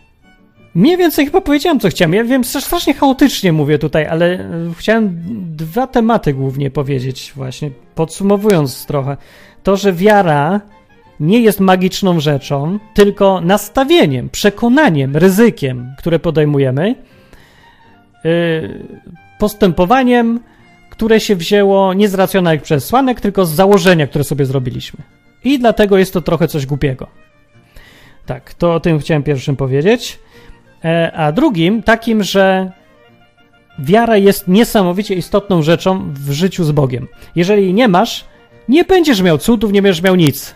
Mniej 0.76 0.96
więcej 0.96 1.26
chyba 1.26 1.40
powiedziałem, 1.40 1.80
co 1.80 1.88
chciałem. 1.88 2.14
Ja 2.14 2.24
wiem, 2.24 2.44
strasznie 2.44 2.94
chaotycznie 2.94 3.52
mówię 3.52 3.78
tutaj, 3.78 4.06
ale 4.06 4.26
e, 4.26 4.48
chciałem 4.76 5.22
dwa 5.56 5.86
tematy 5.86 6.34
głównie 6.34 6.70
powiedzieć, 6.70 7.32
właśnie 7.36 7.70
podsumowując 7.94 8.86
trochę. 8.86 9.16
To, 9.62 9.76
że 9.76 9.92
wiara 9.92 10.60
nie 11.20 11.40
jest 11.40 11.60
magiczną 11.60 12.20
rzeczą, 12.20 12.78
tylko 12.94 13.40
nastawieniem, 13.40 14.30
przekonaniem, 14.30 15.16
ryzykiem, 15.16 15.94
które 15.98 16.18
podejmujemy, 16.18 16.94
yy, 18.24 18.30
postępowaniem, 19.38 20.40
które 20.90 21.20
się 21.20 21.36
wzięło 21.36 21.94
nie 21.94 22.08
z 22.08 22.14
racjonalnych 22.14 22.62
przesłanek, 22.62 23.20
tylko 23.20 23.46
z 23.46 23.50
założenia, 23.50 24.06
które 24.06 24.24
sobie 24.24 24.44
zrobiliśmy. 24.44 25.00
I 25.44 25.58
dlatego 25.58 25.98
jest 25.98 26.12
to 26.12 26.20
trochę 26.20 26.48
coś 26.48 26.66
głupiego. 26.66 27.06
Tak, 28.26 28.54
to 28.54 28.74
o 28.74 28.80
tym 28.80 28.98
chciałem 28.98 29.22
pierwszym 29.22 29.56
powiedzieć. 29.56 30.18
E, 30.84 31.12
a 31.12 31.32
drugim 31.32 31.82
takim, 31.82 32.22
że 32.22 32.72
wiara 33.78 34.16
jest 34.16 34.48
niesamowicie 34.48 35.14
istotną 35.14 35.62
rzeczą 35.62 36.12
w 36.14 36.32
życiu 36.32 36.64
z 36.64 36.72
Bogiem. 36.72 37.08
Jeżeli 37.36 37.74
nie 37.74 37.88
masz, 37.88 38.24
nie 38.68 38.84
będziesz 38.84 39.22
miał 39.22 39.38
cudów, 39.38 39.72
nie 39.72 39.82
będziesz 39.82 40.02
miał 40.02 40.14
nic. 40.14 40.54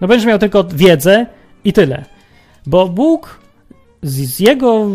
No 0.00 0.08
będziesz 0.08 0.26
miał 0.26 0.38
tylko 0.38 0.64
wiedzę 0.64 1.26
i 1.64 1.72
tyle. 1.72 2.04
Bo 2.66 2.88
Bóg 2.88 3.42
z, 4.02 4.34
z, 4.34 4.40
jego, 4.40 4.88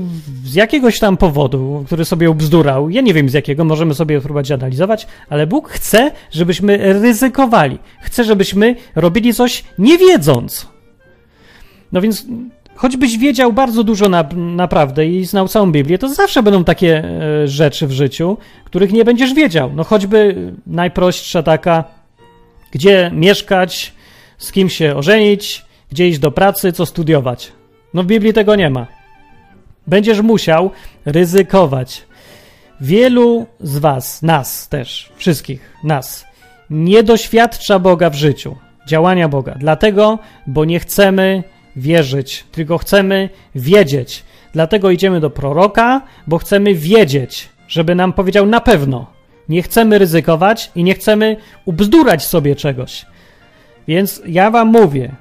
z 0.45 0.55
jakiegoś 0.55 0.99
tam 0.99 1.17
powodu, 1.17 1.83
który 1.85 2.05
sobie 2.05 2.29
ubzdurał, 2.29 2.89
ja 2.89 3.01
nie 3.01 3.13
wiem 3.13 3.29
z 3.29 3.33
jakiego, 3.33 3.65
możemy 3.65 3.93
sobie 3.93 4.21
próbować 4.21 4.51
analizować, 4.51 5.07
ale 5.29 5.47
Bóg 5.47 5.69
chce, 5.69 6.11
żebyśmy 6.31 6.93
ryzykowali. 6.93 7.79
Chce, 8.01 8.23
żebyśmy 8.23 8.75
robili 8.95 9.33
coś 9.33 9.63
nie 9.77 9.97
wiedząc. 9.97 10.67
No 11.91 12.01
więc 12.01 12.25
choćbyś 12.77 13.17
wiedział 13.17 13.53
bardzo 13.53 13.83
dużo 13.83 14.09
na, 14.09 14.25
naprawdę 14.35 15.07
i 15.07 15.25
znał 15.25 15.47
całą 15.47 15.71
Biblię, 15.71 15.97
to 15.97 16.13
zawsze 16.13 16.43
będą 16.43 16.63
takie 16.63 17.03
e, 17.03 17.47
rzeczy 17.47 17.87
w 17.87 17.91
życiu, 17.91 18.37
których 18.65 18.93
nie 18.93 19.05
będziesz 19.05 19.33
wiedział. 19.33 19.71
No 19.75 19.83
choćby 19.83 20.35
najprostsza 20.67 21.43
taka, 21.43 21.83
gdzie 22.71 23.11
mieszkać, 23.13 23.93
z 24.37 24.51
kim 24.51 24.69
się 24.69 24.95
ożenić, 24.95 25.65
gdzie 25.91 26.07
iść 26.07 26.19
do 26.19 26.31
pracy, 26.31 26.71
co 26.71 26.85
studiować. 26.85 27.51
No 27.93 28.03
w 28.03 28.05
Biblii 28.05 28.33
tego 28.33 28.55
nie 28.55 28.69
ma. 28.69 28.87
Będziesz 29.87 30.21
musiał 30.21 30.71
ryzykować. 31.05 32.03
Wielu 32.81 33.45
z 33.59 33.77
Was, 33.77 34.21
nas 34.21 34.69
też, 34.69 35.11
wszystkich, 35.15 35.73
nas, 35.83 36.25
nie 36.69 37.03
doświadcza 37.03 37.79
Boga 37.79 38.09
w 38.09 38.15
życiu, 38.15 38.55
działania 38.87 39.29
Boga. 39.29 39.55
Dlatego, 39.59 40.19
bo 40.47 40.65
nie 40.65 40.79
chcemy 40.79 41.43
wierzyć, 41.77 42.45
tylko 42.51 42.77
chcemy 42.77 43.29
wiedzieć. 43.55 44.23
Dlatego 44.53 44.91
idziemy 44.91 45.19
do 45.19 45.29
proroka, 45.29 46.01
bo 46.27 46.37
chcemy 46.37 46.75
wiedzieć, 46.75 47.49
żeby 47.67 47.95
nam 47.95 48.13
powiedział 48.13 48.45
na 48.45 48.61
pewno. 48.61 49.05
Nie 49.49 49.61
chcemy 49.61 49.97
ryzykować 49.97 50.71
i 50.75 50.83
nie 50.83 50.93
chcemy 50.93 51.37
ubzdurać 51.65 52.25
sobie 52.25 52.55
czegoś. 52.55 53.05
Więc 53.87 54.21
ja 54.27 54.51
wam 54.51 54.67
mówię 54.67 55.11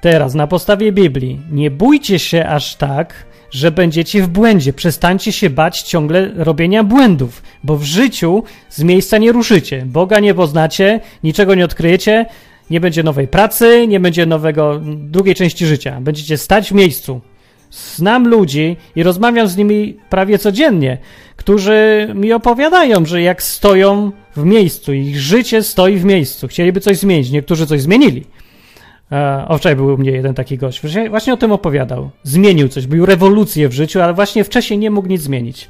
teraz 0.00 0.34
na 0.34 0.46
podstawie 0.46 0.92
Biblii, 0.92 1.40
nie 1.50 1.70
bójcie 1.70 2.18
się 2.18 2.46
aż 2.46 2.76
tak, 2.76 3.28
że 3.50 3.70
będziecie 3.70 4.22
w 4.22 4.28
błędzie. 4.28 4.72
Przestańcie 4.72 5.32
się 5.32 5.50
bać 5.50 5.82
ciągle 5.82 6.30
robienia 6.34 6.84
błędów, 6.84 7.42
bo 7.64 7.76
w 7.76 7.84
życiu 7.84 8.44
z 8.68 8.82
miejsca 8.82 9.18
nie 9.18 9.32
ruszycie. 9.32 9.82
Boga 9.86 10.20
nie 10.20 10.34
poznacie, 10.34 11.00
niczego 11.24 11.54
nie 11.54 11.64
odkryjecie, 11.64 12.26
nie 12.70 12.80
będzie 12.80 13.02
nowej 13.02 13.28
pracy, 13.28 13.86
nie 13.88 14.00
będzie 14.00 14.26
nowego, 14.26 14.80
drugiej 14.84 15.34
części 15.34 15.66
życia. 15.66 16.00
Będziecie 16.00 16.36
stać 16.36 16.70
w 16.70 16.72
miejscu. 16.72 17.20
Znam 17.70 18.28
ludzi 18.28 18.76
i 18.96 19.02
rozmawiam 19.02 19.48
z 19.48 19.56
nimi 19.56 19.96
prawie 20.10 20.38
codziennie, 20.38 20.98
którzy 21.36 22.08
mi 22.14 22.32
opowiadają, 22.32 23.06
że 23.06 23.22
jak 23.22 23.42
stoją 23.42 24.12
w 24.36 24.44
miejscu, 24.44 24.92
ich 24.92 25.20
życie 25.20 25.62
stoi 25.62 25.96
w 25.96 26.04
miejscu. 26.04 26.48
Chcieliby 26.48 26.80
coś 26.80 26.96
zmienić. 26.96 27.30
Niektórzy 27.30 27.66
coś 27.66 27.80
zmienili. 27.80 28.24
E, 29.12 29.56
wczoraj 29.58 29.76
był 29.76 29.86
u 29.86 29.98
mnie 29.98 30.10
jeden 30.10 30.34
taki 30.34 30.58
gość. 30.58 30.82
Właśnie 31.10 31.32
o 31.32 31.36
tym 31.36 31.52
opowiadał. 31.52 32.10
Zmienił 32.22 32.68
coś, 32.68 32.86
był 32.86 33.06
rewolucję 33.06 33.68
w 33.68 33.72
życiu, 33.72 34.00
ale 34.00 34.14
właśnie 34.14 34.44
wcześniej 34.44 34.78
nie 34.78 34.90
mógł 34.90 35.08
nic 35.08 35.22
zmienić 35.22 35.68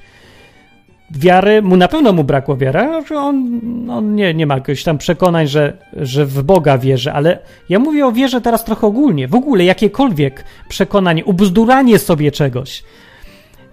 wiary, 1.10 1.62
mu 1.62 1.76
na 1.76 1.88
pewno 1.88 2.12
mu 2.12 2.24
brakło 2.24 2.56
wiary, 2.56 2.88
on, 3.16 3.60
on 3.90 4.14
nie, 4.14 4.34
nie 4.34 4.46
ma 4.46 4.54
jakichś 4.54 4.82
tam 4.82 4.98
przekonań, 4.98 5.46
że, 5.46 5.78
że 5.92 6.26
w 6.26 6.42
Boga 6.42 6.78
wierzy, 6.78 7.12
ale 7.12 7.38
ja 7.68 7.78
mówię 7.78 8.06
o 8.06 8.12
wierze 8.12 8.40
teraz 8.40 8.64
trochę 8.64 8.86
ogólnie. 8.86 9.28
W 9.28 9.34
ogóle 9.34 9.64
jakiekolwiek 9.64 10.44
przekonanie, 10.68 11.24
ubzduranie 11.24 11.98
sobie 11.98 12.32
czegoś 12.32 12.82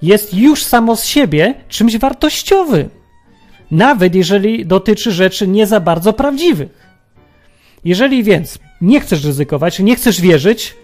jest 0.02 0.34
już 0.34 0.64
samo 0.64 0.96
z 0.96 1.06
siebie 1.06 1.54
czymś 1.68 1.98
wartościowym. 1.98 2.90
Nawet 3.72 4.16
jeżeli 4.16 4.66
dotyczy 4.66 5.12
rzeczy 5.12 5.48
nie 5.48 5.68
za 5.68 5.80
bardzo 5.80 6.14
prawdziwych. 6.14 6.86
Jeżeli 7.86 8.24
więc 8.24 8.60
nie 8.82 9.00
chcesz 9.00 9.26
ryzykować, 9.26 9.80
nie 9.80 9.96
chcesz 9.96 10.22
wierzyć, 10.22 10.76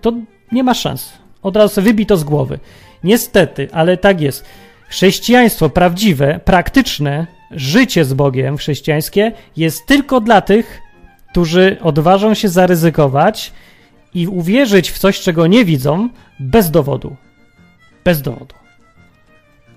to 0.00 0.12
nie 0.52 0.62
ma 0.62 0.74
szans. 0.74 1.12
Od 1.42 1.56
razu 1.56 1.82
wybij 1.82 2.06
to 2.06 2.16
z 2.16 2.24
głowy. 2.24 2.58
Niestety, 3.04 3.68
ale 3.72 3.96
tak 3.96 4.20
jest 4.20 4.44
Chrześcijaństwo 4.94 5.70
prawdziwe, 5.70 6.40
praktyczne, 6.44 7.26
życie 7.50 8.04
z 8.04 8.14
Bogiem 8.14 8.56
chrześcijańskie 8.56 9.32
jest 9.56 9.86
tylko 9.86 10.20
dla 10.20 10.40
tych, 10.40 10.80
którzy 11.30 11.76
odważą 11.82 12.34
się 12.34 12.48
zaryzykować 12.48 13.52
i 14.14 14.26
uwierzyć 14.28 14.90
w 14.90 14.98
coś, 14.98 15.20
czego 15.20 15.46
nie 15.46 15.64
widzą, 15.64 16.08
bez 16.40 16.70
dowodu. 16.70 17.16
Bez 18.04 18.22
dowodu. 18.22 18.54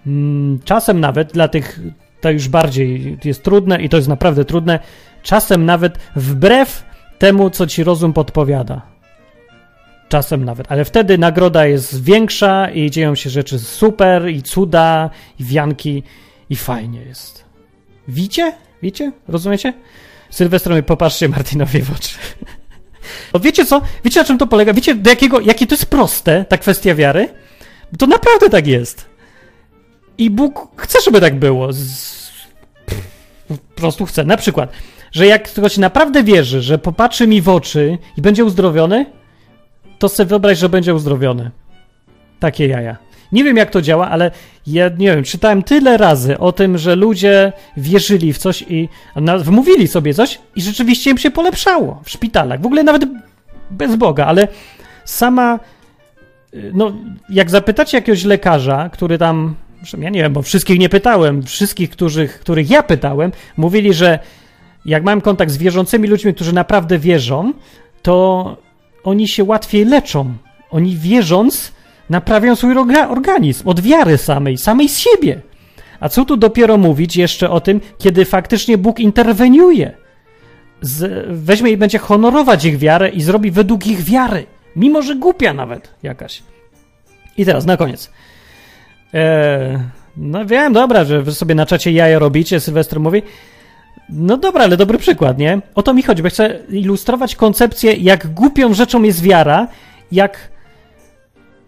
Mm, 0.07 0.59
czasem 0.63 0.99
nawet 0.99 1.33
dla 1.33 1.47
tych, 1.47 1.79
to 2.21 2.31
już 2.31 2.47
bardziej 2.47 3.17
jest 3.23 3.43
trudne 3.43 3.81
i 3.81 3.89
to 3.89 3.97
jest 3.97 4.09
naprawdę 4.09 4.45
trudne, 4.45 4.79
czasem 5.23 5.65
nawet 5.65 5.97
wbrew 6.15 6.83
temu, 7.17 7.49
co 7.49 7.67
ci 7.67 7.83
rozum 7.83 8.13
podpowiada. 8.13 8.96
Czasem 10.09 10.45
nawet, 10.45 10.71
ale 10.71 10.85
wtedy 10.85 11.17
nagroda 11.17 11.65
jest 11.65 12.03
większa 12.03 12.69
i 12.69 12.91
dzieją 12.91 13.15
się 13.15 13.29
rzeczy 13.29 13.59
super 13.59 14.29
i 14.29 14.43
cuda 14.43 15.09
i 15.39 15.43
wianki 15.43 16.03
i 16.49 16.55
fajnie 16.55 17.01
jest. 17.01 17.45
Widzicie? 18.07 18.53
Widzicie? 18.81 19.11
Rozumiecie? 19.27 19.73
Sylwester 20.29 20.71
mówi, 20.71 20.83
popatrzcie 20.83 21.29
Martinowi 21.29 21.81
w 21.81 21.91
oczy. 21.91 22.17
Bo 23.33 23.39
wiecie 23.45 23.65
co? 23.65 23.81
Wiecie 24.03 24.19
na 24.19 24.25
czym 24.25 24.37
to 24.37 24.47
polega? 24.47 24.73
Wiecie 24.73 24.95
do 24.95 25.09
jakiego, 25.09 25.39
jakie 25.39 25.67
to 25.67 25.75
jest 25.75 25.85
proste, 25.85 26.45
ta 26.45 26.57
kwestia 26.57 26.95
wiary? 26.95 27.29
To 27.99 28.07
naprawdę 28.07 28.49
tak 28.49 28.67
jest. 28.67 29.05
I 30.17 30.29
Bóg 30.29 30.67
chce, 30.77 30.99
żeby 31.05 31.21
tak 31.21 31.39
było. 31.39 31.73
Z... 31.73 32.17
Po 33.47 33.55
prostu 33.75 34.05
chce. 34.05 34.23
Na 34.23 34.37
przykład, 34.37 34.71
że 35.11 35.27
jak 35.27 35.51
ktoś 35.51 35.77
naprawdę 35.77 36.23
wierzy, 36.23 36.61
że 36.61 36.77
popatrzy 36.77 37.27
mi 37.27 37.41
w 37.41 37.49
oczy 37.49 37.97
i 38.17 38.21
będzie 38.21 38.45
uzdrowiony, 38.45 39.05
to 39.99 40.09
sobie 40.09 40.27
wyobraź, 40.27 40.57
że 40.57 40.69
będzie 40.69 40.95
uzdrowiony. 40.95 41.51
Takie 42.39 42.67
jaja. 42.67 42.97
Nie 43.31 43.43
wiem, 43.43 43.57
jak 43.57 43.71
to 43.71 43.81
działa, 43.81 44.09
ale 44.09 44.31
ja 44.67 44.89
nie 44.97 45.07
wiem, 45.07 45.23
czytałem 45.23 45.63
tyle 45.63 45.97
razy 45.97 46.37
o 46.37 46.51
tym, 46.51 46.77
że 46.77 46.95
ludzie 46.95 47.53
wierzyli 47.77 48.33
w 48.33 48.37
coś 48.37 48.65
i 48.69 48.89
wmówili 49.37 49.87
sobie 49.87 50.13
coś 50.13 50.39
i 50.55 50.61
rzeczywiście 50.61 51.11
im 51.11 51.17
się 51.17 51.31
polepszało 51.31 52.01
w 52.03 52.09
szpitalach. 52.09 52.61
W 52.61 52.65
ogóle 52.65 52.83
nawet 52.83 53.05
bez 53.71 53.95
Boga, 53.95 54.25
ale 54.25 54.47
sama. 55.05 55.59
No, 56.73 56.93
jak 57.29 57.49
zapytacie 57.49 57.97
jakiegoś 57.97 58.23
lekarza, 58.23 58.89
który 58.89 59.17
tam. 59.17 59.55
Ja 59.97 60.09
nie 60.09 60.21
wiem, 60.21 60.33
bo 60.33 60.41
wszystkich 60.41 60.79
nie 60.79 60.89
pytałem. 60.89 61.43
Wszystkich, 61.43 61.89
których, 61.89 62.39
których 62.39 62.69
ja 62.69 62.83
pytałem, 62.83 63.31
mówili, 63.57 63.93
że 63.93 64.19
jak 64.85 65.03
mam 65.03 65.21
kontakt 65.21 65.51
z 65.51 65.57
wierzącymi 65.57 66.07
ludźmi, 66.07 66.33
którzy 66.33 66.53
naprawdę 66.53 66.99
wierzą, 66.99 67.53
to 68.01 68.57
oni 69.07 69.27
się 69.27 69.43
łatwiej 69.43 69.85
leczą. 69.85 70.33
Oni 70.69 70.97
wierząc, 70.97 71.71
naprawią 72.09 72.55
swój 72.55 72.77
organizm 73.09 73.67
od 73.67 73.79
wiary 73.79 74.17
samej, 74.17 74.57
samej 74.57 74.89
z 74.89 74.97
siebie. 74.97 75.41
A 75.99 76.09
co 76.09 76.25
tu 76.25 76.37
dopiero 76.37 76.77
mówić 76.77 77.17
jeszcze 77.17 77.49
o 77.49 77.61
tym, 77.61 77.81
kiedy 77.97 78.25
faktycznie 78.25 78.77
Bóg 78.77 78.99
interweniuje? 78.99 79.91
Z, 80.81 81.25
weźmie 81.29 81.71
i 81.71 81.77
będzie 81.77 81.97
honorować 81.97 82.65
ich 82.65 82.77
wiarę 82.77 83.09
i 83.09 83.21
zrobi 83.21 83.51
według 83.51 83.87
ich 83.87 84.01
wiary, 84.01 84.45
mimo 84.75 85.01
że 85.01 85.15
głupia 85.15 85.53
nawet 85.53 85.89
jakaś. 86.03 86.43
I 87.37 87.45
teraz 87.45 87.65
na 87.65 87.77
koniec. 87.77 88.11
Eee, 89.13 89.79
no 90.17 90.45
wiem, 90.45 90.73
dobra, 90.73 91.05
że 91.05 91.21
wy 91.21 91.31
sobie 91.31 91.55
na 91.55 91.65
czacie 91.65 91.91
jaja 91.91 92.19
robicie, 92.19 92.59
Sylwester 92.59 92.99
mówi. 92.99 93.21
No 94.09 94.37
dobra, 94.37 94.63
ale 94.63 94.77
dobry 94.77 94.97
przykład, 94.97 95.37
nie? 95.37 95.61
O 95.75 95.83
to 95.83 95.93
mi 95.93 96.03
chodzi, 96.03 96.23
bo 96.23 96.29
chcę 96.29 96.59
ilustrować 96.69 97.35
koncepcję, 97.35 97.93
jak 97.93 98.27
głupią 98.33 98.73
rzeczą 98.73 99.03
jest 99.03 99.21
wiara, 99.21 99.67
jak 100.11 100.51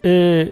yy, 0.04 0.52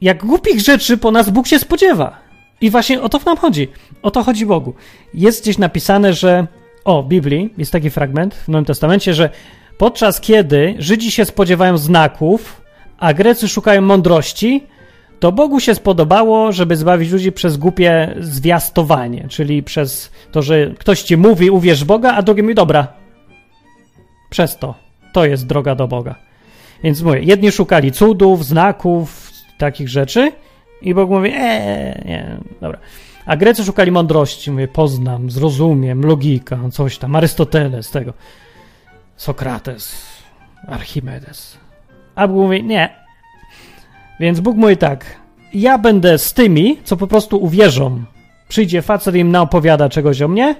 jak 0.00 0.24
głupich 0.24 0.60
rzeczy 0.60 0.96
po 0.96 1.10
nas 1.10 1.30
Bóg 1.30 1.46
się 1.46 1.58
spodziewa. 1.58 2.18
I 2.60 2.70
właśnie 2.70 3.02
o 3.02 3.08
to 3.08 3.20
nam 3.26 3.36
chodzi. 3.36 3.68
O 4.02 4.10
to 4.10 4.22
chodzi 4.22 4.46
Bogu. 4.46 4.74
Jest 5.14 5.42
gdzieś 5.42 5.58
napisane, 5.58 6.12
że 6.12 6.46
o, 6.84 7.02
Biblii 7.02 7.54
jest 7.58 7.72
taki 7.72 7.90
fragment 7.90 8.34
w 8.34 8.48
Nowym 8.48 8.64
Testamencie, 8.64 9.14
że 9.14 9.30
podczas 9.78 10.20
kiedy 10.20 10.74
Żydzi 10.78 11.10
się 11.10 11.24
spodziewają 11.24 11.78
znaków, 11.78 12.62
a 12.98 13.14
Grecy 13.14 13.48
szukają 13.48 13.82
mądrości, 13.82 14.66
to 15.22 15.32
Bogu 15.32 15.60
się 15.60 15.74
spodobało, 15.74 16.52
żeby 16.52 16.76
zbawić 16.76 17.10
ludzi 17.10 17.32
przez 17.32 17.56
głupie 17.56 18.14
zwiastowanie, 18.20 19.28
czyli 19.28 19.62
przez 19.62 20.12
to, 20.32 20.42
że 20.42 20.74
ktoś 20.78 21.02
ci 21.02 21.16
mówi, 21.16 21.50
uwierz 21.50 21.84
Boga, 21.84 22.14
a 22.14 22.22
drugi 22.22 22.42
mówi, 22.42 22.54
dobra, 22.54 22.88
przez 24.30 24.56
to. 24.56 24.74
To 25.12 25.24
jest 25.24 25.46
droga 25.46 25.74
do 25.74 25.88
Boga. 25.88 26.14
Więc 26.84 27.02
mówię, 27.02 27.20
jedni 27.20 27.52
szukali 27.52 27.92
cudów, 27.92 28.44
znaków, 28.44 29.30
takich 29.58 29.88
rzeczy 29.88 30.32
i 30.80 30.94
Bóg 30.94 31.10
mówi, 31.10 31.30
eee, 31.34 32.02
nie, 32.04 32.36
dobra. 32.60 32.78
A 33.26 33.36
Grecy 33.36 33.64
szukali 33.64 33.90
mądrości, 33.90 34.50
mówię, 34.50 34.68
poznam, 34.68 35.30
zrozumiem, 35.30 36.02
logika, 36.02 36.58
coś 36.72 36.98
tam, 36.98 37.16
Arystoteles, 37.16 37.90
tego, 37.90 38.12
Sokrates, 39.16 40.06
Archimedes. 40.66 41.58
A 42.14 42.28
Bóg 42.28 42.36
mówi, 42.36 42.64
nie. 42.64 43.01
Więc 44.20 44.40
Bóg 44.40 44.56
mówi 44.56 44.76
tak, 44.76 45.04
ja 45.54 45.78
będę 45.78 46.18
z 46.18 46.32
tymi, 46.32 46.78
co 46.84 46.96
po 46.96 47.06
prostu 47.06 47.42
uwierzą. 47.42 48.04
Przyjdzie 48.48 48.82
facet 48.82 49.14
im 49.14 49.30
naopowiada 49.30 49.88
czegoś 49.88 50.22
o 50.22 50.28
mnie, 50.28 50.56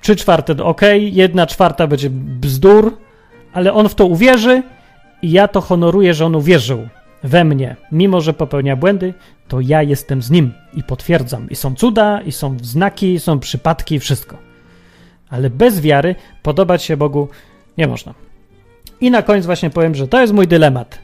trzy 0.00 0.16
czwarte 0.16 0.64
ok, 0.64 0.80
jedna 0.98 1.46
czwarta 1.46 1.86
będzie 1.86 2.10
bzdur, 2.10 2.98
ale 3.52 3.72
on 3.72 3.88
w 3.88 3.94
to 3.94 4.06
uwierzy 4.06 4.62
i 5.22 5.30
ja 5.30 5.48
to 5.48 5.60
honoruję, 5.60 6.14
że 6.14 6.26
on 6.26 6.34
uwierzył 6.34 6.88
we 7.22 7.44
mnie. 7.44 7.76
Mimo, 7.92 8.20
że 8.20 8.32
popełnia 8.34 8.76
błędy, 8.76 9.14
to 9.48 9.60
ja 9.60 9.82
jestem 9.82 10.22
z 10.22 10.30
nim 10.30 10.52
i 10.74 10.82
potwierdzam. 10.82 11.50
I 11.50 11.56
są 11.56 11.74
cuda, 11.74 12.20
i 12.20 12.32
są 12.32 12.56
znaki, 12.62 13.12
i 13.12 13.20
są 13.20 13.38
przypadki, 13.38 13.94
i 13.94 13.98
wszystko. 13.98 14.36
Ale 15.30 15.50
bez 15.50 15.80
wiary 15.80 16.14
podobać 16.42 16.82
się 16.82 16.96
Bogu 16.96 17.28
nie 17.78 17.86
można. 17.86 18.14
I 19.00 19.10
na 19.10 19.22
koniec 19.22 19.46
właśnie 19.46 19.70
powiem, 19.70 19.94
że 19.94 20.08
to 20.08 20.20
jest 20.20 20.32
mój 20.32 20.48
dylemat. 20.48 20.98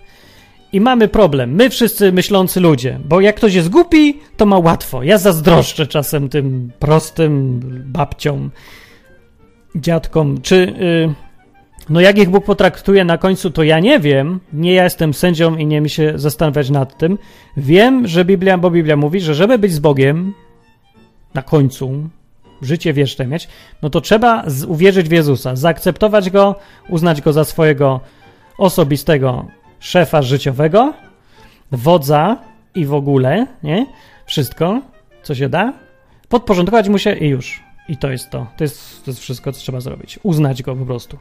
I 0.73 0.81
mamy 0.81 1.09
problem, 1.09 1.55
my 1.55 1.71
wszyscy 1.71 2.13
myślący 2.13 2.61
ludzie, 2.61 3.01
bo 3.05 3.21
jak 3.21 3.37
ktoś 3.37 3.55
jest 3.55 3.69
głupi, 3.69 4.21
to 4.37 4.47
ma 4.47 4.59
łatwo. 4.59 5.03
Ja 5.03 5.19
zazdroszczę 5.19 5.87
czasem 5.87 6.29
tym 6.29 6.73
prostym 6.79 7.61
babciom, 7.87 8.51
dziadkom, 9.75 10.41
czy... 10.41 10.75
Yy, 10.81 11.15
no 11.91 12.01
jak 12.01 12.19
ich 12.19 12.31
Bóg 12.31 12.45
potraktuje 12.45 13.05
na 13.05 13.19
końcu, 13.19 13.51
to 13.51 13.63
ja 13.63 13.81
nie 13.81 14.01
wiem. 14.01 14.41
Nie 14.53 14.75
ja 14.75 14.85
jestem 14.85 15.15
sędzią 15.15 15.57
i 15.57 15.67
nie 15.67 15.81
mi 15.81 15.91
się 15.91 16.13
zastanawiać 16.17 16.71
nad 16.71 16.99
tym. 16.99 17.19
Wiem, 17.57 18.07
że 18.07 18.25
Biblia, 18.25 18.59
bo 18.59 18.71
Biblia 18.71 18.97
mówi, 18.97 19.21
że 19.21 19.35
żeby 19.35 19.59
być 19.59 19.73
z 19.73 19.79
Bogiem 19.79 20.35
na 21.35 21.43
końcu, 21.43 22.09
życie 22.63 22.93
wieczne 22.93 23.27
mieć, 23.27 23.49
no 23.83 23.91
to 23.91 24.01
trzeba 24.01 24.45
uwierzyć 24.67 25.09
w 25.09 25.13
Jezusa, 25.13 25.57
zaakceptować 25.57 26.31
Go, 26.31 26.55
uznać 26.89 27.23
Go 27.23 27.33
za 27.33 27.45
swojego 27.45 28.01
osobistego 28.59 29.47
szefa 29.81 30.23
życiowego, 30.23 30.95
wodza 31.73 32.37
i 32.75 32.87
w 32.87 32.95
ogóle, 32.95 33.47
nie? 33.63 33.87
Wszystko, 34.27 34.83
co 35.23 35.35
się 35.35 35.49
da, 35.49 35.73
podporządkować 36.29 36.89
mu 36.89 36.99
się 36.99 37.13
i 37.13 37.29
już. 37.29 37.63
I 37.89 37.97
to 37.97 38.11
jest 38.11 38.31
to. 38.31 38.47
To 38.57 38.65
jest, 38.65 39.05
to 39.05 39.11
jest 39.11 39.21
wszystko, 39.21 39.53
co 39.53 39.61
trzeba 39.61 39.81
zrobić. 39.81 40.19
Uznać 40.23 40.63
Go 40.63 40.77
po 40.77 40.87
prostu. 40.87 41.19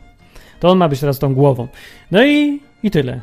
To 0.59 0.69
on 0.69 0.77
ma 0.77 0.89
być 0.89 0.99
teraz 0.99 1.19
tą 1.19 1.33
głową. 1.33 1.67
No 2.11 2.25
i, 2.25 2.59
i 2.83 2.91
tyle. 2.91 3.21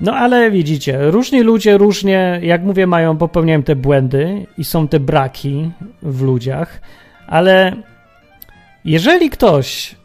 No 0.00 0.16
ale 0.16 0.50
widzicie, 0.50 1.10
różni 1.10 1.42
ludzie 1.42 1.78
różnie, 1.78 2.40
jak 2.42 2.62
mówię, 2.62 2.86
mają, 2.86 3.16
popełniają 3.16 3.62
te 3.62 3.76
błędy 3.76 4.46
i 4.58 4.64
są 4.64 4.88
te 4.88 5.00
braki 5.00 5.70
w 6.02 6.22
ludziach, 6.22 6.80
ale 7.26 7.76
jeżeli 8.84 9.30
ktoś 9.30 9.96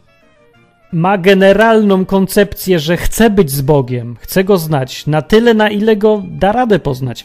ma 0.92 1.18
generalną 1.18 2.04
koncepcję, 2.04 2.78
że 2.78 2.96
chce 2.96 3.30
być 3.30 3.50
z 3.50 3.60
Bogiem, 3.60 4.16
chce 4.20 4.44
go 4.44 4.58
znać 4.58 5.06
na 5.06 5.22
tyle, 5.22 5.54
na 5.54 5.70
ile 5.70 5.96
go 5.96 6.22
da 6.26 6.52
radę 6.52 6.78
poznać, 6.78 7.24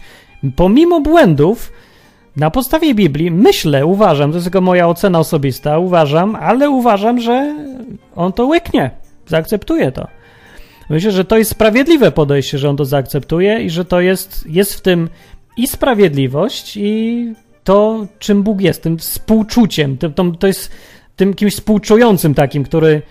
pomimo 0.56 1.02
błędów, 1.02 1.72
na 2.36 2.52
podstawie 2.52 2.96
Biblii, 2.96 3.32
myślę, 3.32 3.86
uważam, 3.86 4.32
to 4.32 4.38
jest 4.38 4.46
tylko 4.46 4.62
moja 4.62 4.88
ocena 4.88 5.20
osobista, 5.20 5.80
uważam, 5.80 6.36
ale 6.36 6.70
uważam, 6.70 7.20
że 7.20 7.56
on 8.16 8.34
to 8.34 8.46
łyknie 8.46 8.92
zaakceptuje 9.28 9.92
to. 9.92 10.08
Myślę, 10.90 11.12
że 11.12 11.26
to 11.26 11.38
jest 11.38 11.52
sprawiedliwe 11.52 12.12
podejście, 12.12 12.58
że 12.58 12.70
on 12.70 12.78
to 12.78 12.86
zaakceptuje 12.86 13.64
i 13.64 13.70
że 13.70 13.86
to 13.86 14.02
jest, 14.02 14.46
jest 14.50 14.74
w 14.74 14.82
tym 14.82 15.10
i 15.58 15.68
sprawiedliwość, 15.68 16.78
i 16.78 17.34
to, 17.64 18.08
czym 18.20 18.44
Bóg 18.44 18.62
jest, 18.62 18.84
tym 18.84 18.98
współczuciem, 18.98 19.98
to 20.40 20.48
jest 20.48 20.72
tym 21.16 21.34
kimś 21.34 21.54
współczującym 21.54 22.34
takim, 22.34 22.64
który 22.64 23.02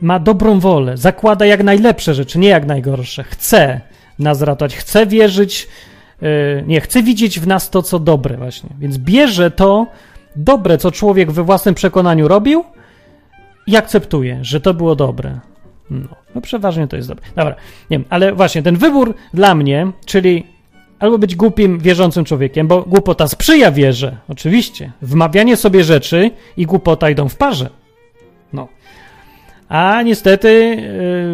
ma 0.00 0.18
dobrą 0.18 0.60
wolę, 0.60 0.96
zakłada 0.96 1.46
jak 1.46 1.64
najlepsze 1.64 2.14
rzeczy, 2.14 2.38
nie 2.38 2.48
jak 2.48 2.66
najgorsze. 2.66 3.24
Chce 3.24 3.80
nas 4.18 4.42
ratować, 4.42 4.76
chce 4.76 5.06
wierzyć, 5.06 5.68
yy, 6.20 6.28
nie, 6.66 6.80
chce 6.80 7.02
widzieć 7.02 7.40
w 7.40 7.46
nas 7.46 7.70
to, 7.70 7.82
co 7.82 7.98
dobre 7.98 8.36
właśnie. 8.36 8.70
Więc 8.78 8.98
bierze 8.98 9.50
to 9.50 9.86
dobre, 10.36 10.78
co 10.78 10.90
człowiek 10.90 11.32
we 11.32 11.42
własnym 11.42 11.74
przekonaniu 11.74 12.28
robił 12.28 12.64
i 13.66 13.76
akceptuję, 13.76 14.38
że 14.42 14.60
to 14.60 14.74
było 14.74 14.96
dobre. 14.96 15.40
No, 15.90 16.08
no 16.34 16.40
przeważnie 16.40 16.88
to 16.88 16.96
jest 16.96 17.08
dobre. 17.08 17.24
Dobra, 17.36 17.54
nie 17.90 17.98
wiem, 17.98 18.04
ale 18.10 18.32
właśnie 18.32 18.62
ten 18.62 18.76
wybór 18.76 19.14
dla 19.34 19.54
mnie, 19.54 19.92
czyli 20.04 20.46
albo 20.98 21.18
być 21.18 21.36
głupim, 21.36 21.78
wierzącym 21.78 22.24
człowiekiem, 22.24 22.68
bo 22.68 22.82
głupota 22.82 23.28
sprzyja 23.28 23.72
wierze, 23.72 24.16
oczywiście. 24.28 24.92
Wmawianie 25.02 25.56
sobie 25.56 25.84
rzeczy 25.84 26.30
i 26.56 26.66
głupota 26.66 27.10
idą 27.10 27.28
w 27.28 27.36
parze. 27.36 27.70
A 29.68 30.02
niestety 30.02 30.76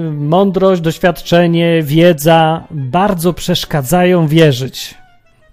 yy, 0.04 0.12
mądrość, 0.12 0.80
doświadczenie, 0.80 1.82
wiedza 1.82 2.64
bardzo 2.70 3.32
przeszkadzają 3.32 4.26
wierzyć, 4.26 4.94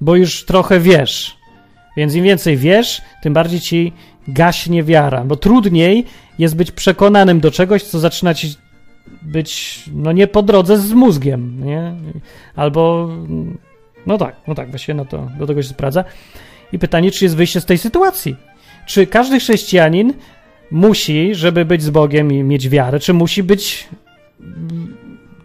bo 0.01 0.15
już 0.15 0.45
trochę 0.45 0.79
wiesz. 0.79 1.38
Więc 1.97 2.15
im 2.15 2.23
więcej 2.23 2.57
wiesz, 2.57 3.01
tym 3.21 3.34
bardziej 3.34 3.59
ci 3.59 3.93
gaśnie 4.27 4.84
wiara, 4.84 5.23
bo 5.23 5.36
trudniej 5.36 6.05
jest 6.39 6.55
być 6.55 6.71
przekonanym 6.71 7.39
do 7.39 7.51
czegoś, 7.51 7.84
co 7.84 7.99
zaczyna 7.99 8.34
ci 8.34 8.55
być, 9.21 9.84
no 9.93 10.11
nie 10.11 10.27
po 10.27 10.43
drodze 10.43 10.77
z 10.77 10.93
mózgiem, 10.93 11.65
nie? 11.65 11.95
Albo, 12.55 13.09
no 14.05 14.17
tak, 14.17 14.36
no 14.47 14.55
tak, 14.55 14.69
właściwie 14.69 14.93
no 14.93 15.05
to, 15.05 15.29
do 15.39 15.47
tego 15.47 15.61
się 15.61 15.69
sprawdza. 15.69 16.03
I 16.73 16.79
pytanie, 16.79 17.11
czy 17.11 17.25
jest 17.25 17.36
wyjście 17.36 17.61
z 17.61 17.65
tej 17.65 17.77
sytuacji? 17.77 18.36
Czy 18.86 19.07
każdy 19.07 19.39
chrześcijanin 19.39 20.13
musi, 20.72 21.36
żeby 21.36 21.65
być 21.65 21.84
z 21.84 21.89
Bogiem 21.89 22.32
i 22.32 22.43
mieć 22.43 22.69
wiarę, 22.69 22.99
czy 22.99 23.13
musi 23.13 23.43
być 23.43 23.89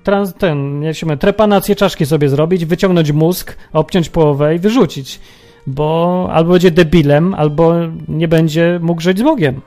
trans, 0.05 0.35
ten, 0.35 0.83
jak 0.83 0.97
się 0.97 1.07
mówi, 1.07 1.18
trepanację 1.18 1.77
czaszki 1.77 2.07
sobie 2.07 2.29
zrobić, 2.29 2.64
wyciągnąć 2.64 3.12
mózg, 3.12 3.57
obciąć 3.72 4.09
połowę 4.09 4.55
i 4.55 4.59
wyrzucić, 4.59 5.20
bo 5.66 6.29
albo 6.33 6.53
będzie 6.53 6.70
debilem, 6.70 7.35
albo 7.35 7.74
nie 8.09 8.29
będzie 8.29 8.79
mógł 8.83 9.01
żyć 9.01 9.18
z 9.18 9.22
Bogiem. 9.22 9.61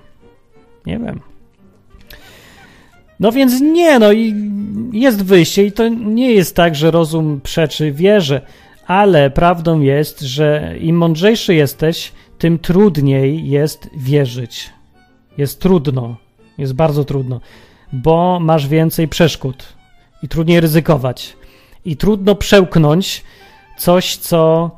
Nie 0.86 1.00
wiem. 1.00 1.20
No 3.20 3.32
więc 3.32 3.62
nie, 3.62 4.00
no 4.00 4.12
i 4.12 4.36
jest 4.94 5.26
wyjście 5.26 5.66
i 5.66 5.72
to 5.72 5.88
nie 5.88 6.34
jest 6.34 6.56
tak, 6.56 6.76
że 6.76 6.92
rozum 6.92 7.42
przeczy 7.44 7.92
wierze, 7.92 8.42
ale 8.88 9.30
prawdą 9.30 9.82
jest, 9.82 10.22
że 10.22 10.76
im 10.82 10.96
mądrzejszy 10.96 11.56
jesteś, 11.56 12.12
tym 12.38 12.60
trudniej 12.60 13.50
jest 13.50 13.90
wierzyć. 13.98 14.70
Jest 15.40 15.60
trudno, 15.60 16.16
jest 16.58 16.74
bardzo 16.74 17.06
trudno, 17.06 17.42
bo 17.94 18.40
masz 18.42 18.68
więcej 18.68 19.08
przeszkód 19.08 19.74
i 20.24 20.28
trudniej 20.28 20.60
ryzykować. 20.60 21.36
I 21.86 21.98
trudno 21.98 22.36
przełknąć 22.36 23.24
coś, 23.78 24.18
co 24.18 24.72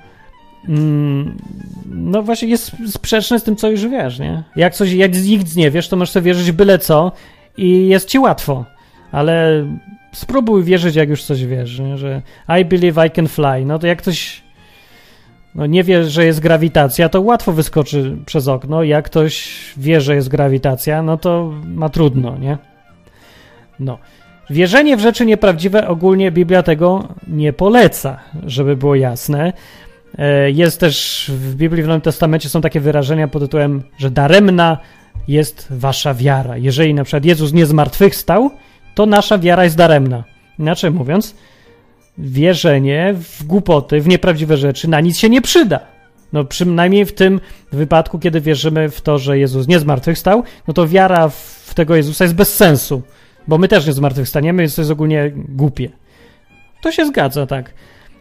mm, 0.67 1.37
no 1.85 2.23
właśnie 2.23 2.47
jest 2.47 2.71
sprzeczne 2.87 3.39
z 3.39 3.43
tym, 3.43 3.55
co 3.55 3.69
już 3.69 3.87
wiesz, 3.87 4.19
nie? 4.19 4.43
Jak 4.55 4.75
coś, 4.75 4.91
jak 4.91 5.13
nic 5.15 5.55
nie 5.55 5.71
wiesz, 5.71 5.87
to 5.87 5.95
możesz 5.95 6.11
sobie 6.11 6.23
wierzyć 6.23 6.51
byle 6.51 6.79
co 6.79 7.11
i 7.57 7.87
jest 7.87 8.09
ci 8.09 8.19
łatwo, 8.19 8.65
ale 9.11 9.65
spróbuj 10.13 10.63
wierzyć, 10.63 10.95
jak 10.95 11.09
już 11.09 11.23
coś 11.23 11.45
wiesz, 11.45 11.79
nie? 11.79 11.97
że 11.97 12.21
I 12.61 12.65
believe 12.65 13.07
I 13.07 13.11
can 13.11 13.27
fly, 13.27 13.65
no 13.65 13.79
to 13.79 13.87
jak 13.87 14.01
ktoś 14.01 14.43
no 15.55 15.65
nie 15.65 15.83
wie, 15.83 16.05
że 16.05 16.25
jest 16.25 16.39
grawitacja, 16.39 17.09
to 17.09 17.21
łatwo 17.21 17.51
wyskoczy 17.51 18.17
przez 18.25 18.47
okno, 18.47 18.83
jak 18.83 19.05
ktoś 19.05 19.49
wie, 19.77 20.01
że 20.01 20.15
jest 20.15 20.29
grawitacja, 20.29 21.01
no 21.03 21.17
to 21.17 21.53
ma 21.65 21.89
trudno, 21.89 22.37
nie? 22.37 22.57
No. 23.79 23.97
Wierzenie 24.49 24.97
w 24.97 24.99
rzeczy 24.99 25.25
nieprawdziwe 25.25 25.87
ogólnie 25.87 26.31
Biblia 26.31 26.63
tego 26.63 27.07
nie 27.27 27.53
poleca, 27.53 28.19
żeby 28.45 28.77
było 28.77 28.95
jasne. 28.95 29.53
E, 30.17 30.51
jest 30.51 30.79
też 30.79 31.25
w 31.35 31.55
Biblii 31.55 31.83
w 31.83 31.87
Nowym 31.87 32.01
Testamencie 32.01 32.49
są 32.49 32.61
takie 32.61 32.79
wyrażenia 32.79 33.27
pod 33.27 33.41
tytułem, 33.41 33.83
że 33.97 34.11
daremna 34.11 34.77
jest 35.27 35.67
wasza 35.69 36.13
wiara. 36.13 36.57
Jeżeli 36.57 36.93
na 36.93 37.03
przykład 37.03 37.25
Jezus 37.25 37.53
nie 37.53 37.65
zmartwychwstał, 37.65 38.51
to 38.95 39.05
nasza 39.05 39.37
wiara 39.37 39.63
jest 39.63 39.77
daremna. 39.77 40.23
Inaczej 40.59 40.91
mówiąc, 40.91 41.35
wierzenie 42.17 43.13
w 43.17 43.43
głupoty, 43.43 44.01
w 44.01 44.07
nieprawdziwe 44.07 44.57
rzeczy 44.57 44.89
na 44.89 45.01
nic 45.01 45.17
się 45.17 45.29
nie 45.29 45.41
przyda. 45.41 45.79
No 46.33 46.45
przynajmniej 46.45 47.05
w 47.05 47.13
tym 47.13 47.39
wypadku, 47.71 48.19
kiedy 48.19 48.41
wierzymy 48.41 48.89
w 48.89 49.01
to, 49.01 49.17
że 49.17 49.39
Jezus 49.39 49.67
nie 49.67 49.79
zmartwychwstał, 49.79 50.43
no 50.67 50.73
to 50.73 50.87
wiara 50.87 51.29
w 51.29 51.73
tego 51.75 51.95
Jezusa 51.95 52.23
jest 52.23 52.35
bez 52.35 52.55
sensu, 52.55 53.01
bo 53.47 53.57
my 53.57 53.67
też 53.67 53.87
nie 53.87 53.93
zmartwychwstaniemy, 53.93 54.63
więc 54.63 54.75
to 54.75 54.81
jest 54.81 54.91
ogólnie 54.91 55.31
głupie. 55.35 55.89
To 56.81 56.91
się 56.91 57.05
zgadza, 57.05 57.45
tak. 57.45 57.73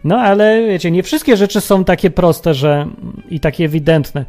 No 0.04 0.16
ale 0.18 0.66
wiecie, 0.66 0.90
nie 0.90 1.02
wszystkie 1.02 1.36
rzeczy 1.36 1.60
są 1.60 1.84
takie 1.84 2.10
proste, 2.10 2.54
że 2.54 2.86
i 3.30 3.40
takie 3.40 3.64
ewidentne. 3.64 4.24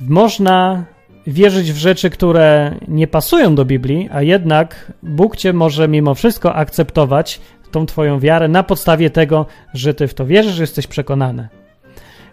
Można 0.00 0.84
wierzyć 1.26 1.72
w 1.72 1.76
rzeczy, 1.76 2.10
które 2.10 2.74
nie 2.88 3.06
pasują 3.06 3.54
do 3.54 3.64
Biblii, 3.64 4.08
a 4.12 4.22
jednak 4.22 4.92
Bóg 5.02 5.36
cię 5.36 5.52
może 5.52 5.88
mimo 5.88 6.14
wszystko 6.14 6.54
akceptować, 6.54 7.40
tą 7.76 7.86
twoją 7.86 8.20
wiarę, 8.20 8.48
na 8.48 8.62
podstawie 8.62 9.10
tego, 9.10 9.46
że 9.74 9.94
ty 9.94 10.08
w 10.08 10.14
to 10.14 10.26
wierzysz, 10.26 10.54
że 10.54 10.62
jesteś 10.62 10.86
przekonany. 10.86 11.48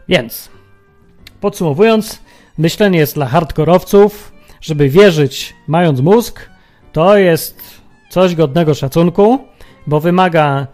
Więc, 0.08 0.50
podsumowując, 1.42 2.22
myślenie 2.58 3.00
jest 3.00 3.16
dla 3.16 3.26
hardkorowców, 3.26 4.34
żeby 4.62 4.90
wierzyć 4.90 5.56
mając 5.68 6.00
mózg, 6.00 6.50
to 6.92 7.18
jest 7.18 7.82
coś 8.10 8.36
godnego 8.36 8.74
szacunku, 8.74 9.40
bo 9.88 10.00
wymaga 10.00 10.68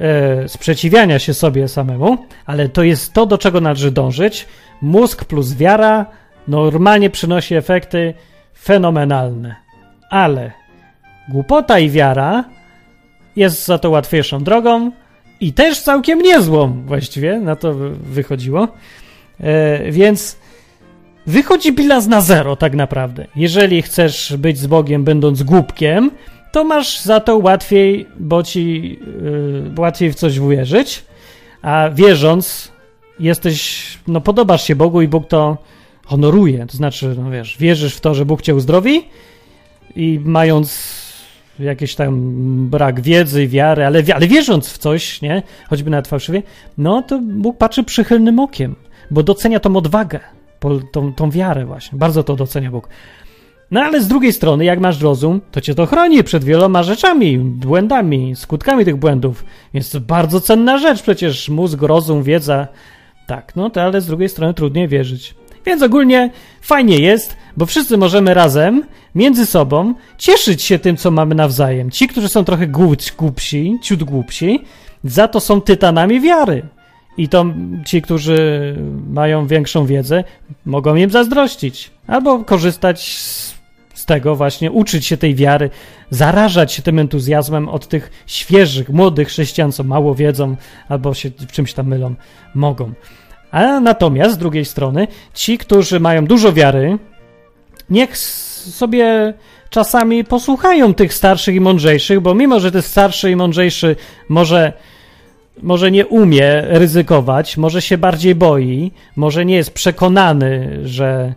e, 0.00 0.48
sprzeciwiania 0.48 1.18
się 1.18 1.34
sobie 1.34 1.68
samemu, 1.68 2.18
ale 2.46 2.68
to 2.68 2.82
jest 2.82 3.12
to, 3.12 3.26
do 3.26 3.38
czego 3.38 3.60
należy 3.60 3.90
dążyć. 3.90 4.46
Mózg 4.82 5.24
plus 5.24 5.54
wiara 5.54 6.06
normalnie 6.48 7.10
przynosi 7.10 7.54
efekty 7.54 8.14
fenomenalne. 8.58 9.56
Ale 10.10 10.52
głupota 11.28 11.78
i 11.78 11.90
wiara 11.90 12.44
jest 13.36 13.66
za 13.66 13.78
to 13.78 13.90
łatwiejszą 13.90 14.44
drogą 14.44 14.92
i 15.40 15.52
też 15.52 15.80
całkiem 15.80 16.22
niezłą 16.22 16.82
właściwie, 16.86 17.40
na 17.40 17.56
to 17.56 17.74
wychodziło. 18.02 18.68
E, 19.40 19.92
więc 19.92 20.36
wychodzi 21.26 21.72
bilans 21.72 22.06
na 22.06 22.20
zero 22.20 22.56
tak 22.56 22.74
naprawdę. 22.74 23.26
Jeżeli 23.36 23.82
chcesz 23.82 24.34
być 24.38 24.58
z 24.58 24.66
Bogiem 24.66 25.04
będąc 25.04 25.42
głupkiem, 25.42 26.10
to 26.52 26.64
masz 26.64 27.00
za 27.00 27.20
to 27.20 27.38
łatwiej, 27.38 28.06
bo 28.18 28.42
ci 28.42 28.98
yy, 29.22 29.72
łatwiej 29.78 30.12
w 30.12 30.14
coś 30.14 30.38
uwierzyć, 30.38 31.04
a 31.62 31.90
wierząc 31.92 32.72
jesteś, 33.20 33.86
no 34.06 34.20
podobasz 34.20 34.66
się 34.66 34.76
Bogu 34.76 35.02
i 35.02 35.08
Bóg 35.08 35.28
to 35.28 35.58
honoruje, 36.04 36.66
to 36.66 36.76
znaczy, 36.76 37.14
no 37.18 37.30
wiesz, 37.30 37.56
wierzysz 37.58 37.94
w 37.94 38.00
to, 38.00 38.14
że 38.14 38.24
Bóg 38.24 38.42
cię 38.42 38.54
uzdrowi 38.54 39.04
i 39.96 40.20
mając 40.24 41.01
jakiś 41.58 41.94
tam 41.94 42.20
brak 42.70 43.00
wiedzy, 43.00 43.48
wiary, 43.48 43.84
ale, 43.84 44.02
ale 44.14 44.26
wierząc 44.26 44.68
w 44.68 44.78
coś, 44.78 45.22
nie, 45.22 45.42
choćby 45.68 45.90
nawet 45.90 46.08
fałszywie, 46.08 46.42
no 46.78 47.02
to 47.02 47.20
Bóg 47.22 47.58
patrzy 47.58 47.84
przychylnym 47.84 48.38
okiem, 48.38 48.74
bo 49.10 49.22
docenia 49.22 49.60
tą 49.60 49.76
odwagę, 49.76 50.20
tą, 50.92 51.12
tą 51.12 51.30
wiarę 51.30 51.66
właśnie, 51.66 51.98
bardzo 51.98 52.22
to 52.22 52.36
docenia 52.36 52.70
Bóg. 52.70 52.88
No 53.72 53.80
ale 53.80 54.00
z 54.00 54.08
drugiej 54.08 54.32
strony, 54.32 54.64
jak 54.64 54.80
masz 54.80 55.00
rozum, 55.00 55.40
to 55.50 55.60
cię 55.60 55.74
to 55.74 55.86
chroni 55.86 56.24
przed 56.24 56.44
wieloma 56.44 56.82
rzeczami, 56.82 57.38
błędami, 57.38 58.36
skutkami 58.36 58.84
tych 58.84 58.96
błędów. 58.96 59.44
Więc 59.74 59.90
to 59.90 60.00
bardzo 60.00 60.40
cenna 60.40 60.78
rzecz, 60.78 61.02
przecież 61.02 61.48
mózg, 61.48 61.82
rozum, 61.82 62.22
wiedza. 62.22 62.68
Tak, 63.26 63.56
no 63.56 63.70
to 63.70 63.82
ale 63.82 64.00
z 64.00 64.06
drugiej 64.06 64.28
strony 64.28 64.54
trudniej 64.54 64.88
wierzyć. 64.88 65.34
Więc 65.66 65.82
ogólnie 65.82 66.30
fajnie 66.60 66.98
jest, 66.98 67.36
bo 67.56 67.66
wszyscy 67.66 67.98
możemy 67.98 68.34
razem, 68.34 68.84
między 69.14 69.46
sobą, 69.46 69.94
cieszyć 70.18 70.62
się 70.62 70.78
tym, 70.78 70.96
co 70.96 71.10
mamy 71.10 71.34
nawzajem. 71.34 71.90
Ci, 71.90 72.08
którzy 72.08 72.28
są 72.28 72.44
trochę 72.44 72.66
głupsi, 72.66 73.78
ciut 73.82 74.04
głupsi, 74.04 74.64
za 75.04 75.28
to 75.28 75.40
są 75.40 75.60
tytanami 75.60 76.20
wiary. 76.20 76.62
I 77.16 77.28
to 77.28 77.44
ci, 77.86 78.02
którzy 78.02 78.76
mają 79.08 79.46
większą 79.46 79.86
wiedzę, 79.86 80.24
mogą 80.66 80.94
im 80.94 81.10
zazdrościć. 81.10 81.90
Albo 82.06 82.44
korzystać 82.44 83.18
z, 83.18 83.54
z 83.94 84.06
tego 84.06 84.36
właśnie, 84.36 84.70
uczyć 84.70 85.06
się 85.06 85.16
tej 85.16 85.34
wiary, 85.34 85.70
zarażać 86.10 86.72
się 86.72 86.82
tym 86.82 86.98
entuzjazmem 86.98 87.68
od 87.68 87.88
tych 87.88 88.10
świeżych, 88.26 88.88
młodych 88.88 89.28
chrześcijan, 89.28 89.72
co 89.72 89.84
mało 89.84 90.14
wiedzą, 90.14 90.56
albo 90.88 91.14
się 91.14 91.30
w 91.30 91.52
czymś 91.52 91.72
tam 91.72 91.86
mylą, 91.86 92.14
mogą. 92.54 92.92
A 93.50 93.80
natomiast 93.80 94.34
z 94.34 94.38
drugiej 94.38 94.64
strony 94.64 95.08
ci, 95.34 95.58
którzy 95.58 96.00
mają 96.00 96.26
dużo 96.26 96.52
wiary, 96.52 96.98
niech 97.92 98.18
sobie 98.18 99.34
czasami 99.70 100.24
posłuchają 100.24 100.94
tych 100.94 101.14
starszych 101.14 101.54
i 101.54 101.60
mądrzejszych, 101.60 102.20
bo 102.20 102.34
mimo, 102.34 102.60
że 102.60 102.72
ten 102.72 102.82
starszy 102.82 103.30
i 103.30 103.36
mądrzejszy 103.36 103.96
może, 104.28 104.72
może 105.62 105.90
nie 105.90 106.06
umie 106.06 106.60
ryzykować, 106.60 107.56
może 107.56 107.82
się 107.82 107.98
bardziej 107.98 108.34
boi, 108.34 108.92
może 109.16 109.44
nie 109.44 109.56
jest 109.56 109.70
przekonany, 109.70 110.80
że 110.84 111.34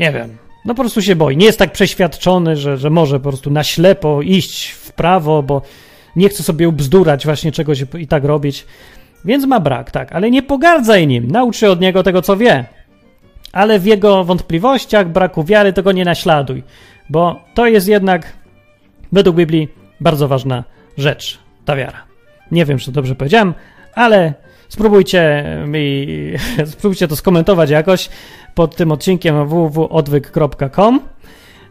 nie 0.00 0.12
wiem, 0.12 0.36
no 0.64 0.74
po 0.74 0.82
prostu 0.82 1.02
się 1.02 1.16
boi. 1.16 1.36
Nie 1.36 1.46
jest 1.46 1.58
tak 1.58 1.72
przeświadczony, 1.72 2.56
że, 2.56 2.78
że 2.78 2.90
może 2.90 3.20
po 3.20 3.28
prostu 3.28 3.50
na 3.50 3.64
ślepo 3.64 4.22
iść 4.22 4.68
w 4.70 4.92
prawo, 4.92 5.42
bo 5.42 5.62
nie 6.16 6.28
chce 6.28 6.42
sobie 6.42 6.68
ubzdurać 6.68 7.24
właśnie 7.24 7.52
czegoś 7.52 7.84
i 7.98 8.06
tak 8.06 8.24
robić. 8.24 8.66
Więc 9.24 9.46
ma 9.46 9.60
brak, 9.60 9.90
tak, 9.90 10.12
ale 10.12 10.30
nie 10.30 10.42
pogardzaj 10.42 11.06
nim, 11.06 11.30
naucz 11.30 11.56
się 11.56 11.70
od 11.70 11.80
niego 11.80 12.02
tego, 12.02 12.22
co 12.22 12.36
wie. 12.36 12.64
Ale 13.52 13.78
w 13.78 13.86
jego 13.86 14.24
wątpliwościach, 14.24 15.08
braku 15.08 15.44
wiary, 15.44 15.72
tego 15.72 15.92
nie 15.92 16.04
naśladuj, 16.04 16.62
bo 17.10 17.40
to 17.54 17.66
jest 17.66 17.88
jednak, 17.88 18.32
według 19.12 19.36
Biblii, 19.36 19.68
bardzo 20.00 20.28
ważna 20.28 20.64
rzecz, 20.98 21.38
ta 21.64 21.76
wiara. 21.76 22.04
Nie 22.50 22.64
wiem, 22.64 22.78
czy 22.78 22.92
dobrze 22.92 23.14
powiedziałem, 23.14 23.54
ale 23.94 24.34
spróbujcie 24.68 25.44
mi, 25.66 26.06
spróbujcie 26.66 27.08
to 27.08 27.16
skomentować 27.16 27.70
jakoś 27.70 28.08
pod 28.54 28.76
tym 28.76 28.92
odcinkiem 28.92 29.48
www.odwyk.com 29.48 31.00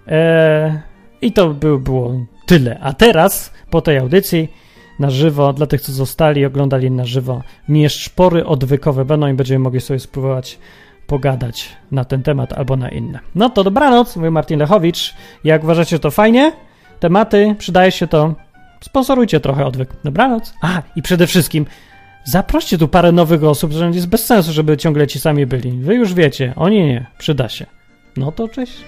eee, 0.07 0.71
i 1.21 1.32
to 1.32 1.49
by 1.49 1.80
było 1.80 2.25
tyle. 2.45 2.80
A 2.80 2.93
teraz, 2.93 3.53
po 3.69 3.82
tej 3.82 3.97
audycji, 3.97 4.49
na 4.99 5.09
żywo, 5.09 5.53
dla 5.53 5.67
tych, 5.67 5.82
co 5.82 5.91
zostali, 5.91 6.45
oglądali 6.45 6.91
na 6.91 7.05
żywo. 7.05 7.41
Mieszpory 7.69 8.45
odwykowe 8.45 9.05
będą 9.05 9.28
i 9.28 9.34
będziemy 9.34 9.59
mogli 9.59 9.82
sobie 9.82 9.99
spróbować 9.99 10.59
pogadać 11.07 11.69
na 11.91 12.05
ten 12.05 12.23
temat 12.23 12.53
albo 12.53 12.75
na 12.75 12.89
inne. 12.89 13.19
No 13.35 13.49
to 13.49 13.63
dobranoc, 13.63 14.15
mówię 14.15 14.31
Martin 14.31 14.59
Lechowicz. 14.59 15.13
Jak 15.43 15.63
uważacie, 15.63 15.99
to 15.99 16.11
fajnie? 16.11 16.51
Tematy, 16.99 17.55
przydaje 17.57 17.91
się 17.91 18.07
to, 18.07 18.35
sponsorujcie 18.81 19.39
trochę 19.39 19.65
odwyk. 19.65 19.89
Dobranoc. 20.03 20.53
A, 20.61 20.81
i 20.95 21.01
przede 21.01 21.27
wszystkim 21.27 21.65
Zaproście 22.27 22.77
tu 22.77 22.87
parę 22.87 23.11
nowych 23.11 23.43
osób, 23.43 23.71
że 23.71 23.91
jest 23.93 24.07
bez 24.07 24.25
sensu, 24.25 24.51
żeby 24.51 24.77
ciągle 24.77 25.07
ci 25.07 25.19
sami 25.19 25.45
byli. 25.45 25.71
Wy 25.71 25.95
już 25.95 26.13
wiecie, 26.13 26.53
oni 26.55 26.85
nie, 26.85 27.05
przyda 27.17 27.49
się. 27.49 27.65
No 28.17 28.31
to 28.31 28.47
cześć. 28.47 28.83